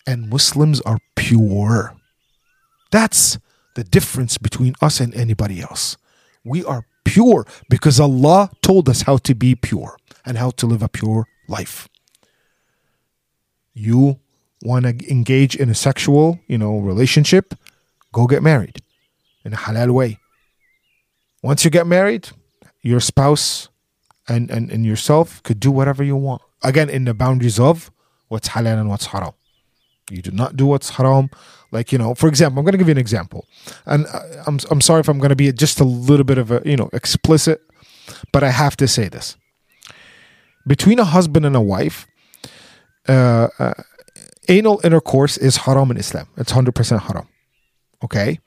And 0.07 0.29
Muslims 0.29 0.79
are 0.81 0.99
pure. 1.15 1.95
That's 2.91 3.37
the 3.75 3.83
difference 3.83 4.37
between 4.37 4.75
us 4.81 4.99
and 4.99 5.13
anybody 5.13 5.61
else. 5.61 5.97
We 6.45 6.63
are 6.63 6.85
pure 7.03 7.45
because 7.69 7.99
Allah 7.99 8.51
told 8.61 8.87
us 8.87 9.01
how 9.01 9.17
to 9.17 9.35
be 9.35 9.55
pure 9.55 9.97
and 10.25 10.37
how 10.37 10.51
to 10.51 10.67
live 10.67 10.81
a 10.81 10.87
pure 10.87 11.27
life. 11.47 11.89
You 13.79 14.19
want 14.61 14.83
to 14.85 15.09
engage 15.09 15.55
in 15.55 15.69
a 15.69 15.75
sexual, 15.75 16.39
you 16.47 16.57
know, 16.57 16.79
relationship, 16.79 17.55
go 18.11 18.27
get 18.27 18.43
married 18.43 18.81
in 19.45 19.53
a 19.53 19.55
halal 19.55 19.91
way. 19.91 20.19
Once 21.41 21.63
you 21.63 21.71
get 21.71 21.87
married, 21.87 22.29
your 22.81 22.99
spouse 22.99 23.69
and, 24.27 24.51
and, 24.51 24.69
and 24.69 24.85
yourself 24.85 25.41
could 25.43 25.61
do 25.61 25.71
whatever 25.71 26.03
you 26.03 26.17
want. 26.17 26.41
Again, 26.61 26.89
in 26.89 27.05
the 27.05 27.13
boundaries 27.13 27.57
of 27.57 27.89
what's 28.27 28.49
halal 28.49 28.79
and 28.79 28.89
what's 28.89 29.07
haram. 29.07 29.31
You 30.11 30.21
do 30.21 30.31
not 30.31 30.57
do 30.57 30.65
what's 30.65 30.89
haram. 30.89 31.29
Like, 31.71 31.93
you 31.93 31.97
know, 31.97 32.13
for 32.15 32.27
example, 32.27 32.59
I'm 32.59 32.65
going 32.65 32.73
to 32.73 32.77
give 32.77 32.87
you 32.87 32.97
an 32.99 33.05
example. 33.07 33.45
And 33.85 34.07
uh, 34.07 34.43
I'm, 34.45 34.59
I'm 34.69 34.81
sorry 34.81 34.99
if 34.99 35.07
I'm 35.07 35.19
going 35.19 35.29
to 35.29 35.37
be 35.37 35.49
just 35.53 35.79
a 35.79 35.85
little 35.85 36.25
bit 36.25 36.37
of 36.37 36.51
a, 36.51 36.61
you 36.65 36.75
know, 36.75 36.89
explicit, 36.91 37.61
but 38.33 38.43
I 38.43 38.49
have 38.49 38.75
to 38.77 38.87
say 38.89 39.07
this. 39.07 39.37
Between 40.67 40.99
a 40.99 41.05
husband 41.05 41.45
and 41.45 41.55
a 41.55 41.61
wife, 41.61 42.07
uh, 43.07 43.47
uh, 43.57 43.73
anal 44.47 44.81
intercourse 44.83 45.37
is 45.37 45.57
haram 45.57 45.91
in 45.91 45.97
Islam. 45.97 46.27
It's 46.37 46.51
100% 46.51 47.01
haram. 47.01 47.27
Okay? 48.03 48.39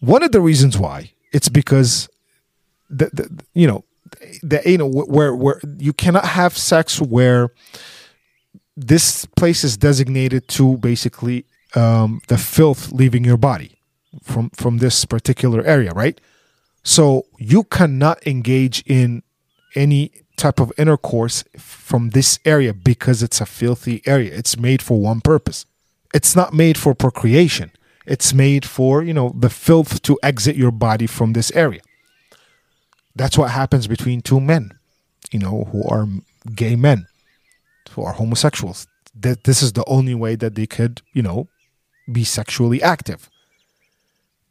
One 0.00 0.22
of 0.22 0.32
the 0.32 0.40
reasons 0.40 0.78
why, 0.78 1.12
it's 1.32 1.48
because, 1.48 2.08
the, 2.88 3.10
the 3.12 3.44
you 3.54 3.66
know, 3.66 3.84
the 4.42 4.66
anal, 4.68 4.90
where, 4.90 5.34
where 5.34 5.60
you 5.78 5.92
cannot 5.92 6.24
have 6.24 6.56
sex 6.56 7.00
where 7.00 7.50
this 8.76 9.24
place 9.24 9.64
is 9.64 9.76
designated 9.76 10.46
to 10.48 10.76
basically 10.78 11.44
um, 11.74 12.20
the 12.28 12.38
filth 12.38 12.92
leaving 12.92 13.24
your 13.24 13.36
body 13.36 13.78
from 14.22 14.50
from 14.50 14.78
this 14.78 15.04
particular 15.04 15.64
area, 15.64 15.90
right? 15.90 16.20
So 16.84 17.26
you 17.38 17.64
cannot 17.64 18.24
engage 18.26 18.82
in 18.86 19.22
any 19.74 20.12
type 20.38 20.60
of 20.60 20.72
intercourse 20.78 21.44
from 21.56 22.10
this 22.10 22.38
area 22.44 22.72
because 22.72 23.22
it's 23.22 23.40
a 23.40 23.46
filthy 23.46 24.02
area. 24.06 24.34
It's 24.34 24.56
made 24.56 24.80
for 24.80 25.00
one 25.00 25.20
purpose. 25.20 25.66
It's 26.14 26.34
not 26.34 26.54
made 26.54 26.78
for 26.78 26.94
procreation. 26.94 27.70
It's 28.06 28.32
made 28.32 28.64
for, 28.64 29.02
you 29.02 29.12
know, 29.12 29.34
the 29.38 29.50
filth 29.50 30.00
to 30.02 30.18
exit 30.22 30.56
your 30.56 30.70
body 30.70 31.06
from 31.06 31.34
this 31.34 31.50
area. 31.52 31.82
That's 33.14 33.36
what 33.36 33.50
happens 33.50 33.86
between 33.86 34.22
two 34.22 34.40
men, 34.40 34.78
you 35.30 35.38
know, 35.38 35.64
who 35.72 35.86
are 35.86 36.08
gay 36.54 36.76
men 36.76 37.06
who 37.90 38.04
are 38.04 38.12
homosexuals. 38.12 38.86
That 39.18 39.44
this 39.44 39.62
is 39.62 39.72
the 39.72 39.84
only 39.86 40.14
way 40.14 40.36
that 40.36 40.54
they 40.54 40.66
could, 40.66 41.02
you 41.12 41.22
know, 41.22 41.48
be 42.10 42.24
sexually 42.24 42.80
active. 42.82 43.28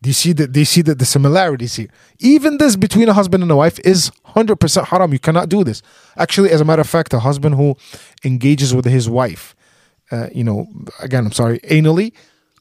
Do 0.01 0.09
you 0.09 0.13
see 0.13 0.33
that? 0.33 0.53
They 0.53 0.63
see 0.63 0.83
that 0.83 0.99
the 0.99 1.05
similarities 1.05 1.75
here. 1.75 1.89
Even 2.19 2.57
this 2.57 2.75
between 2.75 3.09
a 3.09 3.13
husband 3.13 3.41
and 3.43 3.51
a 3.51 3.55
wife 3.55 3.79
is 3.79 4.11
hundred 4.23 4.57
percent 4.57 4.87
haram. 4.87 5.11
You 5.11 5.19
cannot 5.19 5.49
do 5.49 5.63
this. 5.63 5.81
Actually, 6.17 6.51
as 6.51 6.61
a 6.61 6.65
matter 6.65 6.81
of 6.81 6.89
fact, 6.89 7.13
a 7.13 7.19
husband 7.19 7.55
who 7.55 7.75
engages 8.23 8.75
with 8.75 8.85
his 8.85 9.09
wife, 9.09 9.55
uh, 10.11 10.27
you 10.31 10.43
know, 10.43 10.67
again, 11.01 11.25
I'm 11.25 11.31
sorry, 11.31 11.59
anally, 11.59 12.13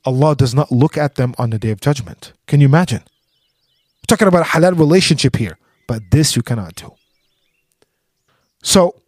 Allah 0.05 0.34
does 0.34 0.55
not 0.55 0.72
look 0.72 0.97
at 0.97 1.16
them 1.16 1.34
on 1.37 1.51
the 1.51 1.59
day 1.59 1.70
of 1.70 1.80
judgment. 1.80 2.32
Can 2.47 2.61
you 2.61 2.66
imagine? 2.66 3.03
We're 3.03 4.16
talking 4.16 4.28
about 4.28 4.43
a 4.43 4.51
halal 4.51 4.78
relationship 4.78 5.37
here, 5.37 5.59
but 5.87 6.11
this 6.12 6.37
you 6.37 6.43
cannot 6.43 6.74
do. 6.76 6.95
So 8.62 9.03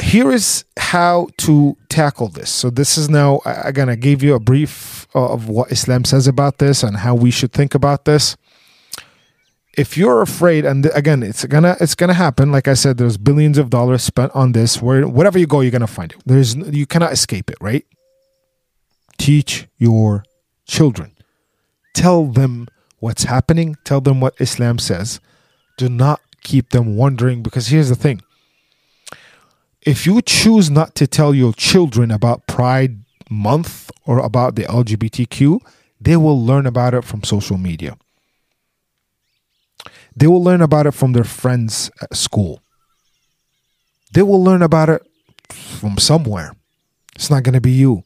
here 0.00 0.30
is 0.30 0.64
how 0.78 1.28
to 1.38 1.76
tackle 1.88 2.28
this. 2.28 2.50
So 2.50 2.70
this 2.70 2.98
is 2.98 3.08
now 3.08 3.40
again 3.44 3.88
I 3.88 3.94
gave 3.94 4.22
you 4.22 4.34
a 4.34 4.40
brief 4.40 5.01
Uh, 5.14 5.32
of 5.32 5.46
what 5.46 5.70
Islam 5.70 6.06
says 6.06 6.26
about 6.26 6.56
this 6.56 6.82
and 6.82 6.96
how 6.96 7.14
we 7.14 7.30
should 7.30 7.52
think 7.52 7.74
about 7.74 8.06
this. 8.06 8.34
If 9.76 9.96
you're 9.96 10.22
afraid, 10.22 10.64
and 10.64 10.86
again, 10.94 11.22
it's 11.22 11.44
gonna 11.44 11.76
it's 11.80 11.94
gonna 11.94 12.14
happen. 12.14 12.50
Like 12.50 12.66
I 12.66 12.72
said, 12.72 12.96
there's 12.96 13.18
billions 13.18 13.58
of 13.58 13.68
dollars 13.68 14.02
spent 14.02 14.32
on 14.34 14.52
this. 14.52 14.80
Where 14.80 15.06
wherever 15.06 15.38
you 15.38 15.46
go, 15.46 15.60
you're 15.60 15.70
gonna 15.70 15.86
find 15.86 16.12
it. 16.12 16.22
There's 16.24 16.54
you 16.54 16.86
cannot 16.86 17.12
escape 17.12 17.50
it, 17.50 17.58
right? 17.60 17.84
Teach 19.18 19.66
your 19.76 20.24
children. 20.66 21.12
Tell 21.94 22.26
them 22.26 22.68
what's 22.98 23.24
happening. 23.24 23.76
Tell 23.84 24.00
them 24.00 24.20
what 24.20 24.34
Islam 24.40 24.78
says. 24.78 25.20
Do 25.76 25.88
not 25.88 26.20
keep 26.42 26.70
them 26.70 26.96
wondering 26.96 27.42
because 27.42 27.68
here's 27.68 27.88
the 27.88 27.96
thing 27.96 28.22
if 29.82 30.06
you 30.06 30.22
choose 30.22 30.70
not 30.70 30.94
to 30.94 31.06
tell 31.06 31.34
your 31.34 31.52
children 31.52 32.10
about 32.10 32.46
Pride 32.46 32.98
Month 33.32 33.90
or 34.04 34.18
about 34.18 34.54
the 34.54 34.64
LGBTQ, 34.64 35.60
they 36.00 36.16
will 36.16 36.44
learn 36.44 36.66
about 36.66 36.94
it 36.94 37.04
from 37.04 37.22
social 37.22 37.56
media. 37.56 37.96
They 40.14 40.26
will 40.26 40.42
learn 40.42 40.60
about 40.60 40.86
it 40.86 40.92
from 40.92 41.12
their 41.12 41.24
friends 41.24 41.90
at 42.00 42.16
school. 42.16 42.60
They 44.12 44.22
will 44.22 44.42
learn 44.42 44.62
about 44.62 44.90
it 44.90 45.02
from 45.50 45.96
somewhere. 45.98 46.54
It's 47.14 47.30
not 47.30 47.42
going 47.42 47.54
to 47.54 47.60
be 47.60 47.72
you. 47.72 48.04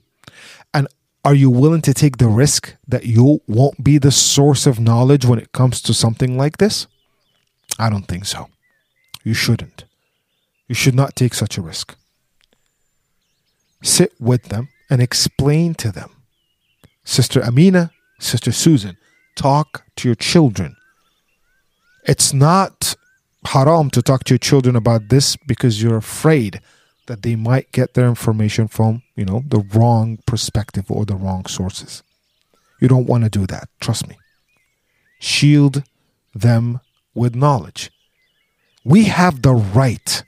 And 0.73 0.87
are 1.25 1.35
you 1.35 1.51
willing 1.51 1.83
to 1.83 1.95
take 1.95 2.19
the 2.19 2.29
risk 2.29 2.77
that 2.87 3.07
you 3.07 3.43
won't 3.49 3.83
be 3.83 3.99
the 3.99 4.13
source 4.13 4.67
of 4.67 4.79
knowledge 4.79 5.25
when 5.25 5.39
it 5.39 5.53
comes 5.53 5.83
to 5.83 5.95
something 5.95 6.39
like 6.39 6.59
this? 6.59 6.87
I 7.79 7.91
don't 7.91 8.07
think 8.07 8.27
so. 8.27 8.49
You 9.25 9.35
shouldn't. 9.35 9.85
You 10.69 10.75
should 10.75 10.95
not 10.95 11.17
take 11.17 11.35
such 11.35 11.59
a 11.59 11.63
risk. 11.63 11.97
Sit 13.83 14.13
with 14.21 14.45
them 14.45 14.69
and 14.89 15.03
explain 15.03 15.75
to 15.75 15.91
them. 15.93 16.11
Sister 17.05 17.43
Amina, 17.43 17.91
Sister 18.19 18.53
Susan, 18.53 18.97
talk 19.37 19.85
to 19.97 20.09
your 20.09 20.15
children. 20.15 20.77
It's 22.05 22.33
not 22.33 22.95
haram 23.45 23.91
to 23.91 24.03
talk 24.03 24.25
to 24.25 24.35
your 24.35 24.39
children 24.39 24.77
about 24.77 25.09
this 25.09 25.37
because 25.37 25.83
you're 25.83 25.97
afraid 25.97 26.61
that 27.07 27.23
they 27.23 27.37
might 27.37 27.71
get 27.73 27.95
their 27.95 28.09
information 28.09 28.67
from, 28.69 29.03
you 29.15 29.25
know, 29.25 29.43
the 29.47 29.61
wrong 29.75 30.19
perspective 30.27 30.91
or 30.91 31.05
the 31.05 31.15
wrong 31.15 31.47
sources. 31.47 32.03
You 32.81 32.89
don't 32.89 33.07
want 33.07 33.25
to 33.25 33.31
do 33.31 33.47
that. 33.47 33.69
Trust 33.81 34.09
me. 34.09 34.19
Shield 35.19 35.85
them 36.35 36.81
with 37.15 37.35
knowledge. 37.35 37.91
We 38.85 39.05
have 39.05 39.43
the 39.43 39.55
right 39.55 40.23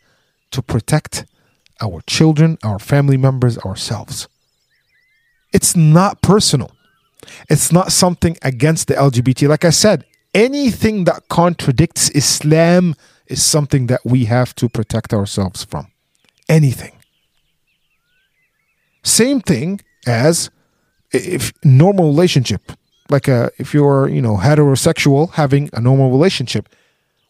to 0.53 0.63
protect 0.63 1.27
our 1.81 2.01
children, 2.07 2.59
our 2.65 2.79
family 2.79 3.17
members, 3.17 3.59
ourselves. 3.59 4.29
It's 5.53 5.77
not 5.77 6.23
personal. 6.23 6.71
It's 7.49 7.73
not 7.73 7.93
something 7.93 8.37
against 8.43 8.89
the 8.89 8.95
LGBT. 8.95 9.49
Like 9.49 9.65
I 9.65 9.71
said, 9.71 10.05
anything 10.35 11.05
that 11.05 11.29
contradicts 11.29 12.11
Islam 12.11 12.95
is 13.27 13.43
something 13.43 13.87
that 13.87 14.01
we 14.05 14.27
have 14.27 14.55
to 14.57 14.69
protect 14.69 15.13
ourselves 15.13 15.65
from. 15.65 15.89
Anything. 16.49 16.93
Same 19.03 19.41
thing 19.41 19.81
as 20.07 20.51
if 21.13 21.53
normal 21.65 22.07
relationship, 22.07 22.73
like 23.11 23.29
a, 23.29 23.51
if 23.59 23.73
you're, 23.73 24.09
you 24.09 24.21
know, 24.21 24.37
heterosexual 24.37 25.33
having 25.33 25.71
a 25.73 25.81
normal 25.81 26.11
relationship, 26.11 26.69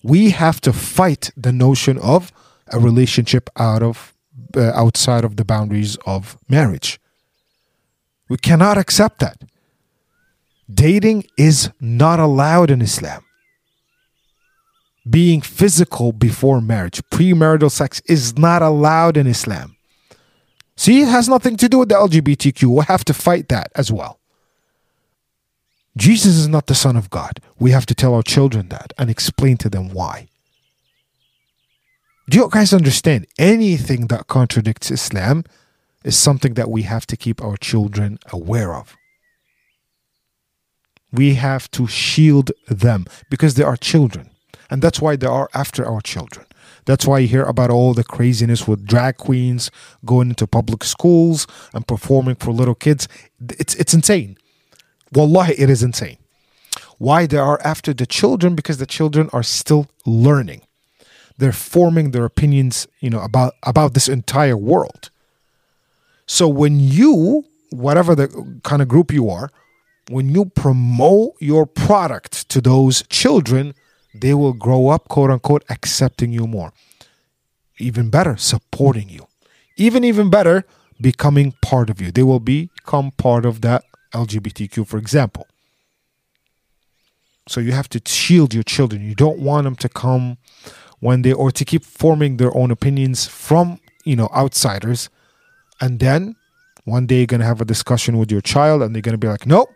we 0.03 0.31
have 0.31 0.61
to 0.63 0.73
fight 0.73 1.31
the 1.37 1.53
notion 1.53 1.99
of 1.99 2.33
a 2.73 2.79
relationship 2.79 3.51
out 3.57 3.83
of 3.83 4.15
uh, 4.57 4.73
outside 4.75 5.25
of 5.25 5.37
the 5.37 5.45
boundaries 5.45 5.97
of 6.07 6.39
marriage. 6.49 7.01
We 8.29 8.37
cannot 8.37 8.79
accept 8.79 9.21
that. 9.21 9.43
Dating 10.73 11.25
is 11.37 11.71
not 11.81 12.21
allowed 12.21 12.71
in 12.71 12.83
Islam. 12.83 13.25
Being 15.09 15.41
physical 15.41 16.13
before 16.13 16.61
marriage, 16.61 17.01
premarital 17.11 17.71
sex 17.71 18.03
is 18.07 18.37
not 18.37 18.61
allowed 18.61 19.17
in 19.17 19.27
Islam. 19.27 19.77
See, 20.77 21.01
it 21.01 21.09
has 21.09 21.29
nothing 21.29 21.57
to 21.57 21.69
do 21.69 21.79
with 21.79 21.89
the 21.89 21.95
LGBTQ. 21.95 22.79
We 22.79 22.85
have 22.85 23.05
to 23.07 23.15
fight 23.15 23.49
that 23.49 23.73
as 23.75 23.91
well. 23.91 24.21
Jesus 25.97 26.37
is 26.37 26.47
not 26.47 26.67
the 26.67 26.75
Son 26.75 26.97
of 26.97 27.11
God. 27.11 27.41
We 27.59 27.73
have 27.73 27.87
to 27.87 27.95
tell 27.95 28.15
our 28.15 28.23
children 28.23 28.69
that 28.69 28.93
and 28.99 29.11
explain 29.11 29.57
to 29.59 29.71
them 29.71 29.89
why. 29.89 30.29
Do 32.29 32.39
you 32.39 32.49
guys 32.51 32.73
understand? 32.75 33.27
Anything 33.39 34.09
that 34.09 34.27
contradicts 34.27 34.91
Islam 34.91 35.45
is 36.09 36.17
something 36.17 36.55
that 36.55 36.71
we 36.71 36.83
have 36.83 37.07
to 37.07 37.17
keep 37.19 37.45
our 37.45 37.59
children 37.59 38.19
aware 38.33 38.75
of. 38.75 38.97
We 41.13 41.35
have 41.35 41.71
to 41.73 41.87
shield 41.87 42.51
them 42.67 43.05
because 43.31 43.55
they 43.55 43.63
are 43.63 43.77
children. 43.77 44.31
And 44.71 44.81
that's 44.81 45.01
why 45.03 45.17
they 45.17 45.27
are 45.27 45.51
after 45.55 45.87
our 45.87 46.01
children. 46.01 46.47
That's 46.87 47.07
why 47.07 47.19
you 47.19 47.29
hear 47.29 47.45
about 47.45 47.71
all 47.71 47.93
the 47.93 48.05
craziness 48.05 48.67
with 48.67 48.87
drag 48.87 49.19
queens 49.19 49.71
going 50.07 50.31
into 50.31 50.47
public 50.47 50.83
schools 50.83 51.47
and 51.75 51.87
performing 51.87 52.37
for 52.37 52.53
little 52.53 52.75
kids. 52.75 53.07
It's, 53.59 53.75
it's 53.75 53.93
insane. 53.93 54.39
Wallahi, 55.13 55.55
it 55.59 55.69
is 55.69 55.83
insane. 55.83 56.17
Why 56.97 57.27
they 57.27 57.37
are 57.37 57.61
after 57.63 57.93
the 57.93 58.07
children? 58.07 58.55
Because 58.55 58.79
the 58.79 58.87
children 58.87 59.29
are 59.35 59.43
still 59.43 59.89
learning. 60.07 60.63
They're 61.37 61.53
forming 61.53 62.13
their 62.13 62.25
opinions, 62.25 62.89
you 63.01 63.11
know, 63.11 63.21
about, 63.21 63.53
about 63.63 63.93
this 63.93 64.09
entire 64.09 64.57
world. 64.57 65.11
So 66.29 66.47
when 66.47 66.79
you, 66.79 67.47
whatever 67.71 68.15
the 68.15 68.61
kind 68.63 68.83
of 68.83 68.87
group 68.87 69.11
you 69.11 69.31
are, 69.31 69.51
when 70.11 70.29
you 70.29 70.45
promote 70.45 71.35
your 71.41 71.67
product 71.67 72.49
to 72.51 72.61
those 72.61 73.03
children, 73.09 73.75
they 74.15 74.35
will 74.35 74.53
grow 74.53 74.89
up, 74.89 75.09
quote 75.09 75.31
unquote, 75.31 75.65
accepting 75.71 76.31
you 76.31 76.47
more. 76.47 76.73
Even 77.79 78.11
better, 78.11 78.37
supporting 78.37 79.09
you. 79.09 79.27
Even, 79.77 80.05
even 80.05 80.29
better, 80.29 80.65
becoming 81.01 81.55
part 81.63 81.89
of 81.89 82.01
you. 82.01 82.13
They 82.13 82.23
will 82.23 82.41
become 82.41 83.11
part 83.13 83.47
of 83.47 83.63
that 83.63 83.85
LGBTQ, 84.13 84.87
for 84.87 84.99
example. 84.99 85.47
So 87.49 87.61
you 87.61 87.73
have 87.73 87.89
to 87.91 88.03
shield 88.05 88.53
your 88.53 88.65
children. 88.65 89.03
You 89.03 89.15
don't 89.15 89.39
want 89.39 89.65
them 89.65 89.77
to 89.77 89.89
come 89.89 90.37
when 91.01 91.23
they, 91.23 91.33
or 91.33 91.51
to 91.53 91.65
keep 91.65 91.85
forming 91.85 92.37
their 92.37 92.55
own 92.55 92.71
opinions 92.71 93.27
from, 93.27 93.81
you 94.05 94.17
know, 94.17 94.29
outsiders 94.35 95.09
and 95.81 96.01
then 96.01 96.37
one 96.85 97.07
day 97.07 97.19
you're 97.19 97.27
going 97.27 97.41
to 97.41 97.47
have 97.47 97.61
a 97.61 97.67
discussion 97.67 98.19
with 98.19 98.33
your 98.33 98.41
child 98.41 98.83
and 98.83 98.95
they're 98.95 99.03
going 99.03 99.13
to 99.13 99.19
be 99.19 99.29
like, 99.29 99.47
nope, 99.47 99.71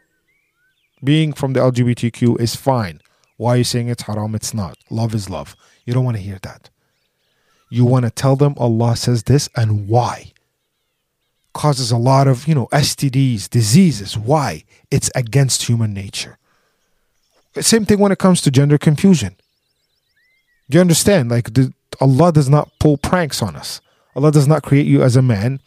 being 1.04 1.32
from 1.32 1.52
the 1.52 1.60
LGBTQ 1.60 2.40
is 2.40 2.56
fine. 2.56 3.00
Why 3.36 3.54
are 3.54 3.58
you 3.58 3.64
saying 3.64 3.88
it's 3.88 4.04
haram? 4.04 4.34
It's 4.34 4.54
not. 4.54 4.78
Love 4.88 5.14
is 5.14 5.28
love. 5.28 5.56
You 5.84 5.92
don't 5.92 6.04
want 6.04 6.16
to 6.16 6.22
hear 6.22 6.38
that. 6.42 6.70
You 7.70 7.84
want 7.84 8.04
to 8.04 8.10
tell 8.10 8.36
them 8.36 8.54
Allah 8.56 8.96
says 8.96 9.24
this 9.24 9.48
and 9.56 9.88
why. 9.88 10.32
Causes 11.54 11.90
a 11.90 11.96
lot 11.96 12.28
of, 12.28 12.46
you 12.46 12.54
know, 12.54 12.66
STDs, 12.72 13.48
diseases. 13.48 14.16
Why? 14.16 14.64
It's 14.90 15.10
against 15.14 15.64
human 15.64 15.92
nature. 15.92 16.38
Same 17.60 17.84
thing 17.84 17.98
when 17.98 18.12
it 18.12 18.18
comes 18.18 18.40
to 18.42 18.50
gender 18.50 18.78
confusion. 18.78 19.36
Do 20.70 20.76
you 20.76 20.80
understand? 20.80 21.30
Like, 21.30 21.52
the, 21.52 21.72
Allah 22.00 22.32
does 22.32 22.48
not 22.48 22.70
pull 22.78 22.96
pranks 22.96 23.42
on 23.42 23.56
us. 23.56 23.80
Allah 24.16 24.32
does 24.32 24.48
not 24.48 24.62
create 24.62 24.86
you 24.86 25.02
as 25.02 25.16
a 25.16 25.22
man 25.22 25.60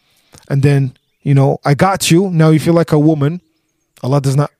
and 0.48 0.62
then 0.62 0.96
you 1.22 1.34
know 1.34 1.58
I 1.64 1.74
got 1.74 2.10
you. 2.10 2.30
Now 2.30 2.50
you 2.50 2.60
feel 2.60 2.74
like 2.74 2.92
a 2.92 2.98
woman. 2.98 3.40
Allah 4.02 4.20
does 4.20 4.36
not 4.36 4.50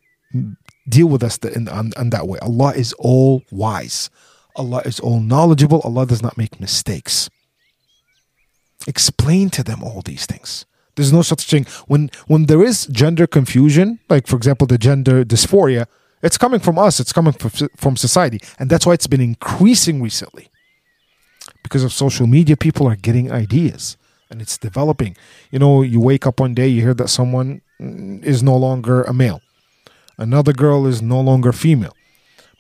deal 0.89 1.09
with 1.09 1.23
us 1.23 1.39
in, 1.39 1.69
in, 1.69 1.93
in 1.99 2.11
that 2.11 2.27
way. 2.27 2.39
Allah 2.41 2.73
is 2.75 2.93
all 2.95 3.43
wise. 3.51 4.11
Allah 4.57 4.83
is 4.85 5.01
all 5.01 5.21
knowledgeable. 5.21 5.81
Allah 5.85 6.07
does 6.07 6.23
not 6.23 6.39
make 6.39 6.61
mistakes. 6.61 7.29
Explain 8.87 9.51
to 9.51 9.63
them 9.63 9.83
all 9.83 10.03
these 10.03 10.27
things. 10.27 10.65
There's 10.95 11.13
no 11.13 11.23
such 11.23 11.45
thing 11.45 11.67
when 11.87 12.11
when 12.27 12.47
there 12.47 12.65
is 12.65 12.87
gender 12.87 13.27
confusion, 13.27 13.99
like 14.09 14.27
for 14.27 14.37
example 14.37 14.67
the 14.67 14.79
gender 14.79 15.25
dysphoria. 15.25 15.87
It's 16.23 16.39
coming 16.39 16.61
from 16.61 16.79
us. 16.79 16.99
It's 16.99 17.13
coming 17.13 17.35
from, 17.35 17.69
from 17.77 17.97
society, 17.97 18.41
and 18.59 18.71
that's 18.71 18.87
why 18.87 18.95
it's 18.95 19.07
been 19.07 19.21
increasing 19.21 20.03
recently. 20.03 20.49
Because 21.63 21.85
of 21.85 21.93
social 21.93 22.27
media, 22.27 22.57
people 22.57 22.89
are 22.89 22.97
getting 22.97 23.31
ideas 23.31 23.97
and 24.31 24.43
it's 24.43 24.59
developing. 24.59 25.17
You 25.51 25.59
know, 25.59 25.83
you 25.83 26.01
wake 26.01 26.27
up 26.27 26.41
one 26.41 26.55
day, 26.55 26.69
you 26.69 26.83
hear 26.83 26.95
that 26.95 27.09
someone 27.09 27.61
is 27.79 28.43
no 28.43 28.57
longer 28.57 29.03
a 29.03 29.13
male, 29.13 29.41
another 30.19 30.53
girl 30.53 30.87
is 30.87 31.03
no 31.03 31.21
longer 31.21 31.53
female, 31.53 31.95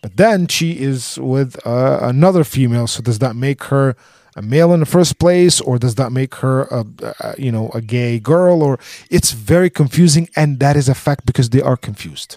but 0.02 0.16
then 0.16 0.46
she 0.46 0.72
is 0.72 1.18
with 1.18 1.64
uh, 1.66 1.98
another 2.02 2.44
female. 2.44 2.86
So 2.86 3.02
does 3.02 3.18
that 3.20 3.34
make 3.34 3.64
her 3.64 3.96
a 4.36 4.42
male 4.42 4.74
in 4.74 4.80
the 4.80 4.86
first 4.86 5.18
place, 5.18 5.60
or 5.60 5.78
does 5.78 5.94
that 5.94 6.12
make 6.12 6.36
her 6.36 6.62
a, 6.64 6.84
a 7.20 7.34
you 7.38 7.50
know 7.50 7.70
a 7.70 7.80
gay 7.80 8.20
girl? 8.20 8.62
Or 8.62 8.78
it's 9.10 9.32
very 9.32 9.70
confusing, 9.70 10.28
and 10.36 10.60
that 10.60 10.76
is 10.76 10.88
a 10.88 10.94
fact 10.94 11.24
because 11.24 11.50
they 11.50 11.62
are 11.62 11.76
confused. 11.76 12.36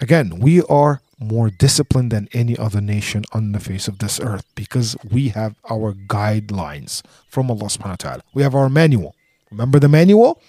Again, 0.00 0.40
we 0.40 0.62
are 0.62 1.00
more 1.22 1.50
disciplined 1.50 2.10
than 2.10 2.28
any 2.32 2.56
other 2.56 2.80
nation 2.80 3.24
on 3.32 3.52
the 3.52 3.60
face 3.60 3.88
of 3.88 3.98
this 3.98 4.20
earth 4.20 4.44
because 4.54 4.96
we 5.10 5.28
have 5.30 5.54
our 5.70 5.92
guidelines 5.92 7.02
from 7.28 7.50
Allah 7.50 7.66
subhanahu 7.66 7.90
wa 7.90 7.96
ta'ala. 7.96 8.22
We 8.34 8.42
have 8.42 8.54
our 8.54 8.68
manual. 8.68 9.14
Remember 9.50 9.78
the 9.78 9.88
manual? 9.88 10.40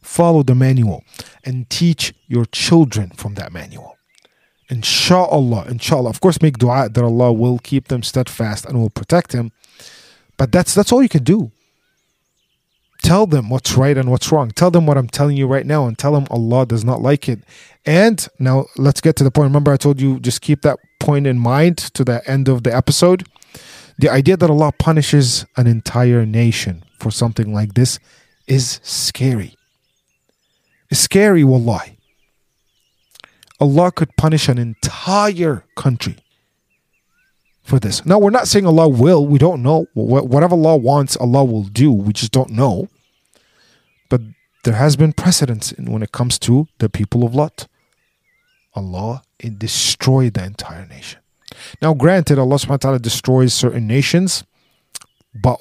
Follow 0.00 0.42
the 0.42 0.54
manual 0.54 1.04
and 1.44 1.68
teach 1.70 2.14
your 2.26 2.44
children 2.46 3.10
from 3.10 3.34
that 3.34 3.52
manual. 3.52 3.96
Inshallah, 4.68 5.66
inshallah. 5.68 6.10
Of 6.10 6.20
course, 6.20 6.40
make 6.40 6.58
dua 6.58 6.88
that 6.88 7.04
Allah 7.04 7.32
will 7.32 7.58
keep 7.58 7.88
them 7.88 8.02
steadfast 8.02 8.64
and 8.64 8.80
will 8.80 8.90
protect 8.90 9.32
them. 9.32 9.52
But 10.38 10.50
that's 10.50 10.74
that's 10.74 10.92
all 10.92 11.02
you 11.02 11.08
can 11.08 11.24
do. 11.24 11.52
Tell 13.02 13.26
them 13.26 13.50
what's 13.50 13.76
right 13.76 13.96
and 13.96 14.10
what's 14.10 14.30
wrong. 14.30 14.50
Tell 14.50 14.70
them 14.70 14.86
what 14.86 14.96
I'm 14.96 15.08
telling 15.08 15.36
you 15.36 15.46
right 15.46 15.66
now 15.66 15.86
and 15.86 15.98
tell 15.98 16.12
them 16.12 16.26
Allah 16.30 16.64
does 16.66 16.84
not 16.84 17.02
like 17.02 17.28
it. 17.28 17.40
And 17.84 18.26
now 18.38 18.66
let's 18.76 19.00
get 19.00 19.16
to 19.16 19.24
the 19.24 19.30
point. 19.30 19.46
Remember, 19.48 19.72
I 19.72 19.76
told 19.76 20.00
you 20.00 20.20
just 20.20 20.40
keep 20.40 20.62
that 20.62 20.78
point 21.00 21.26
in 21.26 21.38
mind 21.38 21.78
to 21.78 22.04
the 22.04 22.22
end 22.30 22.48
of 22.48 22.62
the 22.62 22.74
episode. 22.74 23.26
The 23.98 24.08
idea 24.08 24.36
that 24.36 24.48
Allah 24.48 24.72
punishes 24.78 25.44
an 25.56 25.66
entire 25.66 26.24
nation 26.24 26.84
for 26.98 27.10
something 27.10 27.52
like 27.52 27.74
this 27.74 27.98
is 28.46 28.80
scary. 28.82 29.56
It's 30.90 31.00
scary, 31.00 31.42
wallahi. 31.42 31.98
Allah 33.60 33.92
could 33.92 34.16
punish 34.16 34.48
an 34.48 34.58
entire 34.58 35.64
country 35.76 36.16
for 37.62 37.78
this. 37.78 38.04
Now, 38.04 38.18
we're 38.18 38.30
not 38.30 38.48
saying 38.48 38.66
Allah 38.66 38.88
will. 38.88 39.26
We 39.26 39.38
don't 39.38 39.62
know. 39.62 39.86
Whatever 39.94 40.54
Allah 40.54 40.76
wants, 40.76 41.16
Allah 41.16 41.44
will 41.44 41.64
do. 41.64 41.92
We 41.92 42.12
just 42.12 42.32
don't 42.32 42.50
know. 42.50 42.88
But 44.12 44.20
there 44.64 44.74
has 44.74 44.94
been 44.94 45.14
precedence 45.14 45.72
when 45.78 46.02
it 46.02 46.12
comes 46.12 46.38
to 46.40 46.68
the 46.80 46.90
people 46.90 47.24
of 47.24 47.34
Lot. 47.34 47.66
Allah 48.74 49.22
it 49.38 49.58
destroyed 49.58 50.34
the 50.34 50.44
entire 50.44 50.84
nation. 50.86 51.20
Now, 51.80 51.94
granted, 51.94 52.38
Allah 52.38 52.56
subhanahu 52.56 52.68
wa 52.68 52.76
ta'ala 52.76 52.98
destroys 52.98 53.54
certain 53.54 53.86
nations, 53.86 54.44
but 55.34 55.56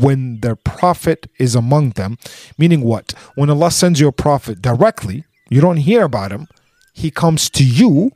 when 0.00 0.40
their 0.40 0.56
prophet 0.56 1.26
is 1.38 1.54
among 1.54 1.90
them, 1.90 2.16
meaning 2.56 2.80
what? 2.80 3.12
When 3.34 3.50
Allah 3.50 3.70
sends 3.70 4.00
you 4.00 4.08
a 4.08 4.12
prophet 4.26 4.62
directly, 4.62 5.24
you 5.50 5.60
don't 5.60 5.84
hear 5.88 6.04
about 6.04 6.32
him, 6.32 6.48
he 6.94 7.10
comes 7.10 7.50
to 7.50 7.62
you 7.62 8.12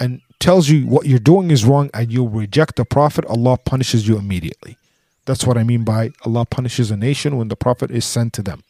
and 0.00 0.20
tells 0.40 0.68
you 0.68 0.84
what 0.88 1.06
you're 1.06 1.20
doing 1.20 1.52
is 1.52 1.64
wrong 1.64 1.90
and 1.94 2.12
you 2.12 2.26
reject 2.26 2.74
the 2.74 2.84
prophet, 2.84 3.24
Allah 3.26 3.56
punishes 3.56 4.08
you 4.08 4.18
immediately. 4.18 4.76
That's 5.26 5.46
what 5.46 5.56
I 5.56 5.62
mean 5.62 5.84
by 5.84 6.10
Allah 6.26 6.44
punishes 6.44 6.90
a 6.90 6.96
nation 6.96 7.36
when 7.36 7.46
the 7.46 7.56
prophet 7.56 7.92
is 7.92 8.04
sent 8.04 8.32
to 8.32 8.42
them. 8.42 8.64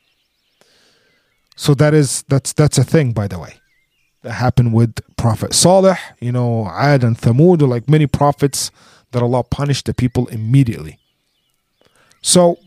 So 1.56 1.74
that 1.74 1.94
is 1.94 2.22
that's 2.28 2.52
that's 2.52 2.78
a 2.78 2.84
thing 2.84 3.12
by 3.12 3.28
the 3.28 3.38
way. 3.38 3.54
That 4.22 4.32
happened 4.32 4.74
with 4.74 5.00
Prophet 5.16 5.54
Saleh, 5.54 5.98
you 6.20 6.32
know, 6.32 6.68
Ad 6.68 7.02
and 7.02 7.16
Thamud, 7.16 7.66
like 7.66 7.88
many 7.88 8.06
prophets 8.06 8.70
that 9.12 9.22
Allah 9.22 9.42
punished 9.44 9.86
the 9.86 9.94
people 9.94 10.26
immediately. 10.28 10.98
So 12.22 12.58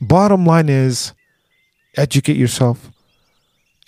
bottom 0.00 0.46
line 0.46 0.68
is 0.68 1.12
educate 1.96 2.36
yourself 2.36 2.90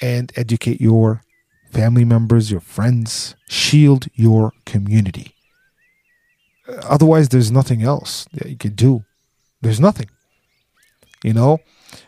and 0.01 0.33
educate 0.37 0.81
your 0.81 1.23
family 1.71 2.05
members, 2.05 2.51
your 2.51 2.61
friends, 2.61 3.35
shield 3.49 4.07
your 4.15 4.53
community. 4.65 5.35
Otherwise, 6.83 7.29
there's 7.29 7.51
nothing 7.51 7.83
else 7.83 8.27
that 8.33 8.49
you 8.49 8.57
could 8.57 8.77
do. 8.77 9.05
There's 9.61 9.81
nothing. 9.81 10.09
You 11.23 11.33
know, 11.33 11.59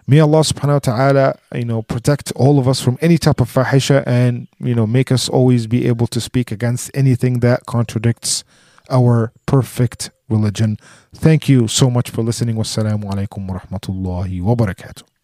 may 0.07 0.20
Allah 0.20 0.41
subhanahu 0.41 0.74
wa 0.74 0.78
ta'ala, 0.78 1.39
you 1.55 1.64
know, 1.64 1.82
protect 1.82 2.32
all 2.37 2.59
of 2.59 2.68
us 2.68 2.80
from 2.80 2.99
any 3.01 3.18
type 3.18 3.41
of 3.41 3.53
fahisha 3.53 4.03
and, 4.07 4.49
you 4.59 4.74
know, 4.74 4.87
make 4.87 5.11
us 5.11 5.28
always 5.28 5.66
be 5.66 5.87
able 5.87 6.07
to 6.09 6.20
speak 6.20 6.51
against 6.53 6.91
anything 6.95 7.41
that 7.41 7.66
contradicts 7.66 8.45
our 8.91 9.32
perfect 9.47 10.11
religion. 10.28 10.76
Thank 11.14 11.49
you 11.49 11.68
so 11.68 11.91
much 11.91 12.11
for 12.11 12.22
listening. 12.22 12.57
Wassalamu 12.57 13.05
alaikum 13.05 13.49
wa 13.49 13.59
rahmatullahi 13.59 14.43
wa 14.43 14.55
barakatuh. 14.55 15.16